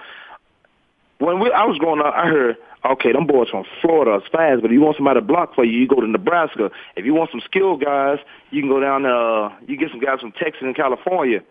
When 1.17 1.39
we, 1.39 1.51
I 1.51 1.65
was 1.65 1.77
growing 1.77 2.01
up, 2.01 2.13
I 2.13 2.27
heard, 2.27 2.57
okay, 2.83 3.13
them 3.13 3.25
boys 3.25 3.49
from 3.49 3.63
Florida 3.81 4.23
is 4.23 4.29
fast, 4.31 4.61
but 4.61 4.67
if 4.67 4.73
you 4.73 4.81
want 4.81 4.97
somebody 4.97 5.19
to 5.19 5.25
block 5.25 5.55
for 5.55 5.63
you, 5.63 5.79
you 5.79 5.87
go 5.87 6.01
to 6.01 6.07
Nebraska. 6.07 6.69
If 6.95 7.05
you 7.05 7.13
want 7.13 7.31
some 7.31 7.41
skilled 7.45 7.83
guys, 7.83 8.19
you 8.51 8.61
can 8.61 8.69
go 8.69 8.79
down 8.79 9.03
to, 9.03 9.09
uh, 9.09 9.55
you 9.67 9.77
get 9.77 9.91
some 9.91 10.01
guys 10.01 10.19
from 10.19 10.33
Texas 10.33 10.61
and 10.61 10.75
California. 10.75 11.41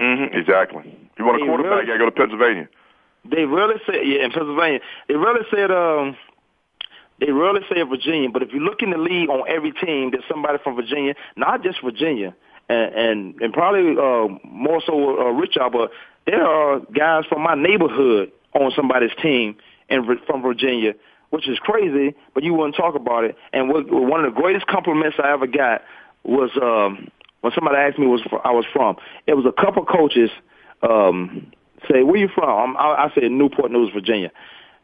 Mm-hmm. 0.00 0.36
Exactly. 0.36 0.82
You 1.18 1.24
want 1.24 1.40
a 1.40 1.46
quarterback? 1.46 1.70
really? 1.70 1.86
You 1.86 1.86
got 1.86 1.92
to 1.92 1.98
go 1.98 2.06
to 2.06 2.16
Pennsylvania. 2.16 2.68
They 3.24 3.44
really 3.44 3.76
said, 3.86 4.02
yeah, 4.04 4.24
in 4.24 4.32
Pennsylvania, 4.32 4.80
they 5.06 5.14
really 5.14 5.46
said, 5.54 5.70
um, 5.70 6.16
they 7.20 7.30
really 7.30 7.60
said 7.68 7.88
Virginia, 7.88 8.28
but 8.28 8.42
if 8.42 8.52
you 8.52 8.58
look 8.58 8.82
in 8.82 8.90
the 8.90 8.98
league 8.98 9.30
on 9.30 9.48
every 9.48 9.70
team, 9.70 10.10
there's 10.10 10.24
somebody 10.28 10.58
from 10.64 10.74
Virginia, 10.74 11.14
not 11.36 11.62
just 11.62 11.80
Virginia, 11.84 12.34
and 12.68 12.94
and, 12.94 13.40
and 13.40 13.52
probably 13.52 13.92
uh, 13.92 14.28
more 14.44 14.82
so 14.84 15.20
uh, 15.20 15.30
Richard, 15.30 15.70
but 15.72 15.90
there 16.26 16.46
are 16.46 16.80
guys 16.94 17.24
from 17.28 17.42
my 17.42 17.54
neighborhood 17.54 18.32
on 18.54 18.72
somebody's 18.76 19.10
team 19.20 19.56
and 19.88 20.06
from 20.26 20.42
Virginia, 20.42 20.94
which 21.30 21.48
is 21.48 21.58
crazy, 21.58 22.14
but 22.34 22.42
you 22.42 22.54
wouldn't 22.54 22.76
talk 22.76 22.94
about 22.94 23.24
it. 23.24 23.36
And 23.52 23.68
what, 23.68 23.90
one 23.90 24.24
of 24.24 24.34
the 24.34 24.40
greatest 24.40 24.66
compliments 24.66 25.16
I 25.22 25.32
ever 25.32 25.46
got 25.46 25.82
was 26.24 26.50
um, 26.60 27.08
when 27.40 27.52
somebody 27.54 27.76
asked 27.76 27.98
me 27.98 28.06
was 28.06 28.22
I 28.44 28.52
was 28.52 28.64
from. 28.72 28.96
It 29.26 29.34
was 29.34 29.46
a 29.46 29.52
couple 29.52 29.84
coaches 29.84 30.30
um, 30.82 31.52
say, 31.90 32.02
"Where 32.02 32.16
you 32.16 32.28
from?" 32.28 32.76
I, 32.76 33.06
I 33.06 33.12
said 33.14 33.30
Newport 33.30 33.70
News, 33.70 33.90
Virginia. 33.92 34.30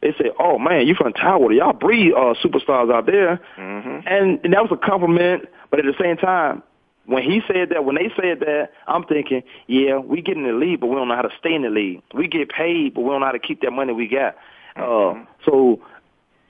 They 0.02 0.12
say, 0.12 0.30
"Oh 0.38 0.58
man, 0.58 0.86
you 0.86 0.94
from 0.94 1.12
Tidewater? 1.12 1.54
Y'all 1.54 1.72
breed 1.72 2.12
uh, 2.12 2.34
superstars 2.42 2.92
out 2.92 3.06
there." 3.06 3.40
Mm-hmm. 3.56 4.08
And, 4.08 4.40
and 4.44 4.52
that 4.52 4.62
was 4.62 4.70
a 4.72 4.76
compliment, 4.76 5.48
but 5.70 5.78
at 5.80 5.84
the 5.84 5.94
same 6.00 6.16
time, 6.16 6.62
when 7.08 7.22
he 7.22 7.40
said 7.48 7.70
that, 7.70 7.86
when 7.86 7.96
they 7.96 8.10
said 8.20 8.40
that, 8.40 8.68
I'm 8.86 9.02
thinking, 9.02 9.42
yeah, 9.66 9.96
we 9.96 10.20
get 10.20 10.36
in 10.36 10.44
the 10.44 10.52
league, 10.52 10.80
but 10.80 10.88
we 10.88 10.96
don't 10.96 11.08
know 11.08 11.16
how 11.16 11.22
to 11.22 11.32
stay 11.38 11.54
in 11.54 11.62
the 11.62 11.70
league. 11.70 12.02
We 12.12 12.28
get 12.28 12.50
paid, 12.50 12.92
but 12.92 13.00
we 13.00 13.08
don't 13.08 13.20
know 13.20 13.26
how 13.26 13.32
to 13.32 13.38
keep 13.38 13.62
that 13.62 13.70
money 13.70 13.94
we 13.94 14.08
got. 14.08 14.36
Uh, 14.76 15.24
so 15.46 15.80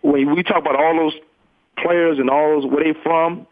when 0.02 0.34
we 0.34 0.42
talk 0.42 0.58
about 0.58 0.74
all 0.74 0.96
those 0.96 1.14
players 1.80 2.18
and 2.18 2.28
all 2.28 2.60
those 2.60 2.70
where 2.70 2.82
they 2.82 2.98
from, 3.04 3.46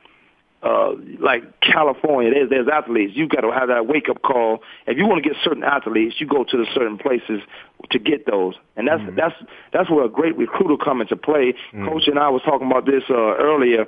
uh, 0.65 0.95
like 1.21 1.61
California, 1.61 2.33
there's 2.33 2.51
there's 2.51 2.67
athletes. 2.67 3.13
You 3.15 3.29
got 3.29 3.43
to 3.43 3.53
have 3.53 3.69
that 3.69 3.87
wake 3.87 4.09
up 4.09 4.23
call. 4.23 4.63
If 4.89 4.99
you 4.99 5.07
want 5.07 5.23
to 5.23 5.29
get 5.29 5.39
certain 5.45 5.63
athletes, 5.63 6.17
you 6.19 6.27
go 6.27 6.43
to 6.43 6.57
the 6.57 6.67
certain 6.75 6.99
places 6.99 7.41
to 7.91 7.99
get 8.01 8.27
those, 8.27 8.55
and 8.75 8.89
that's 8.89 9.03
that's 9.17 9.35
that's 9.73 9.91
where 9.91 10.07
a 10.07 10.09
great 10.09 10.37
recruiter 10.37 10.83
come 10.83 11.01
into 11.01 11.15
play. 11.15 11.55
Coach 11.85 12.09
and 12.09 12.19
I 12.19 12.31
was 12.31 12.43
talking 12.43 12.69
about 12.69 12.85
this 12.85 13.05
uh, 13.09 13.37
earlier 13.37 13.87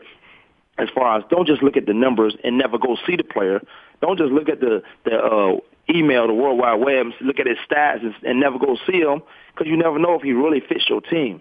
as 0.79 0.88
far 0.95 1.19
as 1.19 1.25
don't 1.31 1.47
just 1.47 1.62
look 1.62 1.77
at 1.77 1.87
the 1.87 1.95
numbers 1.95 2.37
and 2.45 2.57
never 2.57 2.79
go 2.79 2.97
see 3.07 3.17
the 3.17 3.25
player. 3.25 3.61
Don't 4.01 4.19
just 4.19 4.33
look 4.33 4.49
at 4.49 4.61
the 4.61 4.83
the 5.05 5.17
uh, 5.17 5.57
email, 5.91 6.27
the 6.27 6.35
World 6.35 6.59
Wide 6.59 6.81
Web, 6.81 7.07
and 7.07 7.14
look 7.21 7.38
at 7.38 7.47
his 7.47 7.59
stats 7.69 8.03
and, 8.03 8.14
and 8.23 8.41
never 8.41 8.59
go 8.59 8.77
see 8.87 9.01
him 9.01 9.23
because 9.53 9.67
you 9.69 9.77
never 9.77 9.99
know 9.99 10.14
if 10.14 10.23
he 10.23 10.33
really 10.33 10.61
fits 10.61 10.88
your 10.88 11.01
team. 11.01 11.41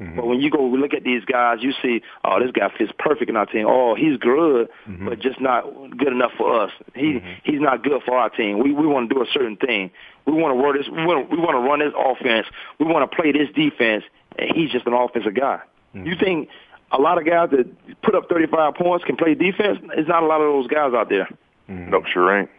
Mm-hmm. 0.00 0.16
But 0.16 0.26
when 0.26 0.40
you 0.40 0.50
go 0.50 0.64
look 0.64 0.94
at 0.94 1.04
these 1.04 1.24
guys, 1.26 1.58
you 1.60 1.72
see, 1.82 2.00
oh, 2.24 2.40
this 2.40 2.52
guy 2.52 2.72
fits 2.76 2.90
perfect 2.98 3.28
in 3.28 3.36
our 3.36 3.44
team. 3.44 3.66
Oh, 3.68 3.94
he's 3.94 4.16
good, 4.16 4.70
mm-hmm. 4.88 5.06
but 5.06 5.20
just 5.20 5.40
not 5.42 5.64
good 5.98 6.08
enough 6.08 6.32
for 6.38 6.62
us. 6.62 6.70
He 6.94 7.20
mm-hmm. 7.20 7.28
he's 7.44 7.60
not 7.60 7.84
good 7.84 8.02
for 8.06 8.16
our 8.16 8.30
team. 8.30 8.58
We 8.62 8.72
we 8.72 8.86
want 8.86 9.10
to 9.10 9.14
do 9.14 9.22
a 9.22 9.26
certain 9.30 9.56
thing. 9.56 9.90
We 10.24 10.32
want 10.32 10.56
to 10.56 10.62
run 10.62 10.76
this. 10.76 10.88
We 10.88 11.04
want 11.04 11.28
to, 11.28 11.36
we 11.36 11.40
want 11.40 11.56
to 11.56 11.68
run 11.68 11.80
this 11.80 11.92
offense. 11.96 12.46
We 12.78 12.86
want 12.86 13.10
to 13.10 13.14
play 13.14 13.32
this 13.32 13.48
defense. 13.54 14.04
And 14.38 14.50
he's 14.54 14.70
just 14.70 14.86
an 14.86 14.92
offensive 14.94 15.34
guy. 15.34 15.60
You 15.92 16.14
think 16.14 16.48
a 16.92 16.98
lot 16.98 17.18
of 17.18 17.24
guys 17.26 17.50
that 17.50 17.66
put 18.02 18.14
up 18.14 18.28
35 18.28 18.74
points 18.74 19.04
can 19.04 19.16
play 19.16 19.34
defense? 19.34 19.78
There's 19.94 20.08
not 20.08 20.22
a 20.22 20.26
lot 20.26 20.40
of 20.40 20.52
those 20.52 20.66
guys 20.66 20.92
out 20.94 21.08
there. 21.08 21.28
Nope, 21.68 22.04
sure 22.12 22.40
ain't. 22.40 22.50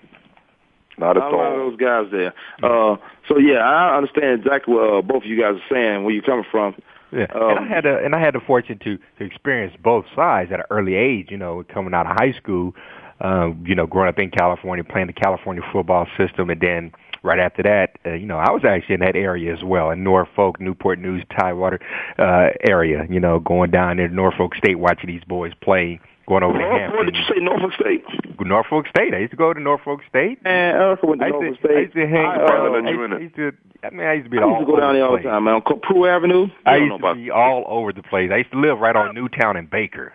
Not 0.97 1.17
at 1.17 1.21
Not 1.21 1.33
a 1.33 1.35
lot 1.37 1.53
of 1.53 1.59
all. 1.59 1.69
those 1.71 1.79
guys 1.79 2.05
there. 2.11 2.33
Uh, 2.63 2.95
so 3.27 3.37
yeah, 3.37 3.57
I 3.59 3.97
understand 3.97 4.41
exactly 4.41 4.73
what 4.73 4.93
uh, 4.93 5.01
both 5.01 5.23
of 5.23 5.29
you 5.29 5.39
guys 5.41 5.55
are 5.55 5.69
saying. 5.73 6.03
Where 6.03 6.13
you're 6.13 6.23
coming 6.23 6.45
from. 6.51 6.75
Yeah, 7.11 7.25
Um, 7.36 7.57
and 7.57 7.59
I 7.59 7.67
had 7.67 7.86
a, 7.86 7.97
and 8.05 8.15
I 8.15 8.19
had 8.21 8.36
the 8.36 8.39
fortune 8.39 8.79
to 8.86 8.97
to 9.17 9.23
experience 9.25 9.75
both 9.84 10.05
sides 10.15 10.51
at 10.53 10.59
an 10.59 10.65
early 10.69 10.95
age. 10.95 11.27
You 11.29 11.38
know, 11.38 11.63
coming 11.73 11.93
out 11.93 12.05
of 12.05 12.15
high 12.17 12.32
school, 12.34 12.73
uh, 13.19 13.51
you 13.65 13.75
know, 13.75 13.86
growing 13.86 14.07
up 14.09 14.19
in 14.19 14.29
California, 14.32 14.84
playing 14.84 15.07
the 15.07 15.13
California 15.13 15.61
football 15.73 16.07
system, 16.17 16.49
and 16.49 16.61
then 16.61 16.91
right 17.24 17.39
after 17.39 17.63
that, 17.63 17.97
uh, 18.05 18.13
you 18.13 18.26
know, 18.26 18.38
I 18.38 18.51
was 18.51 18.63
actually 18.65 18.95
in 18.95 19.01
that 19.01 19.15
area 19.15 19.53
as 19.53 19.63
well, 19.63 19.91
in 19.91 20.03
Norfolk, 20.03 20.59
Newport 20.59 20.99
News, 20.99 21.24
Tidewater 21.38 21.80
uh, 22.17 22.49
area. 22.61 23.05
You 23.09 23.19
know, 23.19 23.39
going 23.39 23.72
down 23.72 23.97
there 23.97 24.07
to 24.07 24.13
Norfolk 24.13 24.55
State, 24.55 24.80
watching 24.80 25.09
these 25.09 25.24
boys 25.24 25.53
play. 25.61 25.99
Going 26.28 26.43
over 26.43 26.59
to 26.59 26.63
Hampton. 26.63 26.97
what 26.97 27.05
did 27.05 27.15
you 27.17 27.24
say? 27.24 27.41
Norfolk 27.41 27.74
State. 27.74 28.05
Norfolk 28.39 28.88
State. 28.88 29.13
I 29.13 29.17
used 29.17 29.32
to 29.32 29.38
go 29.38 29.53
to 29.53 29.59
Norfolk 29.59 30.01
State. 30.07 30.38
And 30.45 30.78
Erica 30.78 31.05
went 31.05 31.19
to 31.19 31.26
I 31.26 31.30
used, 31.30 31.41
Norfolk 31.41 31.61
to, 31.61 31.67
I 31.67 31.72
State. 31.72 31.82
used 31.82 31.93
to 31.93 32.07
hang. 32.07 32.26
I, 32.26 32.36
uh, 32.36 32.72
I 32.72 32.89
used, 32.89 33.13
I 33.13 33.17
used 33.17 33.36
to. 33.36 33.51
I 33.84 33.89
mean, 33.89 34.07
I 34.07 34.13
used 34.13 34.26
to 34.26 34.30
be 34.30 34.38
I 34.38 34.43
all 34.43 34.49
used 34.51 34.61
to 34.61 34.65
go 34.72 34.80
down 34.80 34.93
there 34.93 35.05
all 35.05 35.17
the 35.17 35.24
time, 35.24 35.43
man. 35.43 35.55
On 35.55 35.80
Prue 35.82 36.05
Avenue. 36.05 36.47
I 36.65 36.78
used 36.78 37.01
to 37.01 37.15
be 37.15 37.32
all 37.32 37.65
over 37.67 37.91
the 37.91 38.03
place. 38.03 38.30
I 38.32 38.38
used 38.38 38.51
to 38.51 38.59
live 38.59 38.80
right 38.80 38.95
on 38.95 39.15
Newtown 39.15 39.57
and 39.57 39.69
Baker. 39.69 40.13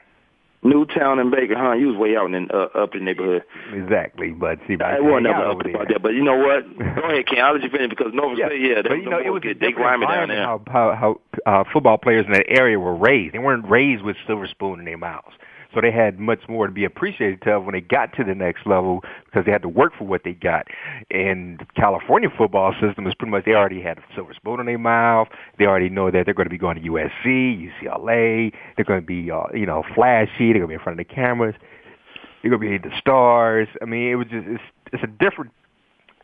Newtown 0.68 1.18
and 1.18 1.30
Baker, 1.30 1.54
huh? 1.56 1.72
You 1.72 1.88
was 1.88 1.96
way 1.96 2.16
out 2.16 2.32
in 2.32 2.48
uh, 2.50 2.68
up 2.74 2.94
in 2.94 3.00
the 3.00 3.04
neighborhood. 3.04 3.44
Exactly, 3.72 4.30
but 4.30 4.58
see, 4.66 4.76
I 4.82 5.00
wasn't 5.00 5.24
never 5.24 5.50
up 5.50 5.60
about 5.64 5.88
that. 5.88 6.02
But 6.02 6.14
you 6.14 6.24
know 6.24 6.36
what? 6.36 6.66
Go 6.78 7.08
ahead, 7.08 7.26
Ken. 7.26 7.38
I'll 7.40 7.54
let 7.54 7.62
you 7.62 7.70
finish 7.70 7.90
because 7.90 8.12
Nova 8.12 8.34
yeah. 8.36 8.46
State, 8.46 8.60
yeah, 8.60 8.82
but 8.82 8.94
you 8.94 9.10
know, 9.10 9.18
it 9.18 9.30
was 9.30 9.42
good. 9.42 9.56
a 9.56 9.60
different 9.60 10.02
environment 10.02 10.40
how 10.40 10.62
how, 10.66 10.94
how 10.94 11.20
uh, 11.46 11.64
football 11.72 11.98
players 11.98 12.26
in 12.26 12.32
that 12.32 12.48
area 12.48 12.78
were 12.78 12.96
raised. 12.96 13.34
They 13.34 13.38
weren't 13.38 13.68
raised 13.68 14.02
with 14.02 14.16
silver 14.26 14.46
spoon 14.48 14.80
in 14.80 14.84
their 14.84 14.98
mouths. 14.98 15.34
So 15.76 15.82
they 15.82 15.90
had 15.90 16.18
much 16.18 16.40
more 16.48 16.66
to 16.66 16.72
be 16.72 16.86
appreciated 16.86 17.46
of 17.46 17.64
when 17.64 17.74
they 17.74 17.82
got 17.82 18.14
to 18.14 18.24
the 18.24 18.34
next 18.34 18.66
level 18.66 19.04
because 19.26 19.44
they 19.44 19.52
had 19.52 19.60
to 19.60 19.68
work 19.68 19.92
for 19.98 20.04
what 20.04 20.22
they 20.24 20.32
got. 20.32 20.66
And 21.10 21.58
the 21.58 21.66
California 21.76 22.30
football 22.34 22.72
system 22.80 23.06
is 23.06 23.14
pretty 23.14 23.30
much 23.30 23.44
they 23.44 23.52
already 23.52 23.82
had 23.82 23.98
a 23.98 24.02
silver 24.14 24.32
spoon 24.32 24.58
in 24.58 24.64
their 24.64 24.78
mouth. 24.78 25.28
They 25.58 25.66
already 25.66 25.90
know 25.90 26.10
that 26.10 26.24
they're 26.24 26.32
going 26.32 26.46
to 26.46 26.50
be 26.50 26.56
going 26.56 26.82
to 26.82 26.88
USC, 26.88 27.70
UCLA. 27.70 28.54
They're 28.76 28.86
going 28.86 29.02
to 29.02 29.06
be 29.06 29.30
uh, 29.30 29.48
you 29.52 29.66
know 29.66 29.84
flashy. 29.94 30.54
They're 30.54 30.54
going 30.54 30.62
to 30.62 30.68
be 30.68 30.74
in 30.74 30.80
front 30.80 30.98
of 30.98 31.06
the 31.06 31.14
cameras. 31.14 31.54
They're 32.40 32.56
going 32.56 32.72
to 32.72 32.78
be 32.78 32.88
the 32.88 32.98
stars. 32.98 33.68
I 33.82 33.84
mean, 33.84 34.08
it 34.10 34.14
was 34.14 34.28
just 34.28 34.46
it's 34.48 34.62
it's 34.94 35.04
a 35.04 35.08
different 35.08 35.52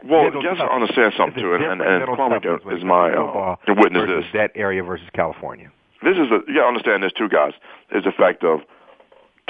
well, 0.02 0.28
I 0.28 0.30
guess 0.30 0.56
I 0.58 0.74
understand 0.74 1.12
something 1.18 1.42
too, 1.42 1.54
and, 1.54 1.62
and, 1.62 1.82
and 1.82 2.08
Kwamie 2.08 2.74
is 2.74 2.82
my 2.84 3.12
uh, 3.12 3.56
to 3.66 3.74
witness 3.74 4.08
this. 4.08 4.24
That 4.32 4.52
area 4.54 4.82
versus 4.82 5.06
California. 5.14 5.70
This 6.02 6.16
is 6.16 6.26
a 6.32 6.40
you 6.48 6.56
got 6.56 6.62
to 6.62 6.68
understand 6.68 7.02
this 7.02 7.12
too, 7.12 7.28
guys. 7.28 7.52
Is 7.94 8.04
the 8.04 8.12
fact 8.12 8.44
of 8.44 8.60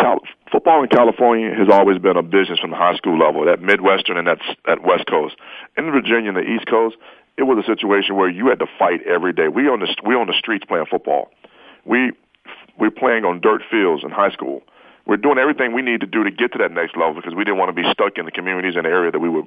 Cal- 0.02 0.20
football 0.50 0.82
in 0.82 0.88
California 0.88 1.54
has 1.54 1.68
always 1.70 1.98
been 1.98 2.16
a 2.16 2.22
business 2.22 2.58
from 2.58 2.70
the 2.70 2.76
high 2.76 2.96
school 2.96 3.16
level, 3.16 3.44
that 3.46 3.62
Midwestern 3.62 4.16
and 4.16 4.26
that 4.26 4.38
that 4.66 4.82
West 4.82 5.06
Coast. 5.06 5.36
In 5.76 5.90
Virginia 5.92 6.28
and 6.28 6.36
the 6.36 6.42
East 6.42 6.66
Coast, 6.66 6.96
it 7.38 7.44
was 7.44 7.62
a 7.62 7.66
situation 7.66 8.16
where 8.16 8.28
you 8.28 8.48
had 8.48 8.58
to 8.58 8.66
fight 8.78 9.00
every 9.06 9.32
day. 9.32 9.48
We 9.48 9.68
on 9.68 9.80
the 9.80 9.94
we 10.04 10.14
on 10.14 10.26
the 10.26 10.34
streets 10.36 10.64
playing 10.66 10.86
football. 10.90 11.30
We 11.84 12.12
we're 12.78 12.90
playing 12.90 13.24
on 13.24 13.40
dirt 13.40 13.62
fields 13.70 14.02
in 14.02 14.10
high 14.10 14.30
school. 14.30 14.62
We're 15.06 15.16
doing 15.16 15.38
everything 15.38 15.72
we 15.72 15.82
need 15.82 16.00
to 16.00 16.06
do 16.06 16.24
to 16.24 16.30
get 16.30 16.52
to 16.52 16.58
that 16.58 16.72
next 16.72 16.96
level 16.96 17.14
because 17.14 17.34
we 17.34 17.44
didn't 17.44 17.58
want 17.58 17.74
to 17.74 17.80
be 17.82 17.88
stuck 17.90 18.18
in 18.18 18.24
the 18.24 18.30
communities 18.30 18.74
and 18.76 18.84
the 18.84 18.90
area 18.90 19.10
that 19.10 19.20
we 19.20 19.28
were 19.28 19.44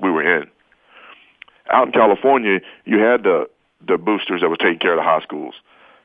we 0.00 0.10
were 0.10 0.22
in. 0.22 0.48
Out 1.70 1.86
in 1.86 1.92
California, 1.92 2.60
you 2.84 2.98
had 2.98 3.22
the 3.22 3.48
the 3.86 3.98
boosters 3.98 4.40
that 4.40 4.48
were 4.48 4.56
taking 4.56 4.80
care 4.80 4.94
of 4.94 4.98
the 4.98 5.04
high 5.04 5.22
schools, 5.22 5.54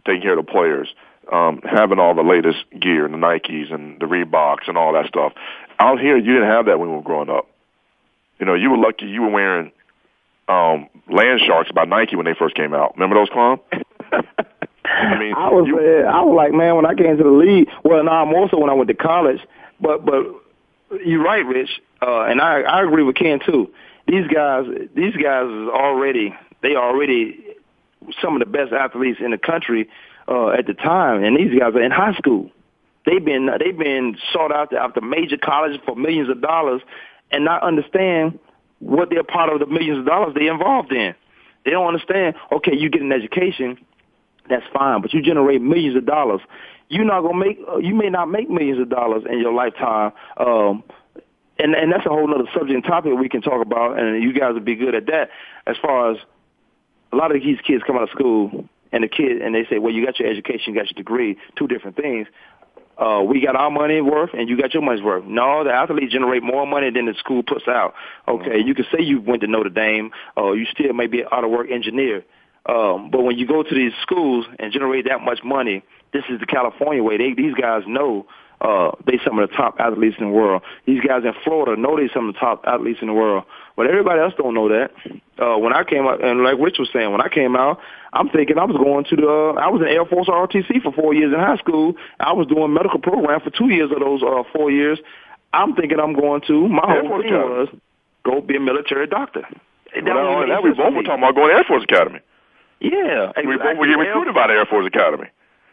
taking 0.06 0.22
care 0.22 0.38
of 0.38 0.46
the 0.46 0.52
players 0.52 0.94
um, 1.32 1.62
having 1.64 2.00
all 2.00 2.16
the 2.16 2.24
latest 2.24 2.66
gear, 2.80 3.06
and 3.06 3.14
the 3.14 3.18
Nikes 3.18 3.74
and 3.74 4.00
the 4.00 4.06
Reeboks 4.06 4.68
and 4.68 4.78
all 4.78 4.94
that 4.94 5.08
stuff. 5.08 5.34
Out 5.80 6.00
here, 6.00 6.18
you 6.18 6.34
didn't 6.34 6.50
have 6.50 6.66
that 6.66 6.80
when 6.80 6.90
we 6.90 6.96
were 6.96 7.02
growing 7.02 7.30
up. 7.30 7.48
You 8.40 8.46
know, 8.46 8.54
you 8.54 8.70
were 8.70 8.78
lucky 8.78 9.06
you 9.06 9.22
were 9.22 9.30
wearing 9.30 9.72
um, 10.48 10.88
Land 11.10 11.42
Sharks 11.46 11.72
by 11.72 11.86
Nike 11.86 12.16
when 12.16 12.26
they 12.26 12.34
first 12.34 12.56
came 12.56 12.74
out. 12.74 12.94
Remember 12.96 13.16
those, 13.16 13.30
Clom? 13.30 13.60
I 14.86 15.20
mean, 15.20 15.34
I 15.36 15.50
was 15.50 15.68
you, 15.68 15.78
uh, 15.78 16.10
I 16.10 16.22
was 16.22 16.36
like, 16.36 16.54
man, 16.54 16.76
when 16.76 16.86
I 16.86 16.96
came 16.96 17.18
to 17.18 17.24
the 17.24 17.30
league. 17.30 17.68
Well, 17.84 18.04
now 18.04 18.24
I'm 18.24 18.34
also 18.34 18.58
when 18.58 18.70
I 18.70 18.74
went 18.74 18.88
to 18.88 18.94
college. 18.94 19.42
But 19.80 20.06
but 20.06 20.26
you're 21.06 21.24
right, 21.24 21.46
Rich, 21.46 21.82
uh, 22.02 22.24
and 22.24 22.42
I 22.42 22.62
I 22.62 22.84
agree 22.84 23.04
with 23.04 23.16
Ken 23.16 23.40
too. 23.46 23.72
These 24.08 24.28
guys, 24.28 24.66
these 24.96 25.16
guys 25.16 25.46
is 25.46 25.68
already 25.68 26.34
they 26.62 26.76
already 26.76 27.44
some 28.22 28.34
of 28.34 28.40
the 28.40 28.46
best 28.46 28.72
athletes 28.72 29.20
in 29.24 29.32
the 29.32 29.38
country 29.38 29.90
uh, 30.28 30.50
at 30.50 30.68
the 30.68 30.74
time, 30.74 31.24
and 31.24 31.38
these 31.38 31.58
guys 31.58 31.74
are 31.74 31.82
in 31.82 31.92
high 31.92 32.14
school. 32.16 32.50
They've 33.06 33.24
been 33.24 33.50
they've 33.60 33.78
been 33.78 34.18
sought 34.34 34.52
out 34.52 34.74
after 34.74 35.02
major 35.02 35.38
colleges 35.38 35.80
for 35.86 35.96
millions 35.96 36.30
of 36.30 36.42
dollars, 36.42 36.82
and 37.32 37.46
not 37.46 37.64
understand 37.64 38.38
what 38.80 39.10
they're 39.10 39.24
part 39.24 39.50
of 39.50 39.60
the 39.60 39.66
millions 39.66 40.00
of 40.00 40.06
dollars 40.06 40.34
they're 40.36 40.52
involved 40.52 40.92
in. 40.92 41.16
They 41.64 41.72
don't 41.72 41.88
understand. 41.88 42.36
Okay, 42.52 42.76
you 42.76 42.90
get 42.90 43.02
an 43.02 43.12
education, 43.12 43.78
that's 44.50 44.66
fine, 44.74 45.02
but 45.02 45.14
you 45.14 45.22
generate 45.22 45.62
millions 45.62 45.96
of 45.96 46.06
dollars. 46.06 46.42
You're 46.90 47.06
not 47.06 47.22
gonna 47.22 47.38
make. 47.38 47.60
Uh, 47.68 47.78
you 47.78 47.96
may 47.96 48.10
not 48.10 48.30
make 48.30 48.50
millions 48.50 48.80
of 48.80 48.90
dollars 48.90 49.24
in 49.30 49.40
your 49.40 49.54
lifetime. 49.54 50.12
Um, 50.38 50.84
and 51.60 51.76
and 51.76 51.92
that's 51.92 52.06
a 52.06 52.10
whole 52.10 52.34
other 52.34 52.50
subject 52.54 52.76
and 52.76 52.84
topic 52.84 53.14
we 53.18 53.30
can 53.30 53.42
talk 53.42 53.62
about, 53.66 53.98
and 54.00 54.22
you 54.22 54.34
guys 54.34 54.54
would 54.54 54.66
be 54.66 54.76
good 54.76 54.96
at 54.96 55.08
that. 55.08 55.30
As 55.66 55.76
far 55.82 56.12
as 56.12 56.18
a 57.12 57.16
lot 57.16 57.36
of 57.36 57.42
these 57.42 57.58
kids 57.66 57.84
come 57.86 57.96
out 57.96 58.04
of 58.04 58.10
school 58.10 58.68
and 58.92 59.04
the 59.04 59.08
kid 59.08 59.42
and 59.42 59.54
they 59.54 59.66
say, 59.70 59.80
well, 59.80 59.94
you 59.94 60.06
got 60.06 60.20
your 60.20 60.30
education, 60.30 60.74
you 60.74 60.76
got 60.76 60.86
your 60.86 60.98
degree, 60.98 61.38
two 61.58 61.68
different 61.68 61.98
things. 61.98 62.28
Uh, 62.98 63.22
we 63.24 63.40
got 63.40 63.56
our 63.56 63.70
money 63.70 64.02
worth 64.02 64.32
and 64.34 64.50
you 64.50 64.60
got 64.60 64.74
your 64.74 64.82
money's 64.82 65.04
worth. 65.04 65.24
No, 65.26 65.64
the 65.64 65.72
athletes 65.72 66.12
generate 66.12 66.42
more 66.42 66.66
money 66.66 66.90
than 66.90 67.06
the 67.06 67.14
school 67.14 67.44
puts 67.44 67.68
out. 67.68 67.94
Okay, 68.28 68.60
you 68.60 68.74
can 68.74 68.86
say 68.92 69.04
you 69.04 69.22
went 69.22 69.42
to 69.42 69.48
Notre 69.48 69.70
Dame, 69.70 70.12
or 70.36 70.58
you 70.58 70.66
still 70.66 70.94
may 70.94 71.06
be 71.06 71.22
an 71.22 71.28
out 71.32 71.44
of 71.44 71.52
work 71.52 71.70
engineer. 71.70 72.24
Um, 72.66 73.12
but 73.12 73.22
when 73.22 73.38
you 73.38 73.48
go 73.48 73.64
to 73.64 73.76
these 73.76 73.94
schools 74.02 74.46
and 74.60 74.74
generate 74.74 75.06
that 75.08 75.22
much 75.22 75.40
money, 75.44 75.84
this 76.12 76.24
is 76.30 76.40
the 76.40 76.46
California 76.46 77.04
way. 77.04 77.18
They, 77.18 77.34
these 77.34 77.54
guys 77.54 77.84
know 77.88 78.26
uh, 78.62 78.92
they 79.06 79.20
some 79.24 79.38
of 79.38 79.50
the 79.50 79.56
top 79.56 79.76
athletes 79.80 80.16
in 80.20 80.26
the 80.26 80.32
world. 80.32 80.64
These 80.86 81.02
guys 81.02 81.24
in 81.24 81.34
Florida 81.44 81.80
know 81.80 81.96
they 81.96 82.10
some 82.14 82.28
of 82.30 82.34
the 82.34 82.40
top 82.40 82.64
athletes 82.66 83.00
in 83.02 83.08
the 83.08 83.14
world. 83.14 83.46
But 83.76 83.86
everybody 83.86 84.20
else 84.20 84.34
don't 84.38 84.56
know 84.56 84.70
that. 84.70 84.90
Uh, 85.38 85.58
when 85.60 85.74
I 85.74 85.84
came 85.84 86.08
out, 86.08 86.24
and 86.24 86.44
like 86.44 86.58
Rich 86.60 86.78
was 86.80 86.90
saying, 86.92 87.12
when 87.12 87.22
I 87.22 87.30
came 87.30 87.56
out, 87.56 87.80
I'm 88.14 88.30
thinking 88.30 88.58
I 88.58 88.66
was 88.66 88.76
going 88.76 89.06
to 89.06 89.16
the, 89.16 89.30
uh, 89.30 89.62
I 89.62 89.70
was 89.70 89.82
in 89.82 89.88
Air 89.88 90.06
Force 90.06 90.28
ROTC 90.28 90.82
for 90.82 90.92
four 90.92 91.14
years 91.14 91.32
in 91.32 91.40
high 91.40 91.58
school. 91.58 91.94
I 92.20 92.34
was 92.34 92.48
doing 92.48 92.74
medical 92.74 93.00
program 93.00 93.40
for 93.42 93.52
two 93.52 93.70
years 93.70 93.92
of 93.92 94.00
those 94.00 94.24
uh, 94.24 94.42
four 94.52 94.72
years. 94.72 94.98
I'm 95.54 95.76
thinking 95.76 96.00
I'm 96.00 96.14
going 96.14 96.42
to, 96.48 96.68
my 96.68 96.82
Air 96.90 97.06
whole 97.06 97.22
thing 97.22 97.32
was, 97.32 97.70
go 98.24 98.42
be 98.42 98.58
a 98.58 98.60
military 98.60 99.06
doctor. 99.06 99.46
That, 99.94 100.04
well, 100.04 100.48
that 100.48 100.64
we 100.64 100.72
both 100.74 100.94
were 100.94 101.04
talking 101.04 101.24
about 101.24 101.36
going 101.36 101.50
to 101.50 101.56
Air 101.56 101.64
Force 101.64 101.84
Academy. 101.84 102.20
Yeah. 102.80 103.30
Exactly. 103.38 103.48
We 103.48 103.58
both 103.58 103.78
were 103.78 103.86
getting 103.86 104.00
recruited 104.00 104.34
by 104.34 104.48
the 104.48 104.54
Air 104.54 104.66
Force 104.66 104.88
Academy. 104.88 105.30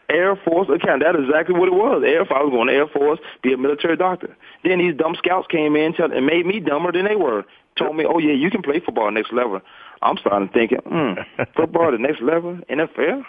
Air 0.09 0.35
Force 0.35 0.69
account. 0.69 1.03
That's 1.03 1.17
exactly 1.17 1.57
what 1.57 1.67
it 1.67 1.73
was. 1.73 2.03
Air 2.05 2.25
Force. 2.25 2.39
I 2.39 2.43
was 2.43 2.51
going 2.51 2.67
to 2.67 2.73
Air 2.73 2.87
Force, 2.87 3.19
be 3.41 3.53
a 3.53 3.57
military 3.57 3.97
doctor. 3.97 4.35
Then 4.63 4.79
these 4.79 4.95
dumb 4.95 5.15
scouts 5.15 5.47
came 5.49 5.75
in 5.75 5.93
tell, 5.93 6.11
and 6.11 6.25
made 6.25 6.45
me 6.45 6.59
dumber 6.59 6.91
than 6.91 7.05
they 7.05 7.15
were. 7.15 7.45
Told 7.77 7.95
me, 7.95 8.05
oh 8.05 8.19
yeah, 8.19 8.33
you 8.33 8.49
can 8.49 8.61
play 8.61 8.79
football 8.79 9.11
next 9.11 9.33
level. 9.33 9.61
I'm 10.01 10.17
starting 10.17 10.49
thinking, 10.49 10.79
hmm, 10.79 11.13
football 11.55 11.91
the 11.91 11.97
next 11.97 12.21
level, 12.21 12.59
NFL. 12.69 13.23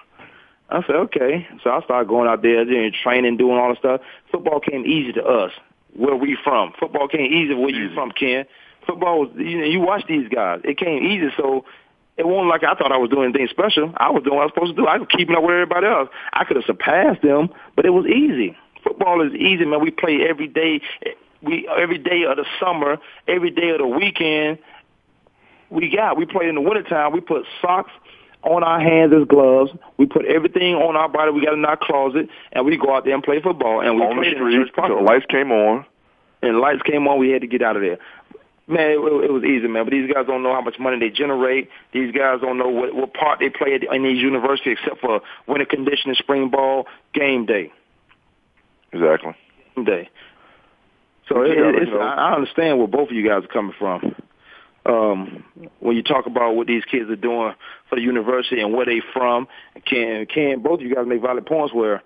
I 0.69 0.83
said, 0.87 0.97
okay. 0.97 1.47
So 1.63 1.71
I 1.71 1.81
started 1.83 2.09
going 2.09 2.29
out 2.29 2.43
there, 2.43 2.65
doing 2.65 2.93
training, 3.03 3.37
doing 3.37 3.57
all 3.57 3.71
the 3.71 3.77
stuff. 3.79 4.01
Football 4.33 4.61
came 4.61 4.85
easy 4.85 5.13
to 5.13 5.25
us. 5.25 5.53
Where 5.95 6.17
we 6.17 6.37
from? 6.43 6.73
Football 6.79 7.09
came 7.09 7.33
easy. 7.33 7.55
Where 7.55 7.71
you 7.71 7.95
from, 7.95 8.11
Ken? 8.11 8.45
Football 8.87 9.21
was, 9.21 9.31
you 9.37 9.59
know, 9.59 9.65
you 9.65 9.81
watch 9.81 10.05
these 10.09 10.29
guys. 10.29 10.61
It 10.65 10.79
came 10.79 11.03
easy. 11.03 11.29
So 11.37 11.65
it 12.17 12.27
wasn't 12.27 12.49
like 12.49 12.65
I 12.65 12.75
thought 12.75 12.93
I 12.93 12.97
was 12.97 13.11
doing 13.11 13.25
anything 13.25 13.49
special. 13.51 13.93
I 13.97 14.11
was 14.11 14.23
doing 14.23 14.37
what 14.37 14.43
I 14.43 14.47
was 14.47 14.53
supposed 14.55 14.77
to 14.77 14.83
do. 14.83 14.87
I 14.87 14.97
was 14.99 15.09
keeping 15.11 15.37
up 15.37 15.43
with 15.43 15.53
everybody 15.53 15.87
else. 15.87 16.09
I 16.33 16.45
could 16.45 16.57
have 16.57 16.65
surpassed 16.65 17.23
them, 17.23 17.51
but 17.75 17.85
it 17.85 17.91
was 17.91 18.07
easy. 18.07 18.57
Football 18.83 19.21
is 19.27 19.35
easy, 19.35 19.65
man. 19.65 19.81
We 19.81 19.91
play 19.91 20.27
every 20.29 20.49
day. 20.49 20.81
We 21.43 21.69
every 21.69 21.99
day 21.99 22.25
of 22.25 22.37
the 22.37 22.47
summer, 22.59 22.99
every 23.29 23.51
day 23.51 23.71
of 23.71 23.79
the 23.79 23.87
weekend. 23.87 24.59
We 25.69 25.91
got. 25.95 26.17
We 26.17 26.25
play 26.25 26.49
in 26.49 26.55
the 26.55 26.61
wintertime. 26.61 27.13
We 27.13 27.21
put 27.21 27.45
socks 27.61 27.91
on 28.43 28.63
our 28.63 28.81
hands 28.81 29.13
as 29.13 29.27
gloves. 29.27 29.73
We 29.99 30.07
put 30.07 30.25
everything 30.25 30.77
on 30.77 30.97
our 30.97 31.09
body 31.09 31.33
we 31.33 31.45
got 31.45 31.55
in 31.55 31.65
our 31.65 31.77
closet, 31.77 32.29
and 32.53 32.65
we 32.65 32.77
go 32.77 32.95
out 32.95 33.05
there 33.05 33.15
and 33.15 33.23
play 33.23 33.41
football. 33.43 33.81
And 33.81 33.97
we 33.97 34.03
on 34.03 34.17
played 34.17 34.33
the 34.33 34.37
street 34.37 34.55
in 34.55 34.97
the 34.97 35.03
lights 35.03 35.27
came 35.29 35.51
on. 35.51 35.85
And 36.43 36.59
lights 36.61 36.83
came 36.83 37.09
on. 37.09 37.19
We 37.19 37.31
had 37.31 37.41
to 37.41 37.49
get 37.49 37.63
out 37.63 37.77
of 37.77 37.83
there. 37.83 37.99
Man, 38.69 38.91
it, 38.91 38.99
it 38.99 39.33
was 39.33 39.45
easy, 39.45 39.69
man. 39.69 39.85
But 39.85 39.93
these 39.93 40.13
guys 40.13 40.27
don't 40.27 40.43
know 40.43 40.53
how 40.53 40.61
much 40.61 40.77
money 40.79 40.99
they 40.99 41.11
generate. 41.11 41.69
These 41.93 42.13
guys 42.13 42.41
don't 42.41 42.59
know 42.59 42.69
what, 42.69 42.95
what 42.95 43.15
part 43.15 43.39
they 43.39 43.49
play 43.49 43.79
in 43.79 44.03
these 44.03 44.21
universities 44.21 44.79
except 44.81 45.01
for 45.01 45.21
winter 45.47 45.67
conditioning, 45.67 46.17
spring 46.17 46.51
ball, 46.51 46.87
game 47.15 47.47
day. 47.47 47.73
Exactly. 48.93 49.37
Game 49.77 49.85
day. 49.85 50.11
So 51.29 51.43
it, 51.43 51.53
it's, 51.57 51.91
I 51.93 52.35
understand 52.35 52.79
where 52.79 52.87
both 52.87 53.11
of 53.11 53.15
you 53.17 53.27
guys 53.27 53.45
are 53.45 53.53
coming 53.53 53.75
from. 53.79 54.15
Um, 54.85 55.45
when 55.81 55.97
you 55.97 56.03
talk 56.03 56.27
about 56.27 56.55
what 56.55 56.69
these 56.69 56.85
kids 56.85 57.11
are 57.11 57.17
doing 57.17 57.55
for 57.89 57.97
the 57.97 58.03
university 58.03 58.61
and 58.61 58.73
where 58.73 58.87
they 58.87 59.01
from, 59.13 59.49
can 59.85 60.27
can 60.27 60.63
both 60.63 60.81
of 60.81 60.87
you 60.87 60.95
guys 60.95 61.05
make 61.09 61.23
valid 61.23 61.45
points 61.45 61.75
where 61.75 62.03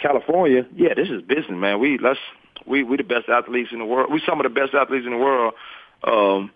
California, 0.00 0.66
yeah, 0.74 0.94
this 0.94 1.08
is 1.08 1.22
business, 1.22 1.52
man. 1.52 1.78
We 1.78 1.98
let's 1.98 2.18
we 2.66 2.82
we 2.82 2.96
the 2.96 3.04
best 3.04 3.28
athletes 3.28 3.70
in 3.72 3.78
the 3.78 3.84
world. 3.84 4.12
We 4.12 4.20
some 4.26 4.40
of 4.40 4.44
the 4.44 4.60
best 4.60 4.74
athletes 4.74 5.06
in 5.06 5.12
the 5.12 5.18
world 5.18 5.54
um, 6.04 6.50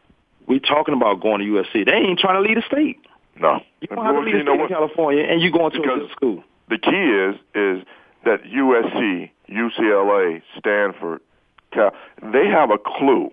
we 0.47 0.61
talking 0.61 0.95
about 0.95 1.21
going 1.21 1.41
to 1.41 1.47
USC. 1.47 1.87
They 1.87 1.93
ain't 1.93 2.19
trying 2.19 2.43
to 2.43 2.49
lead 2.49 2.59
a 2.59 2.63
state. 2.63 2.99
No, 3.37 3.61
you 3.81 3.89
don't 3.89 4.05
have 4.05 4.15
to 4.15 4.21
lead 4.21 4.35
a 4.35 4.43
state 4.43 4.61
in 4.61 4.69
California, 4.69 5.25
and 5.25 5.41
you 5.41 5.51
going 5.51 5.73
to 5.73 5.81
because 5.81 5.99
a 5.99 6.01
good 6.01 6.11
school. 6.11 6.45
The 6.69 6.79
key 6.79 6.91
is 6.91 7.37
is 7.55 7.87
that 8.25 8.43
USC, 8.45 9.31
UCLA, 9.49 10.43
Stanford, 10.59 11.21
Cal, 11.73 11.95
they 12.23 12.47
have 12.47 12.71
a 12.71 12.79
clue. 12.79 13.31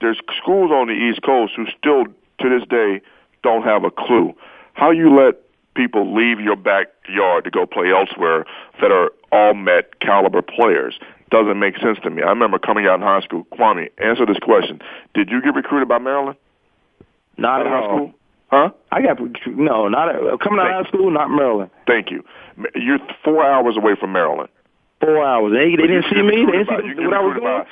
There's 0.00 0.18
schools 0.42 0.70
on 0.70 0.86
the 0.86 0.94
East 0.94 1.22
Coast 1.22 1.52
who 1.56 1.66
still, 1.78 2.04
to 2.04 2.58
this 2.58 2.66
day, 2.68 3.02
don't 3.42 3.62
have 3.64 3.84
a 3.84 3.90
clue. 3.90 4.34
How 4.72 4.90
you 4.90 5.14
let 5.14 5.40
people 5.74 6.14
leave 6.14 6.40
your 6.40 6.56
backyard 6.56 7.44
to 7.44 7.50
go 7.50 7.66
play 7.66 7.90
elsewhere 7.90 8.44
that 8.80 8.90
are 8.90 9.10
all 9.32 9.54
met 9.54 10.00
caliber 10.00 10.42
players 10.42 10.98
doesn't 11.30 11.58
make 11.58 11.78
sense 11.78 11.98
to 12.02 12.10
me. 12.10 12.22
I 12.22 12.28
remember 12.30 12.58
coming 12.58 12.86
out 12.86 12.96
in 12.96 13.02
high 13.02 13.20
school. 13.20 13.46
Kwamie, 13.52 13.90
answer 13.98 14.26
this 14.26 14.38
question: 14.38 14.80
Did 15.14 15.30
you 15.30 15.40
get 15.40 15.54
recruited 15.54 15.88
by 15.88 15.98
Maryland? 15.98 16.36
Not 17.36 17.60
at 17.62 17.66
high 17.66 17.84
school. 17.84 18.14
Huh? 18.48 18.70
I 18.90 19.02
got 19.02 19.18
no, 19.46 19.88
not 19.88 20.08
at, 20.08 20.40
coming 20.40 20.58
out 20.58 20.66
of 20.66 20.84
high 20.84 20.88
school, 20.88 21.10
not 21.10 21.30
Maryland. 21.30 21.70
Thank 21.86 22.10
you. 22.10 22.24
You're 22.74 22.98
four 23.24 23.46
hours 23.46 23.76
away 23.76 23.94
from 23.98 24.12
Maryland. 24.12 24.48
Four 25.00 25.24
hours. 25.24 25.52
They, 25.52 25.76
they 25.76 25.86
didn't 25.86 26.06
see 26.10 26.20
me. 26.20 26.44
They 26.44 26.58
didn't 26.58 26.66
by, 26.66 26.82
see 26.82 27.06
what 27.06 27.14
I 27.14 27.20
was 27.20 27.36
doing. 27.38 27.44
By, 27.44 27.66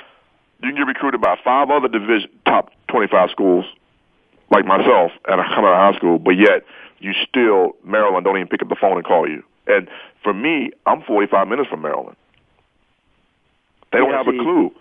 you 0.61 0.73
can 0.73 0.75
get 0.75 0.87
recruited 0.87 1.21
by 1.21 1.37
five 1.43 1.69
other 1.69 1.87
division 1.87 2.29
top 2.45 2.71
25 2.89 3.29
schools, 3.29 3.65
like 4.51 4.65
myself, 4.65 5.11
at 5.27 5.39
a 5.39 5.43
come 5.43 5.65
out 5.65 5.73
of 5.73 5.93
high 5.93 5.97
school, 5.97 6.17
but 6.17 6.31
yet 6.31 6.63
you 6.99 7.13
still 7.27 7.75
Maryland 7.83 8.25
don't 8.25 8.37
even 8.37 8.47
pick 8.47 8.61
up 8.61 8.69
the 8.69 8.75
phone 8.79 8.97
and 8.97 9.05
call 9.05 9.27
you. 9.27 9.43
And 9.67 9.87
for 10.23 10.33
me, 10.33 10.71
I'm 10.85 11.01
45 11.03 11.47
minutes 11.47 11.69
from 11.69 11.81
Maryland. 11.81 12.17
They 13.91 13.99
don't 13.99 14.11
Yeah, 14.11 14.17
have 14.17 14.27
a 14.27 14.31
clue. 14.31 14.71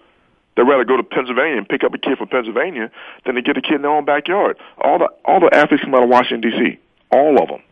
They'd 0.57 0.63
rather 0.65 0.85
go 0.85 0.97
to 0.97 1.03
Pennsylvania 1.05 1.57
and 1.59 1.69
pick 1.69 1.85
up 1.85 1.95
a 1.95 1.99
kid 1.99 2.19
from 2.19 2.29
Pennsylvania 2.29 2.91
than 3.25 3.37
to 3.37 3.43
get 3.43 3.57
a 3.57 3.61
kid 3.63 3.75
in 3.77 3.83
their 3.83 3.91
own 3.93 4.05
backyard. 4.05 4.57
All 4.79 4.99
the 4.99 5.09
all 5.25 5.41
the 5.41 5.55
athletes 5.55 5.85
come 5.85 5.95
out 5.95 6.03
of 6.03 6.09
Washington 6.09 6.51
D.C. 6.51 6.79
All 7.13 7.41
of 7.41 7.49
them, 7.49 7.63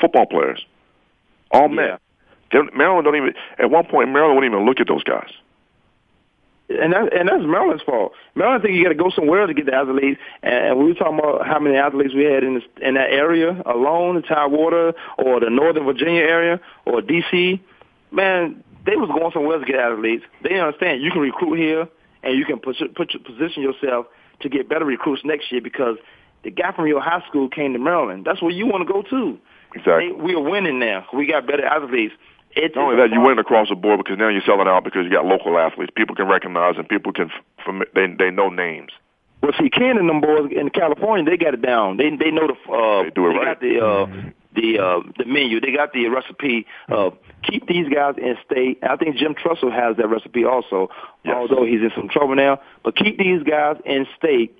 football 0.00 0.26
players, 0.26 0.64
all 1.50 1.68
men. 1.68 1.86
Yeah. 1.88 1.96
They 2.50 2.58
don't- 2.58 2.76
Maryland 2.76 3.04
don't 3.04 3.16
even. 3.16 3.34
At 3.58 3.70
one 3.70 3.84
point, 3.86 4.10
Maryland 4.10 4.36
wouldn't 4.36 4.52
even 4.54 4.66
look 4.66 4.80
at 4.80 4.88
those 4.88 5.04
guys. 5.04 5.30
And 6.68 6.92
that, 6.94 7.12
and 7.14 7.28
that's 7.28 7.42
Maryland's 7.44 7.82
fault. 7.82 8.12
Maryland 8.34 8.62
think 8.62 8.74
you 8.76 8.82
got 8.82 8.90
to 8.90 8.94
go 8.94 9.10
somewhere 9.10 9.46
to 9.46 9.52
get 9.52 9.66
the 9.66 9.74
athletes. 9.74 10.18
And 10.42 10.78
we 10.78 10.84
were 10.86 10.94
talking 10.94 11.18
about 11.18 11.46
how 11.46 11.58
many 11.58 11.76
athletes 11.76 12.14
we 12.14 12.24
had 12.24 12.42
in 12.44 12.54
this, 12.54 12.62
in 12.80 12.94
that 12.94 13.10
area 13.10 13.60
alone, 13.66 14.14
the 14.16 14.22
Tidewater 14.22 14.94
or 15.18 15.40
the 15.40 15.50
Northern 15.50 15.84
Virginia 15.84 16.22
area 16.22 16.60
or 16.86 17.02
D.C. 17.02 17.60
Man, 18.10 18.62
they 18.84 18.96
was 18.96 19.08
going 19.08 19.32
somewhere 19.32 19.58
to 19.58 19.64
get 19.64 19.76
athletes. 19.76 20.24
They 20.42 20.58
understand 20.58 21.02
you 21.02 21.10
can 21.10 21.20
recruit 21.20 21.58
here 21.58 21.88
and 22.22 22.36
you 22.38 22.44
can 22.44 22.58
put, 22.58 22.76
put 22.94 23.10
position 23.24 23.62
yourself 23.62 24.06
to 24.40 24.48
get 24.48 24.68
better 24.68 24.84
recruits 24.84 25.22
next 25.24 25.50
year 25.52 25.60
because 25.60 25.96
the 26.44 26.50
guy 26.50 26.72
from 26.72 26.86
your 26.86 27.00
high 27.00 27.22
school 27.28 27.48
came 27.48 27.72
to 27.72 27.78
Maryland. 27.78 28.24
That's 28.24 28.42
where 28.42 28.50
you 28.50 28.66
want 28.66 28.86
to 28.86 28.92
go 28.92 29.02
to. 29.02 29.38
Exactly. 29.74 30.08
They, 30.08 30.12
we 30.12 30.34
are 30.34 30.40
winning 30.40 30.78
now. 30.78 31.06
We 31.14 31.26
got 31.26 31.46
better 31.46 31.64
athletes. 31.64 32.14
It's 32.54 32.76
Not 32.76 32.84
only 32.84 32.96
that, 32.96 33.10
you 33.14 33.20
win 33.20 33.38
across 33.38 33.70
the 33.70 33.74
board 33.76 33.98
because 34.04 34.18
now 34.18 34.28
you're 34.28 34.42
selling 34.44 34.68
out 34.68 34.84
because 34.84 35.04
you 35.04 35.10
got 35.10 35.24
local 35.24 35.56
athletes. 35.58 35.90
People 35.96 36.14
can 36.14 36.28
recognize 36.28 36.74
and 36.76 36.86
people 36.86 37.12
can 37.12 37.30
fam- 37.64 37.84
they 37.94 38.08
they 38.08 38.30
know 38.30 38.50
names. 38.50 38.90
Well, 39.42 39.52
see, 39.58 39.70
Ken 39.70 39.96
and 39.96 40.08
them 40.08 40.20
boys 40.20 40.50
in 40.54 40.68
California, 40.68 41.24
they 41.24 41.42
got 41.42 41.54
it 41.54 41.62
down. 41.62 41.96
They 41.96 42.10
they 42.10 42.30
know 42.30 42.46
the 42.48 42.72
uh, 42.72 43.04
They 43.04 43.10
do 43.10 43.26
it 43.26 43.30
right. 43.30 43.44
got 43.46 43.60
the 43.60 43.80
uh, 43.80 44.06
the 44.54 44.78
uh, 44.78 45.00
the 45.18 45.24
menu. 45.24 45.60
They 45.60 45.72
got 45.72 45.92
the 45.92 46.08
recipe. 46.08 46.66
Uh, 46.90 47.10
keep 47.42 47.66
these 47.66 47.88
guys 47.88 48.14
in 48.18 48.36
state. 48.44 48.78
I 48.82 48.96
think 48.96 49.16
Jim 49.16 49.34
Tressel 49.34 49.70
has 49.70 49.96
that 49.96 50.08
recipe 50.08 50.44
also, 50.44 50.88
Yes. 51.24 51.34
although 51.36 51.64
he's 51.64 51.80
in 51.80 51.90
some 51.96 52.08
trouble 52.08 52.34
now. 52.36 52.60
But 52.84 52.96
keep 52.96 53.18
these 53.18 53.42
guys 53.42 53.76
in 53.84 54.06
state. 54.16 54.56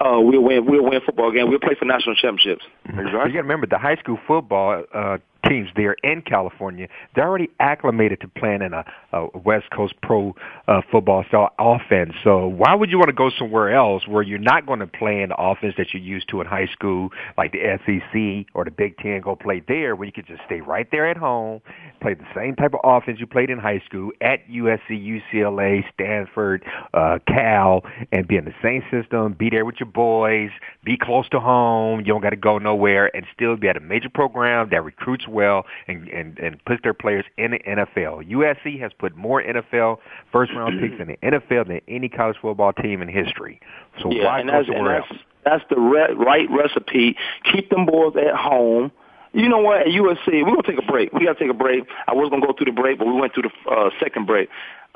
Uh, 0.00 0.18
we'll 0.20 0.40
win. 0.42 0.66
We'll 0.66 0.82
win 0.84 1.00
football 1.04 1.30
game. 1.30 1.48
We'll 1.48 1.60
play 1.60 1.74
for 1.78 1.84
national 1.84 2.16
championships. 2.16 2.64
You 2.88 3.04
got 3.12 3.24
to 3.26 3.38
remember 3.38 3.66
the 3.66 3.78
high 3.78 3.96
school 3.96 4.18
football 4.26 4.82
uh, 4.92 5.18
teams 5.48 5.68
there 5.76 5.96
in 6.02 6.22
California. 6.22 6.88
They're 7.14 7.26
already 7.26 7.50
acclimated 7.60 8.20
to 8.20 8.28
playing 8.28 8.62
in 8.62 8.72
a, 8.72 8.84
a 9.12 9.38
West 9.38 9.70
Coast 9.70 9.94
pro 10.02 10.34
uh, 10.68 10.82
football 10.90 11.24
style 11.28 11.52
offense. 11.58 12.12
So 12.24 12.46
why 12.46 12.74
would 12.74 12.90
you 12.90 12.98
want 12.98 13.08
to 13.08 13.14
go 13.14 13.30
somewhere 13.38 13.74
else 13.74 14.06
where 14.06 14.22
you're 14.22 14.38
not 14.38 14.66
going 14.66 14.80
to 14.80 14.86
play 14.86 15.22
in 15.22 15.30
the 15.30 15.36
offense 15.36 15.74
that 15.78 15.92
you're 15.92 16.02
used 16.02 16.28
to 16.30 16.40
in 16.40 16.46
high 16.46 16.68
school, 16.72 17.10
like 17.36 17.52
the 17.52 17.78
SEC 17.84 18.52
or 18.54 18.64
the 18.64 18.70
Big 18.70 18.96
Ten? 18.98 19.20
Go 19.20 19.36
play 19.36 19.62
there, 19.66 19.96
where 19.96 20.06
you 20.06 20.12
could 20.12 20.26
just 20.26 20.42
stay 20.46 20.60
right 20.60 20.88
there 20.90 21.08
at 21.08 21.16
home, 21.16 21.60
play 22.00 22.14
the 22.14 22.26
same 22.34 22.54
type 22.56 22.74
of 22.74 22.80
offense 22.84 23.20
you 23.20 23.26
played 23.26 23.50
in 23.50 23.58
high 23.58 23.82
school 23.86 24.10
at 24.20 24.46
USC, 24.48 25.22
UCLA, 25.32 25.84
Stanford, 25.94 26.64
uh, 26.94 27.18
Cal, 27.26 27.82
and 28.10 28.26
be 28.26 28.36
in 28.36 28.44
the 28.44 28.54
same 28.62 28.82
system. 28.90 29.34
Be 29.38 29.50
there 29.50 29.64
with 29.64 29.76
your 29.80 29.90
boys. 29.90 30.50
Be 30.84 30.96
close 30.96 31.28
to 31.30 31.40
home. 31.40 32.00
You 32.00 32.06
don't 32.06 32.22
got 32.22 32.30
to 32.30 32.36
go 32.36 32.58
nowhere, 32.58 33.14
and 33.14 33.26
still 33.34 33.56
be 33.56 33.68
at 33.68 33.76
a 33.76 33.80
major 33.80 34.08
program 34.08 34.68
that 34.70 34.84
recruits 34.84 35.26
well 35.32 35.64
and 35.88 36.08
and 36.08 36.38
and 36.38 36.64
puts 36.64 36.82
their 36.82 36.94
players 36.94 37.24
in 37.36 37.52
the 37.52 37.58
NFL. 37.58 38.30
USC 38.30 38.78
has 38.80 38.92
put 38.98 39.16
more 39.16 39.42
NFL 39.42 39.98
first 40.30 40.52
round 40.52 40.80
picks 40.80 41.00
in 41.00 41.08
the 41.08 41.16
NFL 41.16 41.68
than 41.68 41.80
any 41.88 42.08
college 42.08 42.36
football 42.40 42.72
team 42.72 43.02
in 43.02 43.08
history. 43.08 43.60
So 44.00 44.12
yeah, 44.12 44.24
why 44.24 44.40
and 44.40 44.48
go 44.48 44.56
that's, 44.56 44.68
and 44.68 44.76
somewhere 44.76 45.00
that's, 45.00 45.10
else? 45.10 45.20
that's 45.44 45.64
the 45.70 45.80
re- 45.80 46.14
right 46.14 46.48
recipe. 46.50 47.16
Keep 47.52 47.70
them 47.70 47.86
boys 47.86 48.14
at 48.16 48.34
home. 48.34 48.92
You 49.32 49.48
know 49.48 49.58
what? 49.58 49.80
At 49.80 49.86
USC, 49.86 50.44
we're 50.44 50.50
gonna 50.50 50.62
take 50.62 50.78
a 50.78 50.90
break. 50.90 51.12
We 51.12 51.24
gotta 51.24 51.38
take 51.38 51.50
a 51.50 51.54
break. 51.54 51.84
I 52.06 52.12
was 52.12 52.28
gonna 52.30 52.46
go 52.46 52.52
through 52.52 52.66
the 52.66 52.80
break, 52.80 52.98
but 52.98 53.06
we 53.06 53.14
went 53.14 53.34
through 53.34 53.44
the 53.44 53.70
uh, 53.70 53.90
second 53.98 54.26
break. 54.26 54.48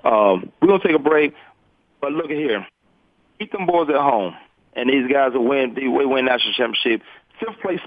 Um, 0.05 0.53
we're 0.61 0.69
gonna 0.69 0.83
take 0.83 0.95
a 0.95 0.99
break. 0.99 1.35
But 2.01 2.13
look 2.13 2.27
at 2.27 2.37
here. 2.37 2.67
Keep 3.39 3.53
them 3.53 3.67
boys 3.67 3.89
at 3.89 3.97
home, 3.97 4.35
and 4.75 4.91
these 4.91 5.11
guys 5.11 5.33
will 5.33 5.47
win. 5.47 5.75
They 5.75 5.89
will 5.89 6.09
win 6.09 6.27
national 6.27 6.53
championship. 6.53 7.03
Fifth 7.41 7.61
place. 7.63 7.81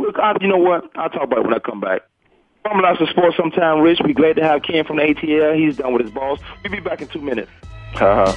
Look, 0.00 0.18
I, 0.18 0.34
you 0.40 0.48
know 0.48 0.56
what? 0.56 0.90
I'll 0.96 1.10
talk 1.10 1.24
about 1.24 1.40
it 1.40 1.44
when 1.44 1.54
I 1.54 1.58
come 1.58 1.80
back. 1.80 2.02
From 2.62 2.80
Lots 2.80 3.00
of 3.00 3.08
Sports 3.10 3.36
sometime, 3.36 3.80
Rich. 3.80 4.00
We're 4.02 4.14
glad 4.14 4.36
to 4.36 4.42
have 4.42 4.62
Ken 4.62 4.84
from 4.84 4.96
the 4.96 5.02
ATL. 5.02 5.58
He's 5.58 5.76
done 5.76 5.92
with 5.92 6.02
his 6.02 6.10
boss. 6.10 6.38
We'll 6.62 6.72
be 6.72 6.80
back 6.80 7.00
in 7.00 7.08
two 7.08 7.20
minutes. 7.20 7.50
Uh-huh. 7.94 8.34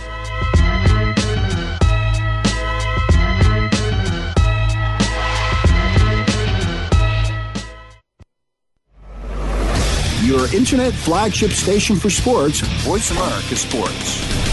Your 10.26 10.54
internet 10.56 10.94
flagship 10.94 11.52
station 11.52 11.98
for 11.98 12.10
sports, 12.10 12.62
Voice 12.86 13.12
America 13.12 13.56
Sports. 13.56 14.53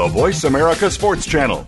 Voice 0.09 0.43
America 0.43 0.89
Sports 0.89 1.25
Channel. 1.25 1.67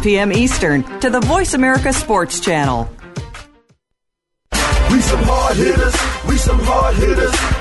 p.m. 0.00 0.32
Eastern 0.32 0.82
to 1.00 1.10
the 1.10 1.20
Voice 1.20 1.54
America 1.54 1.92
Sports 1.92 2.40
Channel. 2.40 2.88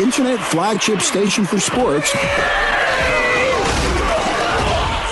Internet 0.00 0.38
flagship 0.40 1.00
station 1.00 1.46
for 1.46 1.58
sports, 1.58 2.12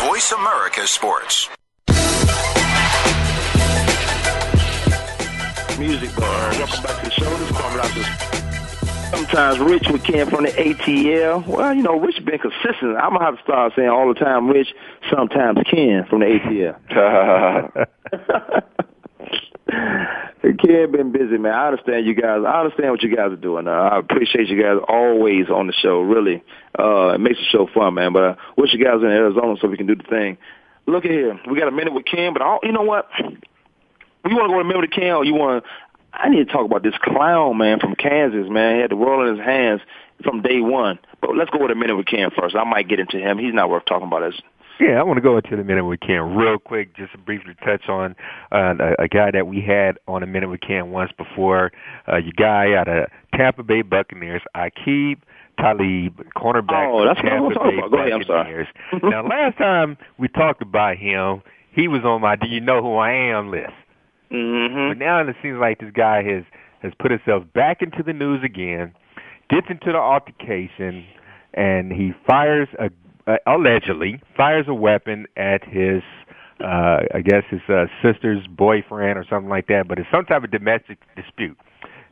Voice 0.06 0.30
America 0.32 0.86
Sports. 0.86 1.48
Music 5.78 6.14
bar. 6.14 6.50
Welcome 6.50 6.82
back 6.82 6.98
to 6.98 7.04
the 7.06 7.10
show. 7.10 7.24
This 7.30 7.50
is 7.50 7.56
Kwamie 7.56 7.78
Lassiter. 7.78 9.16
sometimes 9.16 9.58
Rich 9.60 9.88
with 9.90 10.04
Ken 10.04 10.28
from 10.28 10.44
the 10.44 10.50
ATL. 10.50 11.46
Well, 11.46 11.72
you 11.72 11.82
know, 11.82 11.98
Rich 11.98 12.22
been 12.26 12.38
consistent. 12.38 12.98
I'm 12.98 13.14
gonna 13.14 13.24
have 13.24 13.36
to 13.38 13.42
start 13.42 13.72
saying 13.74 13.88
all 13.88 14.12
the 14.12 14.20
time 14.20 14.50
Rich, 14.50 14.74
sometimes 15.10 15.60
Ken 15.70 16.04
from 16.10 16.20
the 16.20 16.26
ATL. 16.26 17.86
Ken 20.58 20.92
been 20.92 21.12
busy, 21.12 21.38
man. 21.38 21.52
I 21.52 21.68
understand 21.68 22.06
you 22.06 22.14
guys. 22.14 22.42
I 22.46 22.60
understand 22.60 22.90
what 22.90 23.02
you 23.02 23.14
guys 23.14 23.32
are 23.32 23.36
doing. 23.36 23.66
Uh, 23.66 23.70
I 23.70 23.98
appreciate 23.98 24.48
you 24.48 24.62
guys 24.62 24.78
always 24.88 25.48
on 25.48 25.66
the 25.66 25.72
show. 25.72 26.00
Really, 26.00 26.42
uh, 26.78 27.14
it 27.14 27.20
makes 27.20 27.38
the 27.38 27.46
show 27.50 27.68
fun, 27.72 27.94
man. 27.94 28.12
But 28.12 28.22
I 28.22 28.36
wish 28.56 28.72
you 28.72 28.84
guys 28.84 29.00
in 29.00 29.06
Arizona 29.06 29.56
so 29.60 29.68
we 29.68 29.76
can 29.76 29.86
do 29.86 29.96
the 29.96 30.04
thing. 30.04 30.38
Look 30.86 31.04
at 31.04 31.10
here. 31.10 31.40
We 31.50 31.58
got 31.58 31.68
a 31.68 31.72
minute 31.72 31.94
with 31.94 32.04
Ken, 32.04 32.32
but 32.32 32.42
I, 32.42 32.58
you 32.62 32.72
know 32.72 32.82
what? 32.82 33.08
You 33.18 34.36
want 34.36 34.48
to 34.48 34.54
go 34.54 34.58
to 34.58 34.64
minute 34.64 34.80
with 34.80 34.90
Ken, 34.90 35.12
or 35.12 35.24
you 35.24 35.34
want? 35.34 35.64
I 36.12 36.28
need 36.28 36.46
to 36.46 36.52
talk 36.52 36.64
about 36.64 36.82
this 36.82 36.94
clown 37.02 37.58
man 37.58 37.80
from 37.80 37.94
Kansas, 37.96 38.48
man. 38.48 38.76
He 38.76 38.80
had 38.82 38.90
the 38.90 38.96
world 38.96 39.28
in 39.28 39.36
his 39.36 39.44
hands 39.44 39.80
from 40.22 40.42
day 40.42 40.60
one. 40.60 40.98
But 41.20 41.36
let's 41.36 41.50
go 41.50 41.58
with 41.60 41.70
a 41.70 41.74
minute 41.74 41.96
with 41.96 42.06
Ken 42.06 42.30
first. 42.30 42.54
I 42.54 42.64
might 42.64 42.88
get 42.88 43.00
into 43.00 43.18
him. 43.18 43.38
He's 43.38 43.54
not 43.54 43.68
worth 43.68 43.84
talking 43.86 44.06
about. 44.06 44.22
As 44.22 44.34
yeah, 44.80 44.98
I 44.98 45.02
want 45.02 45.18
to 45.18 45.22
go 45.22 45.36
into 45.36 45.56
the 45.56 45.64
minute 45.64 45.84
we 45.84 45.96
can 45.96 46.36
real 46.36 46.58
quick, 46.58 46.96
just 46.96 47.12
to 47.12 47.18
briefly 47.18 47.54
touch 47.64 47.88
on 47.88 48.16
uh, 48.52 48.74
a, 48.78 49.04
a 49.04 49.08
guy 49.08 49.30
that 49.30 49.46
we 49.46 49.60
had 49.60 49.98
on 50.08 50.22
a 50.22 50.26
minute 50.26 50.48
we 50.48 50.58
can 50.58 50.90
once 50.90 51.12
before. 51.16 51.72
Uh, 52.08 52.16
your 52.16 52.32
guy 52.36 52.74
out 52.74 52.88
of 52.88 53.08
Tampa 53.34 53.62
Bay 53.62 53.82
Buccaneers, 53.82 54.42
Aqib 54.56 55.18
Talib, 55.58 56.20
cornerback 56.36 56.90
oh, 56.90 57.04
that's 57.06 57.20
Tampa 57.20 57.42
what 57.42 57.60
I'm 57.60 57.70
Bay 57.70 57.76
talking 57.76 57.78
about. 57.78 57.90
Go 57.90 57.98
ahead, 57.98 58.12
I'm 58.12 58.24
sorry. 58.24 58.68
Now, 59.02 59.26
last 59.26 59.58
time 59.58 59.96
we 60.18 60.28
talked 60.28 60.62
about 60.62 60.96
him, 60.96 61.42
he 61.72 61.88
was 61.88 62.04
on 62.04 62.20
my 62.20 62.36
"Do 62.36 62.48
you 62.48 62.60
know 62.60 62.82
who 62.82 62.96
I 62.96 63.12
am?" 63.12 63.50
list. 63.50 63.72
Mm-hmm. 64.32 64.90
But 64.90 64.98
now 64.98 65.20
it 65.20 65.36
seems 65.42 65.58
like 65.60 65.78
this 65.78 65.92
guy 65.94 66.22
has 66.22 66.44
has 66.82 66.92
put 66.98 67.10
himself 67.10 67.44
back 67.54 67.82
into 67.82 68.02
the 68.02 68.12
news 68.12 68.42
again, 68.44 68.92
gets 69.48 69.66
into 69.70 69.92
the 69.92 69.98
altercation, 69.98 71.06
and 71.54 71.92
he 71.92 72.12
fires 72.26 72.68
a 72.78 72.90
uh, 73.26 73.36
allegedly 73.46 74.20
fires 74.36 74.66
a 74.68 74.74
weapon 74.74 75.26
at 75.36 75.64
his 75.64 76.02
uh 76.60 77.00
I 77.12 77.20
guess 77.20 77.42
his 77.50 77.60
uh, 77.68 77.86
sister's 78.00 78.46
boyfriend 78.46 79.18
or 79.18 79.24
something 79.28 79.50
like 79.50 79.66
that, 79.68 79.88
but 79.88 79.98
it's 79.98 80.08
some 80.10 80.24
type 80.24 80.44
of 80.44 80.50
domestic 80.50 80.98
dispute. 81.16 81.58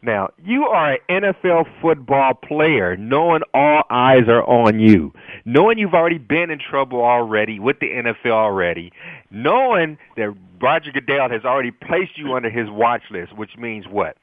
Now, 0.04 0.30
you 0.44 0.64
are 0.64 0.94
an 0.94 1.22
NFL 1.22 1.66
football 1.80 2.34
player, 2.34 2.96
knowing 2.96 3.42
all 3.54 3.84
eyes 3.88 4.24
are 4.26 4.42
on 4.42 4.80
you, 4.80 5.12
knowing 5.44 5.78
you've 5.78 5.94
already 5.94 6.18
been 6.18 6.50
in 6.50 6.58
trouble 6.58 7.00
already 7.02 7.60
with 7.60 7.78
the 7.78 7.86
NFL 7.86 8.32
already, 8.32 8.92
knowing 9.30 9.98
that 10.16 10.34
Roger 10.60 10.90
Goodell 10.90 11.30
has 11.30 11.44
already 11.44 11.70
placed 11.70 12.18
you 12.18 12.34
under 12.34 12.50
his 12.50 12.68
watch 12.68 13.02
list, 13.12 13.36
which 13.36 13.56
means 13.56 13.86
what? 13.86 14.16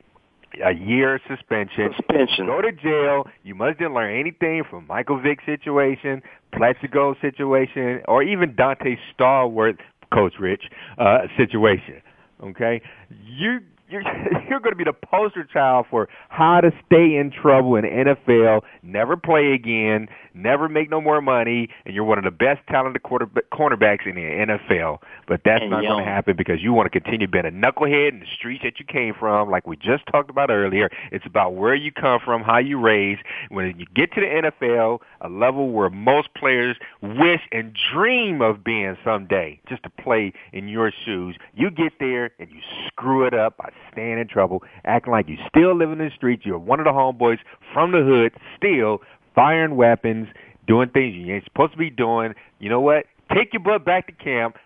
A 0.66 0.74
year 0.74 1.20
suspension. 1.28 1.92
Suspension. 1.96 2.48
Go 2.48 2.62
to 2.62 2.72
jail. 2.72 3.28
You 3.44 3.56
must 3.56 3.78
didn't 3.78 3.94
learn 3.94 4.20
anything 4.20 4.64
from 4.70 4.88
Michael 4.88 5.20
Vick 5.22 5.40
situation, 5.46 6.22
Plaxico 6.54 7.16
situation, 7.22 8.02
or 8.08 8.24
even 8.24 8.54
Donté 8.54 8.98
Stallworth, 9.14 9.78
Coach 10.12 10.34
Rich, 10.40 10.64
uh, 10.98 11.20
situation. 11.38 12.02
Okay, 12.44 12.82
you 13.26 13.60
you're 13.90 14.02
you're 14.50 14.60
going 14.60 14.72
to 14.72 14.76
be 14.76 14.84
the 14.84 14.94
poster 14.94 15.44
child 15.44 15.86
for 15.90 16.08
how 16.30 16.62
to 16.62 16.72
stay 16.86 17.16
in 17.16 17.32
trouble 17.32 17.76
in 17.76 17.84
NFL, 17.84 18.62
never 18.84 19.18
play 19.18 19.54
again, 19.54 20.08
never 20.34 20.70
make 20.70 20.90
no 20.90 21.02
more 21.02 21.22
money, 21.22 21.70
and 21.86 21.94
you're 21.96 22.04
one 22.04 22.18
of 22.18 22.24
the 22.24 22.32
best 22.32 22.62
talented 22.68 23.04
quarterback, 23.04 23.50
cornerbacks 23.52 24.08
in 24.08 24.16
the 24.16 24.22
NFL. 24.22 25.00
But 25.28 25.42
that's 25.44 25.62
And 25.62 25.72
not 25.72 25.82
going 25.84 26.04
to 26.04 26.10
happen 26.10 26.36
because 26.38 26.62
you 26.62 26.74
want 26.74 26.92
to 26.92 27.00
continue 27.00 27.28
being 27.28 27.46
a 27.46 27.52
knucklehead 27.52 28.10
in 28.10 28.20
the 28.20 28.26
streets 28.38 28.64
that 28.64 28.80
you 28.80 28.86
came 28.86 29.14
from, 29.14 29.50
like 29.50 29.68
we 29.68 29.76
just 29.76 30.06
talked 30.08 30.30
about 30.30 30.50
earlier. 30.50 30.90
It's 31.12 31.26
about 31.26 31.56
where 31.56 31.76
you 31.76 31.92
come 31.92 32.20
from, 32.24 32.42
how 32.42 32.58
you 32.58 32.80
raise. 32.80 33.18
When 33.50 33.80
you 33.80 33.86
get 33.96 34.12
to 34.14 34.22
the 34.22 34.52
NFL, 34.62 35.00
a 35.22 35.30
level 35.30 35.72
where 35.72 35.90
most 35.90 36.34
players 36.36 36.78
wish 37.02 37.42
and 37.52 37.76
dream 37.94 38.42
of 38.42 38.64
being 38.64 38.98
someday, 39.04 39.60
just 39.68 39.84
to 39.84 39.90
play 39.90 40.34
in 40.54 40.68
your 40.68 40.92
shoes, 41.06 41.36
you 41.54 41.70
get 41.70 41.94
there 42.00 42.32
and 42.40 42.50
you 42.50 42.60
screw 42.88 43.26
it 43.26 43.34
up 43.34 43.58
by 43.58 43.70
staying 43.92 44.20
in 44.20 44.28
trouble, 44.28 44.64
acting 44.86 45.12
like 45.12 45.28
you 45.28 45.38
still 45.48 45.76
live 45.76 45.92
in 45.92 45.98
the 45.98 46.10
streets. 46.16 46.46
You're 46.46 46.60
one 46.60 46.80
of 46.80 46.86
the 46.86 46.92
homeboys 46.92 47.40
from 47.74 47.92
the 47.92 48.00
hood, 48.00 48.34
still 48.58 49.02
firing 49.36 49.76
weapons, 49.76 50.28
doing 50.68 50.90
things 50.90 51.16
you 51.16 51.34
ain't 51.34 51.44
supposed 51.46 51.72
to 51.74 51.78
be 51.78 51.90
doing. 51.90 52.34
You 52.60 52.70
know 52.70 52.82
what? 52.82 53.06
Take 53.36 53.54
your 53.54 53.62
butt 53.62 53.86
back 53.86 54.08
to 54.08 54.14
camp. 54.14 54.58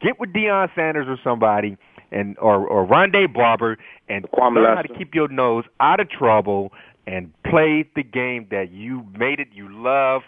Get 0.00 0.20
with 0.20 0.32
Deion 0.32 0.68
Sanders 0.74 1.06
or 1.08 1.18
somebody, 1.24 1.76
and 2.12 2.36
or 2.38 2.66
or 2.66 2.86
Rondé 2.86 3.32
Barber, 3.32 3.78
and 4.08 4.30
Kwamie 4.30 4.62
learn 4.62 4.76
how 4.76 4.82
to 4.82 4.94
keep 4.94 5.14
your 5.14 5.28
nose 5.28 5.64
out 5.80 6.00
of 6.00 6.10
trouble 6.10 6.72
and 7.06 7.32
play 7.44 7.88
the 7.94 8.02
game 8.02 8.46
that 8.50 8.70
you 8.72 9.06
made 9.16 9.40
it, 9.40 9.48
you 9.52 9.68
love. 9.70 10.22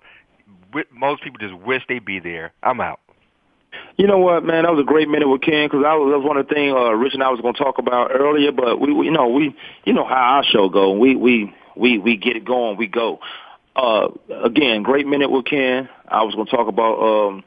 Most 0.93 1.23
people 1.23 1.39
just 1.39 1.55
wish 1.55 1.83
they'd 1.89 2.05
be 2.05 2.21
there. 2.21 2.53
I'm 2.63 2.81
out. 2.81 3.01
You 3.97 4.07
know 4.07 4.19
what, 4.19 4.45
man? 4.45 4.65
That 4.65 4.73
was 4.73 4.81
a 4.81 4.85
great 4.85 5.09
minute 5.09 5.29
with 5.29 5.43
Ken 5.43 5.67
because 5.67 5.83
that 5.83 5.95
was, 5.95 6.23
one 6.25 6.37
of 6.37 6.49
the 6.49 6.55
things 6.55 6.75
uh, 6.77 6.93
Rich 6.93 7.15
and 7.15 7.23
I 7.23 7.31
was 7.31 7.41
going 7.41 7.55
to 7.55 7.63
talk 7.63 7.79
about 7.79 8.11
earlier. 8.13 8.53
But 8.53 8.81
we, 8.81 8.93
we, 8.93 9.07
you 9.07 9.13
know, 9.13 9.29
we, 9.29 9.57
you 9.85 9.93
know 9.93 10.05
how 10.07 10.15
our 10.15 10.45
show 10.45 10.69
go. 10.69 10.93
We, 10.93 11.17
we, 11.17 11.55
we, 11.77 11.99
we 11.99 12.17
get 12.17 12.37
it 12.37 12.45
going. 12.45 12.77
We 12.77 12.87
go. 12.87 13.21
Uh, 13.75 14.09
again, 14.45 14.83
great 14.83 15.07
minute 15.07 15.31
with 15.31 15.47
Ken. 15.47 15.89
I 16.09 16.25
was 16.25 16.35
going 16.35 16.47
to 16.47 16.57
talk 16.57 16.69
about 16.69 16.99
um, 17.01 17.45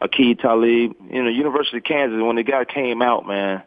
Aqib 0.00 0.40
Talib. 0.40 0.94
You 1.10 1.22
know, 1.22 1.30
University 1.30 1.78
of 1.78 1.84
Kansas. 1.84 2.20
When 2.20 2.36
the 2.36 2.42
guy 2.42 2.64
came 2.64 3.02
out, 3.02 3.26
man, 3.26 3.62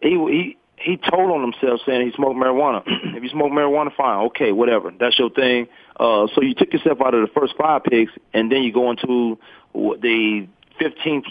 he 0.00 0.10
he 0.10 0.56
he 0.76 0.96
told 0.96 1.30
on 1.30 1.40
himself 1.40 1.80
saying 1.86 2.06
he 2.06 2.12
smoked 2.12 2.36
marijuana. 2.36 2.82
if 2.86 3.22
you 3.22 3.28
smoke 3.28 3.52
marijuana, 3.52 3.94
fine, 3.96 4.26
okay, 4.26 4.52
whatever, 4.52 4.92
that's 4.98 5.18
your 5.18 5.30
thing. 5.30 5.66
Uh, 5.98 6.26
so 6.34 6.42
you 6.42 6.54
took 6.54 6.72
yourself 6.72 7.00
out 7.00 7.14
of 7.14 7.26
the 7.26 7.32
first 7.38 7.54
five 7.56 7.84
picks, 7.84 8.12
and 8.32 8.50
then 8.50 8.62
you 8.62 8.72
go 8.72 8.90
into 8.90 9.38
the 9.72 10.46
15th, 10.80 11.26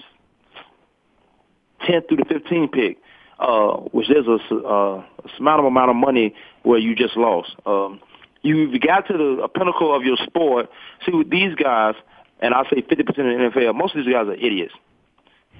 10th 1.81 2.07
through 2.07 2.17
the 2.17 2.25
15th 2.25 2.71
pick, 2.71 2.97
uh, 3.39 3.77
which 3.91 4.07
there's 4.07 4.27
a, 4.27 4.55
uh, 4.55 5.03
a 5.23 5.29
small 5.37 5.65
amount 5.65 5.89
of 5.89 5.95
money 5.95 6.35
where 6.63 6.79
you 6.79 6.95
just 6.95 7.17
lost. 7.17 7.55
Um, 7.65 7.99
you 8.41 8.69
you 8.69 8.79
got 8.79 9.07
to 9.07 9.13
the 9.13 9.47
pinnacle 9.47 9.95
of 9.95 10.03
your 10.03 10.17
sport. 10.17 10.69
See, 11.05 11.13
with 11.13 11.29
these 11.29 11.55
guys, 11.55 11.95
and 12.39 12.53
I 12.53 12.63
say 12.69 12.81
50% 12.81 12.99
of 12.99 13.15
the 13.15 13.59
NFL, 13.61 13.75
most 13.75 13.95
of 13.95 14.05
these 14.05 14.13
guys 14.13 14.27
are 14.27 14.33
idiots. 14.33 14.73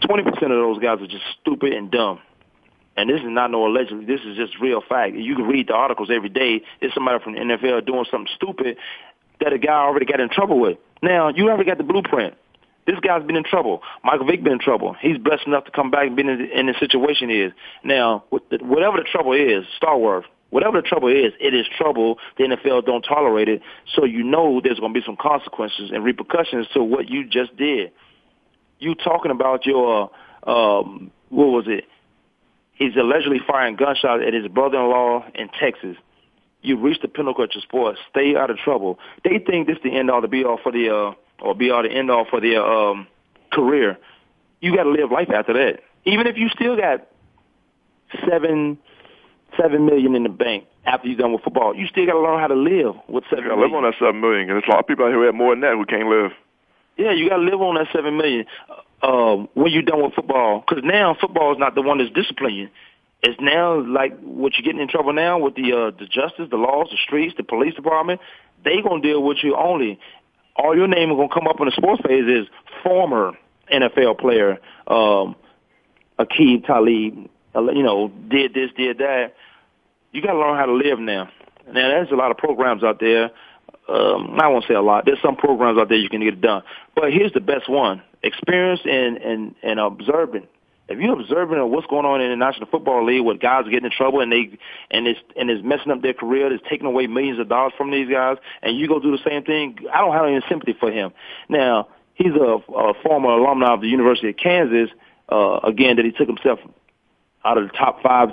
20% 0.01 0.27
of 0.27 0.49
those 0.49 0.79
guys 0.79 1.01
are 1.01 1.07
just 1.07 1.23
stupid 1.41 1.73
and 1.73 1.89
dumb. 1.89 2.19
And 2.95 3.09
this 3.09 3.21
is 3.21 3.27
not 3.27 3.49
no 3.51 3.65
allegedly. 3.65 4.05
This 4.05 4.21
is 4.25 4.36
just 4.36 4.59
real 4.59 4.81
fact. 4.81 5.15
You 5.15 5.36
can 5.36 5.45
read 5.45 5.67
the 5.67 5.73
articles 5.73 6.09
every 6.13 6.29
day. 6.29 6.61
It's 6.81 6.93
somebody 6.93 7.23
from 7.23 7.34
the 7.34 7.39
NFL 7.39 7.86
doing 7.86 8.05
something 8.11 8.31
stupid 8.36 8.77
that 9.39 9.53
a 9.53 9.57
guy 9.57 9.73
already 9.73 10.05
got 10.05 10.19
in 10.19 10.29
trouble 10.29 10.59
with. 10.59 10.77
Now, 11.01 11.29
you 11.29 11.49
already 11.49 11.65
got 11.65 11.77
the 11.77 11.84
blueprint. 11.84 12.36
This 12.86 12.99
guy's 12.99 13.23
been 13.25 13.36
in 13.36 13.43
trouble. 13.43 13.81
Michael 14.03 14.25
Vick 14.25 14.43
been 14.43 14.53
in 14.53 14.59
trouble. 14.59 14.95
He's 14.99 15.17
blessed 15.17 15.47
enough 15.47 15.65
to 15.65 15.71
come 15.71 15.89
back 15.89 16.07
and 16.07 16.15
be 16.15 16.23
in, 16.23 16.29
in 16.29 16.65
the 16.67 16.73
situation 16.79 17.29
he 17.29 17.41
is. 17.41 17.53
Now, 17.84 18.25
whatever 18.29 18.97
the 18.97 19.07
trouble 19.09 19.34
is, 19.34 19.65
Star 19.77 19.97
Wars, 19.97 20.25
whatever 20.49 20.81
the 20.81 20.88
trouble 20.88 21.07
is, 21.07 21.34
it 21.39 21.53
is 21.53 21.65
trouble. 21.77 22.19
The 22.38 22.43
NFL 22.43 22.86
don't 22.86 23.01
tolerate 23.01 23.47
it. 23.47 23.61
So 23.95 24.03
you 24.05 24.23
know 24.23 24.61
there's 24.61 24.79
going 24.79 24.93
to 24.93 24.99
be 24.99 25.05
some 25.05 25.17
consequences 25.19 25.91
and 25.93 26.03
repercussions 26.03 26.67
to 26.73 26.84
what 26.84 27.09
you 27.09 27.25
just 27.27 27.55
did. 27.55 27.91
You 28.79 28.95
talking 28.95 29.31
about 29.31 29.65
your, 29.65 30.11
um, 30.45 31.11
what 31.29 31.47
was 31.47 31.65
it? 31.67 31.86
He's 32.73 32.95
allegedly 32.95 33.39
firing 33.47 33.77
gunshots 33.77 34.23
at 34.25 34.34
his 34.34 34.47
brother-in-law 34.47 35.25
in 35.36 35.47
Texas. 35.59 35.95
You 36.61 36.77
reached 36.77 37.01
the 37.01 37.07
pinnacle 37.07 37.43
of 37.43 37.51
your 37.53 37.61
sport. 37.61 37.97
Stay 38.09 38.36
out 38.36 38.49
of 38.49 38.57
trouble. 38.57 38.99
They 39.23 39.39
think 39.39 39.67
this 39.67 39.77
the 39.84 39.97
end 39.97 40.09
all 40.09 40.21
to 40.21 40.27
be 40.27 40.43
all 40.43 40.59
for 40.61 40.71
the 40.71 40.89
uh, 40.89 41.13
or 41.41 41.55
be 41.55 41.71
all 41.71 41.84
the 41.84 41.91
end 41.91 42.09
all 42.11 42.25
for 42.29 42.41
their 42.41 42.63
um, 42.63 43.07
career. 43.51 43.97
You 44.61 44.75
got 44.75 44.84
to 44.84 44.91
live 44.91 45.11
life 45.11 45.29
after 45.29 45.53
that. 45.53 45.81
Even 46.05 46.27
if 46.27 46.38
you 46.38 46.49
still 46.49 46.75
got 46.75 47.07
seven 48.29 48.77
seven 49.59 49.86
million 49.86 50.15
in 50.15 50.23
the 50.23 50.29
bank 50.29 50.65
after 50.86 51.07
you're 51.07 51.17
done 51.17 51.31
with 51.31 51.43
football, 51.43 51.75
you 51.75 51.88
still 51.88 52.05
got 52.05 52.13
to 52.13 52.19
learn 52.19 52.39
how 52.39 52.47
to 52.47 52.55
live 52.55 52.95
with 53.07 53.23
seven 53.29 53.45
You 53.45 53.49
gotta 53.51 53.61
live 53.61 53.73
on 53.73 53.84
that 53.84 53.95
seven 53.99 54.21
million, 54.21 54.49
and 54.49 54.49
there's 54.51 54.63
a 54.67 54.71
lot 54.71 54.79
of 54.79 54.88
people 54.88 55.05
out 55.05 55.09
here 55.09 55.19
who 55.19 55.25
have 55.25 55.36
more 55.36 55.53
than 55.53 55.61
that 55.61 55.73
who 55.73 55.86
can't 55.86 56.09
live. 56.09 56.31
Yeah, 56.97 57.11
you 57.11 57.29
got 57.29 57.38
to 57.38 57.43
live 57.43 57.61
on 57.61 57.75
that 57.75 57.88
seven 57.93 58.17
million 58.17 58.45
um, 59.01 59.49
when 59.53 59.71
you're 59.71 59.81
done 59.81 60.03
with 60.03 60.13
football. 60.13 60.63
Because 60.67 60.84
now 60.84 61.15
football 61.19 61.51
is 61.53 61.59
not 61.59 61.75
the 61.75 61.81
one 61.81 61.97
that's 61.97 62.11
disciplining 62.11 62.55
you. 62.55 62.69
It's 63.23 63.39
now 63.39 63.81
like 63.81 64.19
what 64.19 64.53
you're 64.53 64.65
getting 64.65 64.81
in 64.81 64.89
trouble 64.89 65.13
now 65.13 65.39
with 65.39 65.55
the 65.55 65.71
uh, 65.71 65.91
the 65.97 66.05
justice, 66.05 66.49
the 66.51 66.57
laws, 66.57 66.89
the 66.91 66.97
streets, 67.03 67.34
the 67.38 67.43
police 67.43 67.73
department. 67.73 68.19
They 68.65 68.81
gonna 68.81 69.01
deal 69.01 69.23
with 69.23 69.38
you 69.43 69.55
only. 69.55 69.99
All 70.56 70.76
your 70.76 70.88
name 70.88 71.12
is 71.12 71.16
gonna 71.16 71.34
come 71.34 71.47
up 71.47 71.60
in 71.60 71.66
the 71.66 71.72
sports 71.72 72.01
page 72.06 72.26
is 72.26 72.47
former 72.84 73.34
NFL 73.72 74.20
player 74.20 74.60
um, 74.88 75.36
Aqib 76.20 76.66
Talib. 76.66 77.30
You 77.56 77.84
know, 77.84 78.12
did 78.30 78.54
this, 78.54 78.72
did 78.76 78.97
that. 78.99 79.36
You 80.12 80.22
got 80.22 80.34
to 80.34 80.39
learn 80.39 80.58
how 80.58 80.66
to 80.66 80.74
live 80.74 80.99
now. 80.99 81.30
Now, 81.68 81.89
there's 81.89 82.12
a 82.12 82.16
lot 82.16 82.32
of 82.32 82.38
programs 82.38 82.84
out 82.84 82.99
there. 82.99 83.32
Um, 83.88 84.39
I 84.39 84.47
won't 84.47 84.66
say 84.68 84.74
a 84.74 84.82
lot. 84.82 85.06
There's 85.06 85.22
some 85.22 85.36
programs 85.36 85.78
out 85.80 85.89
there 85.89 85.97
you 85.97 86.10
can 86.10 86.22
get 86.22 86.34
it 86.34 86.41
done. 86.41 86.64
But 86.95 87.12
here's 87.12 87.34
the 87.34 87.41
best 87.41 87.70
one: 87.70 88.01
experience 88.22 88.82
and 88.86 89.18
and 89.18 89.56
and 89.62 89.80
observing. 89.80 90.47
If 90.89 90.99
you're 90.99 91.19
observing 91.19 91.59
what's 91.71 91.88
going 91.88 92.05
on 92.05 92.21
in 92.21 92.29
the 92.29 92.36
National 92.36 92.67
Football 92.67 93.05
League, 93.05 93.23
where 93.23 93.36
guys 93.36 93.65
are 93.65 93.69
getting 93.69 93.86
in 93.86 93.91
trouble 93.91 94.19
and 94.19 94.31
they 94.31 94.57
and 94.91 95.07
it's 95.07 95.19
and 95.38 95.49
it's 95.49 95.63
messing 95.63 95.91
up 95.91 96.01
their 96.01 96.13
career, 96.13 96.51
it's 96.51 96.63
taking 96.69 96.88
away 96.88 97.07
millions 97.07 97.39
of 97.39 97.47
dollars 97.47 97.73
from 97.77 97.91
these 97.91 98.09
guys, 98.09 98.38
and 98.61 98.77
you 98.77 98.88
go 98.88 98.99
do 98.99 99.11
the 99.11 99.23
same 99.25 99.43
thing, 99.43 99.77
I 99.93 99.99
don't 99.99 100.13
have 100.13 100.25
any 100.25 100.41
sympathy 100.49 100.75
for 100.77 100.91
him. 100.91 101.11
Now 101.47 101.88
he's 102.15 102.34
a, 102.34 102.59
a 102.73 102.93
former 103.01 103.29
alumni 103.29 103.73
of 103.73 103.81
the 103.81 103.88
University 103.88 104.29
of 104.29 104.38
Kansas. 104.38 104.89
Uh, 105.29 105.59
again, 105.63 105.95
that 105.95 106.05
he 106.05 106.11
took 106.11 106.27
himself 106.27 106.59
out 107.45 107.57
of 107.57 107.67
the 107.67 107.73
top 107.73 108.03
five, 108.03 108.29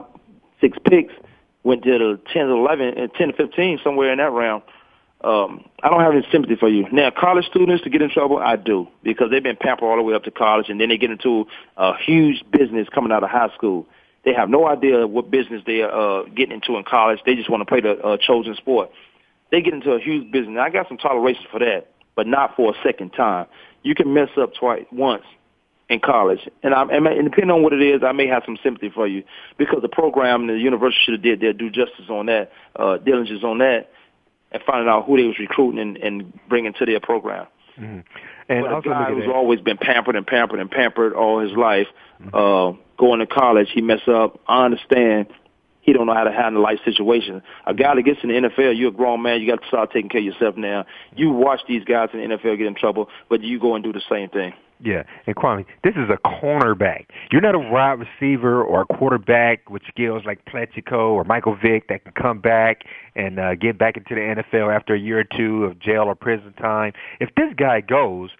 six 0.61 0.77
picks, 0.85 1.15
went 1.63 1.85
to 1.85 1.91
the 1.91 2.21
10 2.33 2.47
to 2.47 2.53
11, 2.53 2.99
and 2.99 3.15
10 3.15 3.29
to 3.29 3.35
15, 3.35 3.79
somewhere 3.83 4.13
in 4.13 4.19
that 4.19 4.33
round. 4.33 4.63
Um, 5.23 5.69
I 5.83 5.91
don't 5.91 6.01
have 6.01 6.15
any 6.15 6.27
sympathy 6.33 6.57
for 6.57 6.69
you. 6.69 6.87
Now, 6.93 7.11
college 7.11 7.45
students 7.45 7.85
to 7.85 7.91
get 7.91 8.01
in 8.01 8.11
trouble, 8.11 8.39
I 8.39 8.57
do 8.57 8.89
because 9.03 9.31
they've 9.31 9.43
been 9.43 9.57
pampered 9.57 9.85
all 9.85 9.97
the 9.97 10.03
way 10.03 10.15
up 10.15 10.25
to 10.25 10.31
college, 10.31 10.71
and 10.71 10.81
then 10.81 10.89
they 10.89 10.97
get 10.97 11.11
into 11.11 11.47
a 11.77 11.97
huge 11.97 12.43
business 12.51 12.89
coming 12.89 13.13
out 13.13 13.23
of 13.23 13.29
high 13.29 13.51
school. 13.55 13.87
They 14.25 14.33
have 14.33 14.49
no 14.49 14.67
idea 14.67 15.07
what 15.07 15.31
business 15.31 15.63
they 15.67 15.83
are 15.83 15.91
uh, 15.91 16.25
getting 16.25 16.53
into 16.53 16.77
in 16.77 16.85
college. 16.85 17.21
They 17.27 17.35
just 17.35 17.51
want 17.51 17.61
to 17.61 17.67
play 17.67 17.81
the 17.81 17.99
uh, 18.01 18.17
chosen 18.17 18.55
sport. 18.55 18.91
They 19.51 19.61
get 19.61 19.75
into 19.75 19.93
a 19.93 20.01
huge 20.01 20.31
business. 20.31 20.57
I 20.59 20.71
got 20.71 20.89
some 20.89 20.97
toleration 20.97 21.45
for 21.51 21.59
that, 21.61 21.89
but 22.17 22.27
not 22.27 22.57
for 22.57 22.75
a 22.75 22.83
second 22.83 23.11
time. 23.11 23.47
You 23.83 23.95
can 23.95 24.15
mess 24.15 24.29
up 24.39 24.55
twice, 24.55 24.85
once 24.91 25.25
in 25.91 26.01
college, 26.01 26.49
and 26.63 26.73
I 26.73 26.83
and 26.83 27.25
depending 27.25 27.51
on 27.51 27.63
what 27.63 27.73
it 27.73 27.83
is, 27.83 28.03
I 28.05 28.13
may 28.13 28.27
have 28.29 28.45
some 28.47 28.57
sympathy 28.63 28.91
for 28.91 29.07
you 29.07 29.25
because 29.59 29.83
the 29.83 29.89
program 29.89 30.43
and 30.43 30.51
the 30.51 30.59
university 30.59 31.01
should 31.05 31.15
have 31.15 31.23
did 31.23 31.41
their 31.41 31.53
due 31.53 31.69
justice 31.69 32.09
on 32.09 32.27
that, 32.27 32.53
uh, 32.77 32.99
diligence 32.99 33.43
on 33.43 33.59
that 33.59 33.91
and 34.53 34.63
finding 34.65 34.89
out 34.89 35.07
who 35.07 35.17
they 35.17 35.25
was 35.25 35.39
recruiting 35.39 35.81
and, 35.81 35.97
and 35.97 36.39
bringing 36.49 36.73
to 36.75 36.87
their 36.87 37.01
program. 37.01 37.47
Mm-hmm. 37.79 38.01
And 38.49 38.65
but 38.65 38.73
also 38.73 38.91
a 38.91 38.93
guy 38.93 39.11
who's 39.11 39.27
that. 39.27 39.33
always 39.33 39.61
been 39.61 39.79
pampered 39.79 40.17
and 40.17 40.27
pampered 40.27 40.61
and 40.61 40.71
pampered 40.71 41.13
all 41.13 41.41
his 41.41 41.53
life, 41.53 41.87
uh, 42.33 42.73
going 42.99 43.21
to 43.21 43.27
college, 43.27 43.69
he 43.73 43.81
mess 43.81 44.01
up. 44.09 44.41
I 44.49 44.65
understand 44.65 45.29
he 45.83 45.93
don't 45.93 46.07
know 46.07 46.15
how 46.15 46.25
to 46.25 46.33
handle 46.33 46.63
life 46.63 46.79
situations. 46.85 47.43
A 47.67 47.75
guy 47.75 47.95
that 47.95 48.03
gets 48.03 48.21
in 48.23 48.29
the 48.29 48.35
NFL, 48.35 48.77
you're 48.77 48.89
a 48.89 48.93
grown 48.93 49.23
man, 49.23 49.41
you 49.41 49.47
got 49.47 49.63
to 49.63 49.69
start 49.69 49.93
taking 49.93 50.09
care 50.09 50.21
of 50.21 50.25
yourself 50.25 50.57
now. 50.57 50.85
You 51.17 51.31
watch 51.31 51.61
these 51.69 51.85
guys 51.85 52.11
in 52.13 52.21
the 52.21 52.37
NFL 52.37 52.59
get 52.59 52.67
in 52.67 52.75
trouble, 52.75 53.09
but 53.29 53.43
you 53.43 53.59
go 53.59 53.75
and 53.75 53.85
do 53.85 53.93
the 53.93 54.03
same 54.09 54.29
thing. 54.29 54.53
Yeah, 54.83 55.03
and 55.27 55.37
Kwamie, 55.37 55.67
this 55.85 55.93
is 55.95 56.09
a 56.09 56.17
cornerback. 56.27 57.07
You're 57.31 57.43
not 57.43 57.55
a 57.55 57.59
wide 57.59 57.99
receiver 58.01 58.63
or 58.63 58.83
a 58.83 58.87
quarterback 58.87 59.69
with 59.69 59.83
skills 59.89 60.23
like 60.25 60.45
Plaxico 60.47 61.13
or 61.13 61.25
Michael 61.25 61.55
Vick 61.55 61.89
that 61.89 62.05
can 62.05 62.13
come 62.13 62.41
back 62.41 62.85
and 63.15 63.39
uh, 63.39 63.57
get 63.57 63.77
back 63.77 63.99
into 63.99 64.15
the 64.15 64.21
NFL 64.21 64.75
after 64.75 64.95
a 64.95 64.99
year 64.99 65.21
or 65.21 65.25
two 65.25 65.65
of 65.65 65.79
jail 65.79 66.05
or 66.05 66.15
prison 66.15 66.55
time. 66.55 66.95
If 67.21 67.29
this 67.35 67.53
guy 67.57 67.83
goes, 67.83 68.31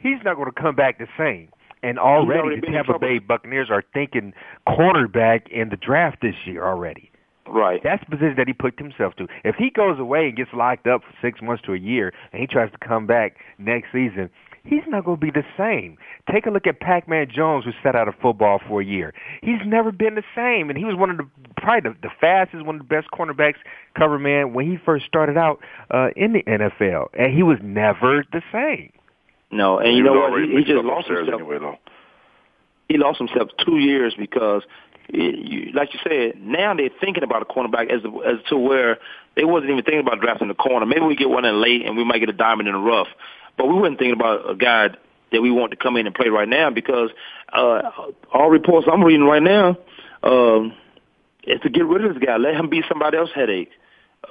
he's 0.00 0.18
not 0.24 0.36
going 0.36 0.50
to 0.50 0.60
come 0.60 0.76
back 0.76 0.98
the 0.98 1.08
same. 1.18 1.48
And 1.82 1.98
already 1.98 2.60
the 2.60 2.66
Tampa. 2.66 2.98
Bay 2.98 3.18
Buccaneers 3.18 3.68
are 3.70 3.82
thinking 3.94 4.34
cornerback 4.68 5.48
in 5.48 5.70
the 5.70 5.76
draft 5.76 6.18
this 6.20 6.34
year 6.44 6.66
already. 6.66 7.10
Right. 7.46 7.80
That's 7.82 8.04
the 8.04 8.16
position 8.16 8.34
that 8.36 8.46
he 8.46 8.52
put 8.52 8.78
himself 8.78 9.16
to. 9.16 9.26
If 9.44 9.56
he 9.56 9.70
goes 9.70 9.98
away 9.98 10.28
and 10.28 10.36
gets 10.36 10.50
locked 10.52 10.86
up 10.86 11.02
for 11.02 11.12
six 11.20 11.40
months 11.42 11.62
to 11.66 11.72
a 11.72 11.78
year 11.78 12.12
and 12.32 12.40
he 12.40 12.46
tries 12.46 12.70
to 12.70 12.78
come 12.78 13.06
back 13.06 13.36
next 13.58 13.88
season, 13.92 14.30
he's 14.64 14.82
not 14.86 15.04
going 15.04 15.18
to 15.18 15.20
be 15.20 15.30
the 15.30 15.44
same. 15.56 15.96
Take 16.30 16.46
a 16.46 16.50
look 16.50 16.66
at 16.66 16.80
Pac-Man 16.80 17.28
Jones, 17.34 17.64
who 17.64 17.72
sat 17.82 17.96
out 17.96 18.08
of 18.08 18.14
football 18.22 18.60
for 18.68 18.80
a 18.80 18.84
year. 18.84 19.12
He's 19.42 19.60
never 19.66 19.90
been 19.90 20.14
the 20.14 20.22
same, 20.34 20.70
and 20.70 20.78
he 20.78 20.84
was 20.84 20.96
one 20.96 21.10
of 21.10 21.16
the 21.16 21.28
probably 21.56 21.90
the, 21.90 21.96
the 22.02 22.14
fastest, 22.20 22.64
one 22.64 22.76
of 22.76 22.82
the 22.82 22.88
best 22.88 23.08
cornerbacks, 23.10 23.58
cover 23.96 24.18
man 24.18 24.52
when 24.52 24.70
he 24.70 24.78
first 24.84 25.06
started 25.06 25.36
out 25.36 25.60
uh, 25.90 26.08
in 26.16 26.32
the 26.32 26.42
NFL, 26.44 27.08
and 27.14 27.34
he 27.34 27.42
was 27.42 27.58
never 27.62 28.24
the 28.32 28.42
same. 28.52 28.92
No, 29.50 29.78
and 29.78 29.88
He 29.88 29.96
you 29.96 30.02
know 30.02 30.12
what? 30.14 30.40
He, 30.40 30.56
he 30.56 30.64
just 30.64 30.84
lost 30.84 31.08
himself. 31.08 31.40
anyway, 31.40 31.58
though. 31.58 31.78
He 32.88 32.98
lost 32.98 33.18
himself 33.18 33.48
two 33.64 33.78
years 33.78 34.14
because, 34.18 34.62
it, 35.08 35.38
you, 35.38 35.72
like 35.72 35.90
you 35.94 36.00
said, 36.02 36.40
now 36.40 36.74
they're 36.74 36.90
thinking 37.00 37.22
about 37.22 37.42
a 37.42 37.44
cornerback 37.44 37.90
as 37.90 38.00
as 38.26 38.44
to 38.48 38.56
where 38.56 38.98
they 39.36 39.44
wasn't 39.44 39.70
even 39.70 39.84
thinking 39.84 40.00
about 40.00 40.20
drafting 40.20 40.48
the 40.48 40.54
corner. 40.54 40.86
Maybe 40.86 41.02
we 41.02 41.16
get 41.16 41.28
one 41.28 41.44
in 41.44 41.60
late 41.60 41.86
and 41.86 41.96
we 41.96 42.04
might 42.04 42.18
get 42.18 42.28
a 42.28 42.34
diamond 42.34 42.68
in 42.68 42.74
the 42.74 42.80
rough, 42.80 43.08
but 43.56 43.66
we 43.66 43.74
weren't 43.74 43.98
thinking 43.98 44.18
about 44.18 44.48
a 44.48 44.54
guy 44.54 44.90
that 45.32 45.42
we 45.42 45.50
want 45.50 45.70
to 45.70 45.76
come 45.76 45.96
in 45.96 46.06
and 46.06 46.14
play 46.14 46.28
right 46.28 46.48
now 46.48 46.70
because 46.70 47.10
uh, 47.52 47.82
all 48.32 48.50
reports 48.50 48.88
I'm 48.90 49.02
reading 49.02 49.24
right 49.24 49.42
now 49.42 49.76
um, 50.22 50.74
is 51.44 51.60
to 51.62 51.70
get 51.70 51.86
rid 51.86 52.04
of 52.04 52.14
this 52.14 52.24
guy, 52.24 52.36
let 52.36 52.54
him 52.54 52.68
be 52.68 52.82
somebody 52.88 53.16
else's 53.16 53.34
headache. 53.34 53.70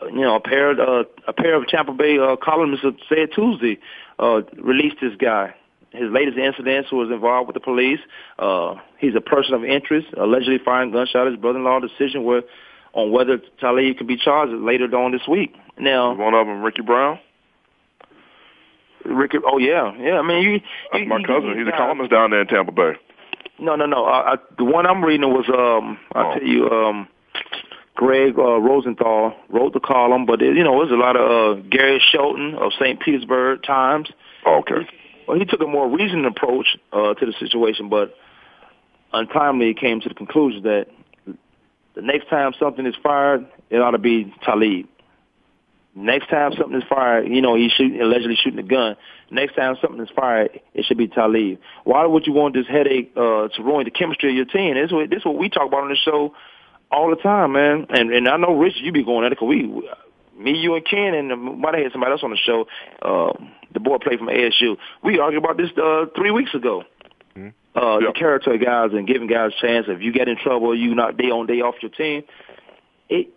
Uh, 0.02 0.08
you 0.08 0.22
know, 0.22 0.36
a 0.36 0.40
pair 0.40 0.72
of 0.72 0.80
uh, 0.80 1.10
a 1.28 1.34
pair 1.34 1.56
of 1.56 1.68
Tampa 1.68 1.94
Bay 1.94 2.18
uh, 2.20 2.36
columnists 2.36 2.86
said 3.08 3.30
Tuesday 3.34 3.80
uh, 4.20 4.42
released 4.62 4.98
this 5.02 5.16
guy. 5.18 5.54
His 5.92 6.12
latest 6.12 6.38
incidents 6.38 6.92
was 6.92 7.10
involved 7.12 7.48
with 7.48 7.56
the 7.56 7.60
police. 7.62 8.00
Uh, 8.38 8.76
he's 9.00 9.16
a 9.16 9.22
person 9.22 9.56
of 9.56 9.64
interest, 9.64 10.08
allegedly 10.18 10.60
firing 10.64 10.92
gunshot 10.92 11.26
at 11.26 11.32
his 11.32 11.42
brother-in-law. 11.42 11.80
Decision 11.80 12.24
where 12.24 12.44
on 12.94 13.12
whether 13.12 13.40
Talib 13.60 13.98
could 13.98 14.08
be 14.08 14.18
charged 14.18 14.52
later 14.54 14.86
on 14.96 15.12
this 15.12 15.28
week. 15.28 15.56
Now, 15.80 16.14
One 16.14 16.34
of 16.36 16.46
them, 16.46 16.62
Ricky 16.62 16.82
Brown. 16.84 17.20
Ricky, 19.06 19.38
oh 19.46 19.58
yeah, 19.58 19.94
yeah. 19.98 20.20
I 20.20 20.22
mean, 20.22 20.44
you, 20.44 20.60
That's 20.92 21.04
you 21.04 21.10
my 21.10 21.18
you- 21.18 21.26
cousin. 21.26 21.50
you 21.50 21.60
He's 21.66 21.68
a 21.74 21.78
columnist 21.78 22.12
down 22.12 22.32
there 22.32 22.42
in 22.42 22.48
Tampa 22.48 22.72
Bay. 22.72 22.94
No, 23.58 23.76
no, 23.76 23.86
no. 23.86 24.06
Uh, 24.06 24.10
I, 24.10 24.36
the 24.58 24.64
one 24.66 24.86
I'm 24.86 25.04
reading 25.04 25.30
was 25.32 25.46
um, 25.50 25.98
I'll 26.14 26.32
Oh. 26.32 26.34
tell 26.40 26.44
you 26.48 26.70
um, 26.70 27.08
Gregg 28.00 28.40
uh, 28.40 28.62
Rosenthal 28.62 29.36
wrote 29.50 29.74
the 29.74 29.82
column, 29.82 30.26
but 30.26 30.42
it, 30.42 30.56
you 30.56 30.64
know, 30.64 30.80
there's 30.80 30.94
a 30.94 30.96
lot 30.96 31.18
of 31.18 31.58
uh, 31.58 31.62
Gary 31.70 32.02
Shelton 32.14 32.56
of 32.56 32.72
St. 32.80 32.98
Petersburg 32.98 33.62
Times. 33.62 34.10
Okay. 34.48 34.88
Well, 35.28 35.38
he 35.38 35.44
took 35.44 35.60
a 35.60 35.68
more 35.68 35.90
reasoned 35.90 36.26
approach 36.26 36.78
uh, 36.94 37.14
to 37.16 37.26
the 37.26 37.34
situation, 37.42 37.90
but 37.90 38.16
untimely 39.12 39.74
came 39.74 40.00
to 40.00 40.08
the 40.08 40.16
conclusion 40.16 40.64
that 40.64 40.86
the 41.96 42.02
next 42.02 42.30
time 42.30 42.54
something 42.58 42.86
is 42.86 42.96
fired, 43.04 43.46
it 43.70 43.82
ought 43.82 43.92
to 43.92 43.98
be 43.98 44.34
Talib. 44.46 44.88
Next 45.94 46.30
time 46.30 46.54
something 46.58 46.78
is 46.78 46.88
fired, 46.88 47.28
you 47.28 47.42
know, 47.42 47.56
he's 47.56 47.74
shooting, 47.74 48.00
allegedly 48.00 48.38
shooting 48.42 48.60
a 48.60 48.64
gun. 48.64 48.96
Next 49.30 49.56
time 49.58 49.76
something 49.82 50.00
is 50.00 50.10
fired, 50.16 50.58
it 50.74 50.86
should 50.86 50.98
be 50.98 51.10
Talib. 51.10 51.60
Why 51.84 52.06
would 52.06 52.26
you 52.26 52.32
want 52.32 52.54
this 52.54 52.66
headache 52.66 53.12
uh, 53.18 53.50
to 53.50 53.62
ruin 53.62 53.84
the 53.84 53.92
chemistry 53.92 54.30
of 54.30 54.36
your 54.38 54.46
team? 54.46 54.76
This 54.76 54.86
is 54.86 54.94
what, 54.94 55.10
this 55.10 55.18
is 55.18 55.26
what 55.26 55.38
we 55.38 55.50
talk 55.50 55.68
about 55.68 55.84
on 55.84 55.90
the 55.90 55.98
show 55.98 56.34
all 56.92 57.10
the 57.10 57.16
time, 57.18 57.54
man. 57.54 57.86
And 57.90 58.12
and 58.12 58.28
I 58.28 58.38
know, 58.38 58.56
Rich, 58.58 58.76
you 58.82 58.92
be 58.92 59.04
going 59.04 59.26
at 59.26 59.32
it 59.32 59.38
because 59.40 59.50
we, 59.50 59.64
me, 60.38 60.58
you, 60.58 60.76
and 60.76 60.86
Ken, 60.86 61.14
and 61.14 61.60
might 61.60 61.76
have 61.76 61.84
had 61.84 61.92
somebody 61.92 62.12
else 62.12 62.22
on 62.24 62.32
the 62.32 62.38
show. 62.38 62.66
Uh, 63.02 63.34
the 63.74 63.80
boy 63.80 63.98
played 63.98 64.20
from 64.20 64.28
ASU. 64.28 64.78
We 65.04 65.20
argued 65.20 65.44
about 65.44 65.58
this 65.58 65.70
uh, 65.78 66.06
three 66.16 66.32
weeks 66.32 66.54
ago. 66.54 66.84
Uh, 67.76 68.00
The 68.00 68.14
character 68.14 68.54
of 68.54 68.62
guys 68.62 68.90
and 68.94 69.08
giving 69.08 69.28
guys 69.28 69.52
a 69.58 69.62
chance. 69.62 69.86
If 69.88 70.02
you 70.02 70.12
get 70.12 70.28
in 70.28 70.38
trouble, 70.38 70.76
you 70.76 70.96
not 70.96 71.18
day 71.18 71.30
on 71.30 71.46
day 71.46 71.62
off 71.62 71.76
your 71.82 71.92
team. 71.92 72.24
It 73.10 73.28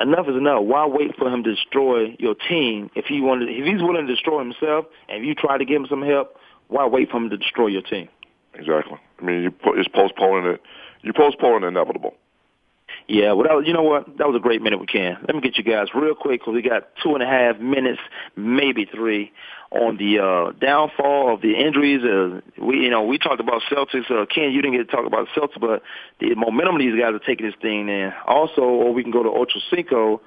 enough 0.00 0.28
is 0.28 0.36
enough. 0.36 0.64
Why 0.64 0.86
wait 0.86 1.16
for 1.16 1.28
him 1.28 1.44
to 1.44 1.54
destroy 1.54 2.16
your 2.18 2.34
team 2.34 2.90
if 2.94 3.06
he 3.06 3.20
wanted? 3.20 3.48
If 3.48 3.64
he's 3.64 3.80
willing 3.82 4.06
to 4.06 4.12
destroy 4.12 4.40
himself, 4.40 4.86
and 5.08 5.22
if 5.22 5.24
you 5.24 5.34
try 5.34 5.58
to 5.58 5.64
give 5.64 5.76
him 5.82 5.86
some 5.88 6.02
help, 6.02 6.36
why 6.68 6.86
wait 6.86 7.10
for 7.10 7.18
him 7.18 7.30
to 7.30 7.36
destroy 7.36 7.68
your 7.68 7.82
team? 7.82 8.08
Exactly. 8.54 8.98
I 9.20 9.24
mean, 9.24 9.42
you 9.42 9.52
it's 9.76 9.88
postponing 9.88 10.50
it. 10.50 10.62
You 11.02 11.12
postpone 11.12 11.62
the 11.62 11.68
inevitable. 11.68 12.14
Yeah, 13.08 13.32
well, 13.32 13.44
that 13.48 13.54
was, 13.56 13.66
you 13.66 13.72
know 13.72 13.82
what? 13.82 14.18
That 14.18 14.26
was 14.26 14.36
a 14.36 14.38
great 14.38 14.60
minute 14.60 14.78
with 14.78 14.90
Ken. 14.90 15.16
Let 15.26 15.34
me 15.34 15.40
get 15.40 15.56
you 15.56 15.64
guys 15.64 15.88
real 15.94 16.14
quick 16.14 16.42
because 16.42 16.52
we 16.52 16.60
got 16.60 16.90
two 17.02 17.14
and 17.14 17.22
a 17.22 17.26
half 17.26 17.58
minutes, 17.58 18.00
maybe 18.36 18.84
three, 18.84 19.32
on 19.70 19.96
the 19.96 20.18
uh, 20.18 20.52
downfall 20.60 21.32
of 21.32 21.40
the 21.40 21.54
injuries. 21.56 22.04
Uh, 22.04 22.42
we, 22.62 22.80
you 22.80 22.90
know, 22.90 23.04
we 23.04 23.16
talked 23.16 23.40
about 23.40 23.62
Celtics. 23.70 24.10
Uh, 24.10 24.26
Ken, 24.26 24.52
you 24.52 24.60
didn't 24.60 24.76
get 24.76 24.90
to 24.90 24.94
talk 24.94 25.06
about 25.06 25.28
Celtics, 25.34 25.58
but 25.58 25.82
the 26.20 26.34
momentum 26.34 26.78
these 26.78 27.00
guys 27.00 27.14
are 27.14 27.18
taking 27.18 27.46
this 27.46 27.54
thing 27.62 27.88
in. 27.88 28.12
Also, 28.26 28.60
or 28.60 28.92
we 28.92 29.02
can 29.02 29.12
go 29.12 29.22
to 29.22 29.30
Ocho 29.30 29.58
Cinco. 29.70 30.20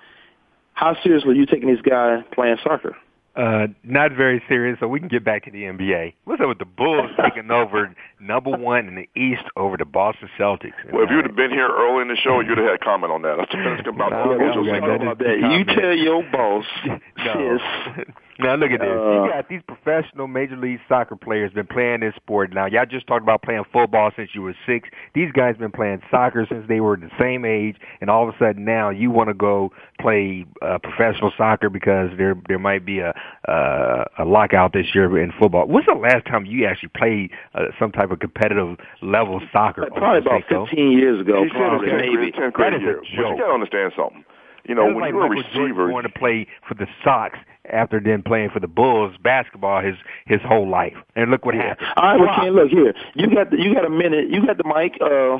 How 0.74 0.98
seriously 1.04 1.32
are 1.32 1.36
you 1.36 1.46
taking 1.46 1.72
this 1.72 1.82
guy 1.82 2.24
playing 2.34 2.58
soccer? 2.64 2.98
Uh, 3.34 3.68
not 3.84 4.12
very 4.12 4.44
serious, 4.50 4.78
so 4.82 4.88
we 4.90 5.00
can 5.00 5.08
get 5.08 5.24
back 5.24 5.46
to 5.46 5.52
the 5.52 5.64
NBA. 5.64 6.14
What's 6.26 6.42
up 6.42 6.50
with 6.50 6.60
the 6.60 6.66
Bulls 6.66 7.10
taking 7.24 7.50
over 7.52 7.96
number 8.20 8.50
one 8.52 8.90
in 8.90 8.96
the 8.96 9.08
East 9.20 9.44
over 9.56 9.78
the 9.78 9.86
Boston 9.86 10.30
Celtics? 10.38 10.74
Well, 10.92 11.04
if 11.04 11.10
you'd 11.10 11.26
have 11.26 11.36
been 11.36 11.50
here 11.52 11.70
early 11.70 12.02
in 12.02 12.10
the 12.10 12.18
show, 12.18 12.42
you'd 12.42 12.58
have 12.58 12.68
had 12.68 12.82
comment 12.82 13.12
on 13.14 13.22
that. 13.22 13.38
Let's 13.38 13.52
let's 13.56 13.82
about 13.88 14.12
No, 14.12 14.34
Ocho 14.34 14.64
no, 14.64 14.74
Cinco. 14.74 14.88
that 14.88 14.96
is 14.96 15.02
about 15.02 15.18
that. 15.20 15.38
You 15.40 15.64
tell 15.82 15.96
your 15.96 16.24
boss. 16.32 16.66
No. 17.24 17.58
Yes. 17.58 18.08
Now 18.40 18.56
look 18.56 18.72
at 18.72 18.80
this. 18.80 18.90
Uh, 18.90 19.24
you 19.24 19.30
got 19.32 19.50
these 19.50 19.62
professional 19.68 20.28
major 20.28 20.56
league 20.58 20.80
soccer 20.88 21.16
players 21.16 21.52
been 21.54 21.68
playing 21.68 22.00
this 22.02 22.16
sport. 22.16 22.54
Now 22.54 22.66
y'all 22.66 22.86
just 22.86 23.08
talked 23.08 23.24
about 23.24 23.44
playing 23.44 23.64
football 23.72 24.12
since 24.16 24.30
you 24.34 24.42
were 24.42 24.56
six. 24.66 24.90
These 25.14 25.32
guys 25.32 25.58
been 25.58 25.72
playing 25.72 26.02
soccer 26.10 26.46
since 26.50 26.66
they 26.68 26.80
were 26.80 26.98
the 26.98 27.10
same 27.20 27.46
age, 27.46 27.78
and 28.00 28.10
all 28.10 28.28
of 28.28 28.34
a 28.34 28.38
sudden 28.38 28.66
now 28.66 28.90
you 28.90 29.12
want 29.12 29.30
to 29.30 29.34
go 29.34 29.72
play 30.00 30.46
uh, 30.62 30.80
professional 30.80 31.32
soccer 31.38 31.70
because 31.70 32.10
there 32.18 32.36
there 32.48 32.60
might 32.60 32.86
be 32.86 33.00
a 33.00 33.14
uh, 33.48 34.06
a 34.18 34.26
lockout 34.26 34.74
this 34.74 34.88
year 34.96 35.18
in 35.22 35.32
football. 35.40 35.68
When's 35.68 35.86
the 35.86 35.94
last 35.94 36.26
time 36.26 36.46
you 36.46 36.66
actually 36.66 36.90
played 36.96 37.32
uh, 37.56 37.66
some 37.80 37.92
type 37.92 38.12
of 38.12 38.20
competitive 38.20 38.78
level 39.02 39.42
soccer? 39.52 39.88
Probably 39.96 40.20
about 40.20 40.44
Ocho 40.44 40.48
Cinco? 40.50 40.66
15 40.66 40.92
years 40.92 41.22
ago, 41.22 41.46
probably, 41.52 41.88
it's 41.90 41.94
10th 41.94 42.02
maybe. 42.02 42.32
grade, 42.32 42.34
10th 42.34 42.58
That 42.58 42.74
a 42.74 42.80
year. 42.80 42.98
But 42.98 43.10
you 43.10 43.18
joke. 43.18 43.38
got 43.40 43.48
to 43.48 43.54
understand 43.54 43.94
something. 43.96 44.26
You 44.66 44.76
know, 44.76 44.86
when 44.86 45.02
like 45.02 45.12
you're 45.12 45.26
a 45.26 45.30
Michael 45.30 45.44
Jordan 45.54 45.62
receiver, 45.64 45.88
going 45.90 46.04
to 46.04 46.10
play 46.10 46.48
for 46.68 46.76
the 46.76 46.86
Sox 47.04 47.38
after 47.72 48.00
then 48.00 48.22
playing 48.24 48.50
for 48.52 48.60
the 48.60 48.68
Bulls 48.68 49.16
basketball 49.24 49.82
his 49.82 49.96
his 50.26 50.42
whole 50.42 50.68
life. 50.70 50.96
And 51.16 51.32
look 51.32 51.46
what 51.46 51.56
Yeah. 51.56 51.70
happened. 51.70 51.88
All 51.98 52.04
right, 52.12 52.20
well, 52.20 52.36
Ken, 52.36 52.54
look 52.54 52.70
here. 52.70 52.94
You 53.16 53.34
got 53.34 53.50
the, 53.52 53.58
you 53.62 53.74
got 53.74 53.86
a 53.86 53.90
minute. 53.90 54.30
You 54.30 54.46
got 54.46 54.58
the 54.58 54.64
mic. 54.64 54.98
Uh, 55.02 55.38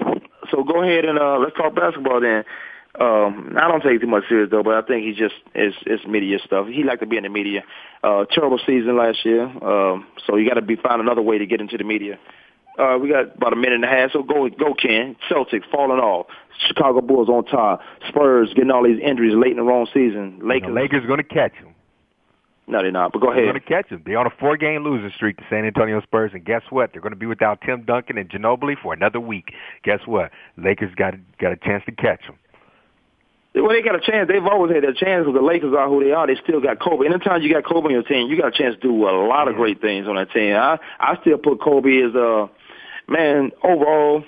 so 0.50 0.64
go 0.64 0.82
ahead 0.84 1.06
and 1.06 1.20
uh, 1.20 1.38
let's 1.38 1.56
talk 1.56 1.76
basketball 1.76 2.22
then. 2.22 2.44
Um, 3.00 3.56
I 3.58 3.70
don't 3.70 3.82
take 3.82 3.94
it 3.94 4.00
too 4.02 4.08
much 4.08 4.24
serious 4.28 4.50
though, 4.52 4.64
but 4.64 4.74
I 4.74 4.82
think 4.86 5.06
he 5.06 5.14
just 5.14 5.36
is 5.56 5.74
it's 5.86 6.06
media 6.06 6.40
stuff. 6.44 6.68
He 6.68 6.84
like 6.84 7.00
to 7.00 7.06
be 7.06 7.16
in 7.18 7.24
the 7.24 7.30
media. 7.30 7.64
Uh, 8.04 8.26
terrible 8.26 8.60
season 8.66 8.98
last 8.98 9.24
year. 9.24 9.44
Um, 9.44 10.06
so 10.28 10.36
you 10.36 10.48
got 10.48 10.56
to 10.56 10.62
be 10.62 10.76
find 10.76 11.00
another 11.00 11.22
way 11.22 11.38
to 11.38 11.46
get 11.46 11.62
into 11.62 11.78
the 11.78 11.86
media. 11.86 12.20
Uh, 12.78 12.98
we 13.02 13.10
got 13.10 13.36
about 13.36 13.54
a 13.54 13.56
minute 13.56 13.74
and 13.76 13.86
a 13.86 13.88
half, 13.88 14.12
so 14.12 14.24
go, 14.24 14.48
go, 14.50 14.74
Ken. 14.74 15.16
Celtics 15.30 15.70
falling 15.72 16.00
off. 16.00 16.28
Chicago 16.68 17.02
Bulls 17.02 17.28
on 17.30 17.46
top. 17.46 17.82
Spurs 18.08 18.54
getting 18.56 18.72
all 18.72 18.84
these 18.84 19.00
injuries 19.02 19.36
late 19.36 19.52
in 19.52 19.58
the 19.58 19.64
wrong 19.64 19.88
season. 19.94 20.40
Lakers. 20.42 20.68
The 20.70 20.74
Lakers 20.74 21.06
going 21.06 21.18
to 21.18 21.24
catch 21.24 21.54
him. 21.56 21.71
No, 22.72 22.82
they're 22.82 22.90
not. 22.90 23.12
But 23.12 23.20
go 23.20 23.32
ahead. 23.32 23.44
They're 23.44 23.52
going 23.52 23.62
to 23.62 23.68
catch 23.68 23.90
them. 23.90 24.02
They're 24.06 24.18
on 24.18 24.28
a 24.28 24.34
four-game 24.40 24.86
losing 24.86 25.12
streak, 25.14 25.36
the 25.36 25.44
San 25.50 25.66
Antonio 25.66 26.00
Spurs, 26.02 26.32
and 26.34 26.46
guess 26.46 26.62
what? 26.70 26.94
They're 26.94 27.02
going 27.02 27.12
to 27.12 27.20
be 27.20 27.26
without 27.26 27.60
Tim 27.66 27.84
Duncan 27.84 28.18
and 28.18 28.30
Ginobili 28.30 28.76
for 28.82 28.94
another 28.94 29.20
week. 29.20 29.54
Guess 29.84 30.00
what? 30.06 30.32
Lakers 30.58 30.96
got 30.96 31.16
got 31.38 31.52
a 31.52 31.58
chance 31.58 31.84
to 31.86 31.92
catch 31.92 32.22
them. 32.26 32.38
Well, 33.54 33.68
they 33.68 33.82
got 33.82 33.96
a 33.96 34.00
chance. 34.00 34.30
They've 34.30 34.46
always 34.46 34.74
had 34.74 34.86
a 34.86 34.94
chance 34.94 35.26
because 35.26 35.34
the 35.34 35.46
Lakers 35.46 35.76
are 35.78 35.90
who 35.90 36.02
they 36.02 36.14
are. 36.14 36.26
They 36.26 36.38
still 36.42 36.62
got 36.62 36.80
Kobe. 36.80 37.06
Anytime 37.06 37.42
you 37.42 37.52
got 37.54 37.66
Kobe 37.66 37.88
on 37.88 37.92
your 37.92 38.04
team, 38.04 38.30
you 38.30 38.38
got 38.38 38.56
a 38.56 38.58
chance 38.58 38.76
to 38.76 38.82
do 38.82 39.10
a 39.10 39.12
lot 39.28 39.50
of 39.50 39.56
great 39.56 39.82
things 39.82 40.08
on 40.08 40.16
that 40.16 40.32
team. 40.32 40.56
I 40.56 40.80
I 40.98 41.18
still 41.20 41.38
put 41.38 41.60
Kobe 41.60 42.02
as 42.02 42.16
uh 42.16 42.48
man 43.10 43.52
overall. 43.62 44.24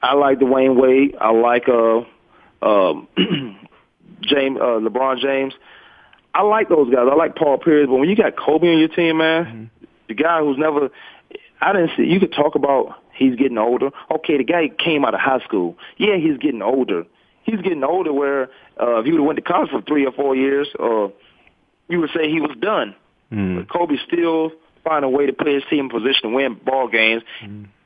I 0.00 0.14
like 0.14 0.38
Dwyane 0.38 0.80
Wade. 0.80 1.16
I 1.20 1.32
like 1.32 1.68
uh 1.68 2.02
um 2.64 3.08
James 4.20 4.58
uh, 4.60 4.78
LeBron 4.78 5.18
James. 5.18 5.54
I 6.34 6.42
like 6.42 6.68
those 6.68 6.92
guys. 6.92 7.06
I 7.10 7.14
like 7.14 7.36
Paul 7.36 7.58
Pierce. 7.58 7.86
But 7.86 7.96
when 7.96 8.08
you 8.08 8.16
got 8.16 8.36
Kobe 8.36 8.70
on 8.72 8.78
your 8.78 8.88
team, 8.88 9.18
man, 9.18 9.70
the 10.08 10.14
guy 10.14 10.40
who's 10.40 10.58
never 10.58 10.90
I 11.60 11.72
didn't 11.72 11.92
see. 11.96 12.04
You 12.04 12.18
could 12.18 12.32
talk 12.32 12.54
about 12.56 12.96
he's 13.14 13.36
getting 13.36 13.58
older. 13.58 13.90
Okay, 14.10 14.36
the 14.36 14.44
guy 14.44 14.68
came 14.68 15.04
out 15.04 15.14
of 15.14 15.20
high 15.20 15.40
school. 15.44 15.76
Yeah, 15.96 16.16
he's 16.16 16.38
getting 16.38 16.60
older. 16.62 17.04
He's 17.44 17.60
getting 17.60 17.84
older. 17.84 18.12
Where 18.12 18.50
uh, 18.80 18.98
if 19.00 19.04
he 19.06 19.12
would 19.12 19.20
have 19.20 19.26
went 19.26 19.36
to 19.36 19.42
college 19.42 19.70
for 19.70 19.80
three 19.82 20.04
or 20.04 20.12
four 20.12 20.34
years, 20.34 20.68
uh, 20.78 21.08
you 21.88 22.00
would 22.00 22.10
say 22.14 22.28
he 22.28 22.40
was 22.40 22.56
done. 22.60 22.94
But 23.58 23.70
Kobe 23.72 23.94
still 24.06 24.50
find 24.84 25.04
a 25.04 25.08
way 25.08 25.26
to 25.26 25.32
put 25.32 25.46
his 25.46 25.62
team 25.70 25.86
in 25.86 25.88
position 25.90 26.22
to 26.22 26.28
win 26.30 26.54
ball 26.64 26.88
games, 26.88 27.22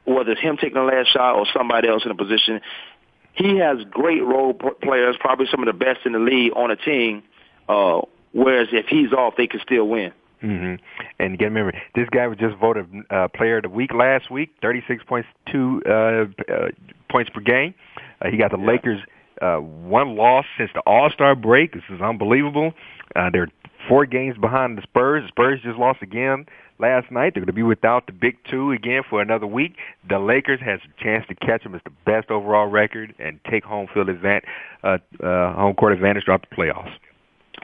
whether 0.05 0.33
it's 0.33 0.41
him 0.41 0.57
taking 0.57 0.75
the 0.75 0.83
last 0.83 1.13
shot 1.13 1.37
or 1.37 1.47
somebody 1.53 1.89
else 1.89 2.05
in 2.05 2.11
a 2.11 2.17
position. 2.17 2.61
He 3.35 3.59
has 3.59 3.79
great 3.91 4.25
role 4.25 4.55
players, 4.55 5.17
probably 5.21 5.47
some 5.51 5.61
of 5.61 5.67
the 5.67 5.75
best 5.85 6.01
in 6.07 6.13
the 6.13 6.19
league 6.19 6.53
on 6.57 6.71
a 6.71 6.77
team. 6.77 7.23
Uh, 7.69 8.01
whereas 8.37 8.69
if 8.73 8.87
he's 8.87 9.13
off, 9.13 9.35
they 9.37 9.47
can 9.47 9.61
still 9.61 9.89
win. 9.89 10.13
hmm 10.41 10.75
And 11.19 11.39
to 11.39 11.45
remember, 11.45 11.73
this 11.95 12.09
guy 12.11 12.27
was 12.27 12.39
just 12.39 12.57
voted 12.57 12.87
uh, 13.11 13.29
Player 13.29 13.57
of 13.59 13.63
the 13.65 13.69
Week 13.71 13.93
last 13.93 14.31
week, 14.31 14.51
thirty-six 14.61 15.03
point 15.05 15.27
two 15.51 15.83
uh, 15.87 16.27
uh, 16.53 16.69
points 17.11 17.31
per 17.31 17.41
game. 17.41 17.75
Uh, 18.21 18.29
he 18.31 18.37
got 18.37 18.51
the 18.51 18.59
Lakers 18.59 19.01
uh, 19.41 19.57
one 19.57 20.17
loss 20.17 20.45
since 20.59 20.71
the 20.75 20.81
All 20.87 21.11
Star 21.11 21.35
break. 21.35 21.73
This 21.73 21.83
is 21.91 22.01
unbelievable. 22.01 22.73
Uh, 23.15 23.31
they're 23.33 23.49
four 23.89 24.05
games 24.07 24.37
behind 24.39 24.77
the 24.77 24.83
Spurs. 24.83 25.23
The 25.25 25.29
Spurs 25.29 25.61
just 25.63 25.79
lost 25.79 26.03
again 26.03 26.47
last 26.79 27.11
night. 27.11 27.35
They're 27.35 27.43
going 27.43 27.47
to 27.47 27.53
be 27.53 27.63
without 27.63 28.07
the 28.07 28.13
big 28.13 28.37
two 28.51 28.73
again 28.73 29.03
for 29.09 29.23
another 29.23 29.47
week. 29.47 29.77
The 30.09 30.19
Lakers 30.19 30.61
has 30.61 30.81
a 30.85 31.03
chance 31.03 31.25
to 31.29 31.35
catch 31.35 31.63
them. 31.63 31.75
It's 31.75 31.85
the 31.85 31.93
best 32.05 32.31
overall 32.31 32.67
record 32.67 33.15
and 33.19 33.39
take 33.51 33.65
home 33.65 33.87
field 33.93 34.09
advantage, 34.09 34.49
uh, 34.83 34.99
uh, 35.23 35.55
home 35.55 35.75
court 35.75 35.93
advantage 35.93 36.25
throughout 36.25 36.45
the 36.49 36.57
playoffs. 36.57 36.93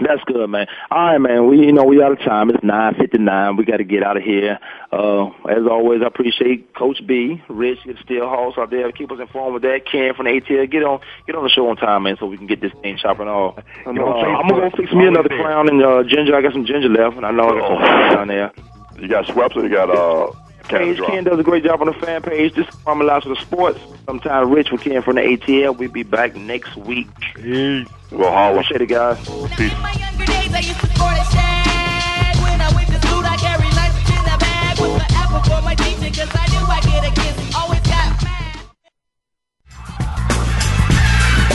That's 0.00 0.22
good, 0.24 0.48
man. 0.48 0.66
All 0.90 1.06
right, 1.06 1.18
man. 1.18 1.46
We 1.48 1.66
you 1.66 1.72
know 1.72 1.84
we 1.84 2.02
out 2.02 2.12
of 2.12 2.18
time. 2.20 2.50
It's 2.50 2.64
nine 2.64 2.94
fifty 2.94 3.18
nine. 3.18 3.56
We 3.56 3.64
got 3.64 3.76
to 3.76 3.84
get 3.84 4.02
out 4.02 4.16
of 4.16 4.22
here. 4.22 4.58
Uh, 4.90 5.26
as 5.48 5.66
always, 5.70 6.02
I 6.02 6.06
appreciate 6.06 6.74
Coach 6.74 7.06
B, 7.06 7.42
Rich, 7.48 7.80
Steel 8.02 8.28
House 8.28 8.54
out 8.56 8.70
there. 8.70 8.90
Keep 8.92 9.12
us 9.12 9.20
informed 9.20 9.54
with 9.54 9.62
that. 9.62 9.84
Ken 9.90 10.14
from 10.14 10.26
the 10.26 10.40
ATL. 10.40 10.70
Get 10.70 10.82
on 10.82 11.00
get 11.26 11.36
on 11.36 11.44
the 11.44 11.50
show 11.50 11.68
on 11.68 11.76
time, 11.76 12.04
man, 12.04 12.16
so 12.18 12.26
we 12.26 12.38
can 12.38 12.46
get 12.46 12.60
this 12.60 12.72
thing 12.80 12.96
chopping 12.96 13.28
off. 13.28 13.58
Uh, 13.86 13.90
I'm 13.90 13.96
gonna 14.48 14.70
go 14.70 14.76
fix 14.76 14.92
me 14.92 15.06
another 15.06 15.28
crown 15.28 15.68
and 15.68 15.82
uh, 15.82 16.02
ginger. 16.04 16.34
I 16.34 16.40
got 16.40 16.52
some 16.52 16.64
ginger 16.64 16.88
left, 16.88 17.16
and 17.16 17.26
I 17.26 17.30
know 17.30 17.48
I 17.48 17.60
got 17.60 17.68
some 17.68 18.16
down 18.16 18.28
there. 18.28 18.52
You 18.98 19.08
got 19.08 19.26
swept 19.26 19.56
or 19.56 19.62
you 19.62 19.68
got 19.68 19.90
uh 19.90 20.32
Page 20.64 20.98
Canada 20.98 21.06
Ken 21.06 21.24
does 21.24 21.38
a 21.38 21.42
great 21.42 21.64
job 21.64 21.80
on 21.80 21.86
the 21.86 21.92
fan 21.92 22.22
page. 22.22 22.54
This 22.54 22.68
is 22.68 22.74
Kwamie 22.76 23.06
Lassiter 23.06 23.32
of 23.32 23.38
the 23.38 23.44
Sports. 23.44 23.80
Sometime 24.06 24.50
Rich 24.50 24.72
with 24.72 24.82
Ken 24.82 25.02
from 25.02 25.16
the 25.16 25.22
ATL. 25.22 25.76
We'll 25.76 25.90
be 25.90 26.02
back 26.02 26.34
next 26.36 26.76
week. 26.76 27.08
We'll 27.36 27.84
holler. 28.10 28.60
Appreciate 28.60 28.82
it, 28.82 28.86
guys. 28.86 29.18
Peace. 29.56 29.72
days 30.26 30.72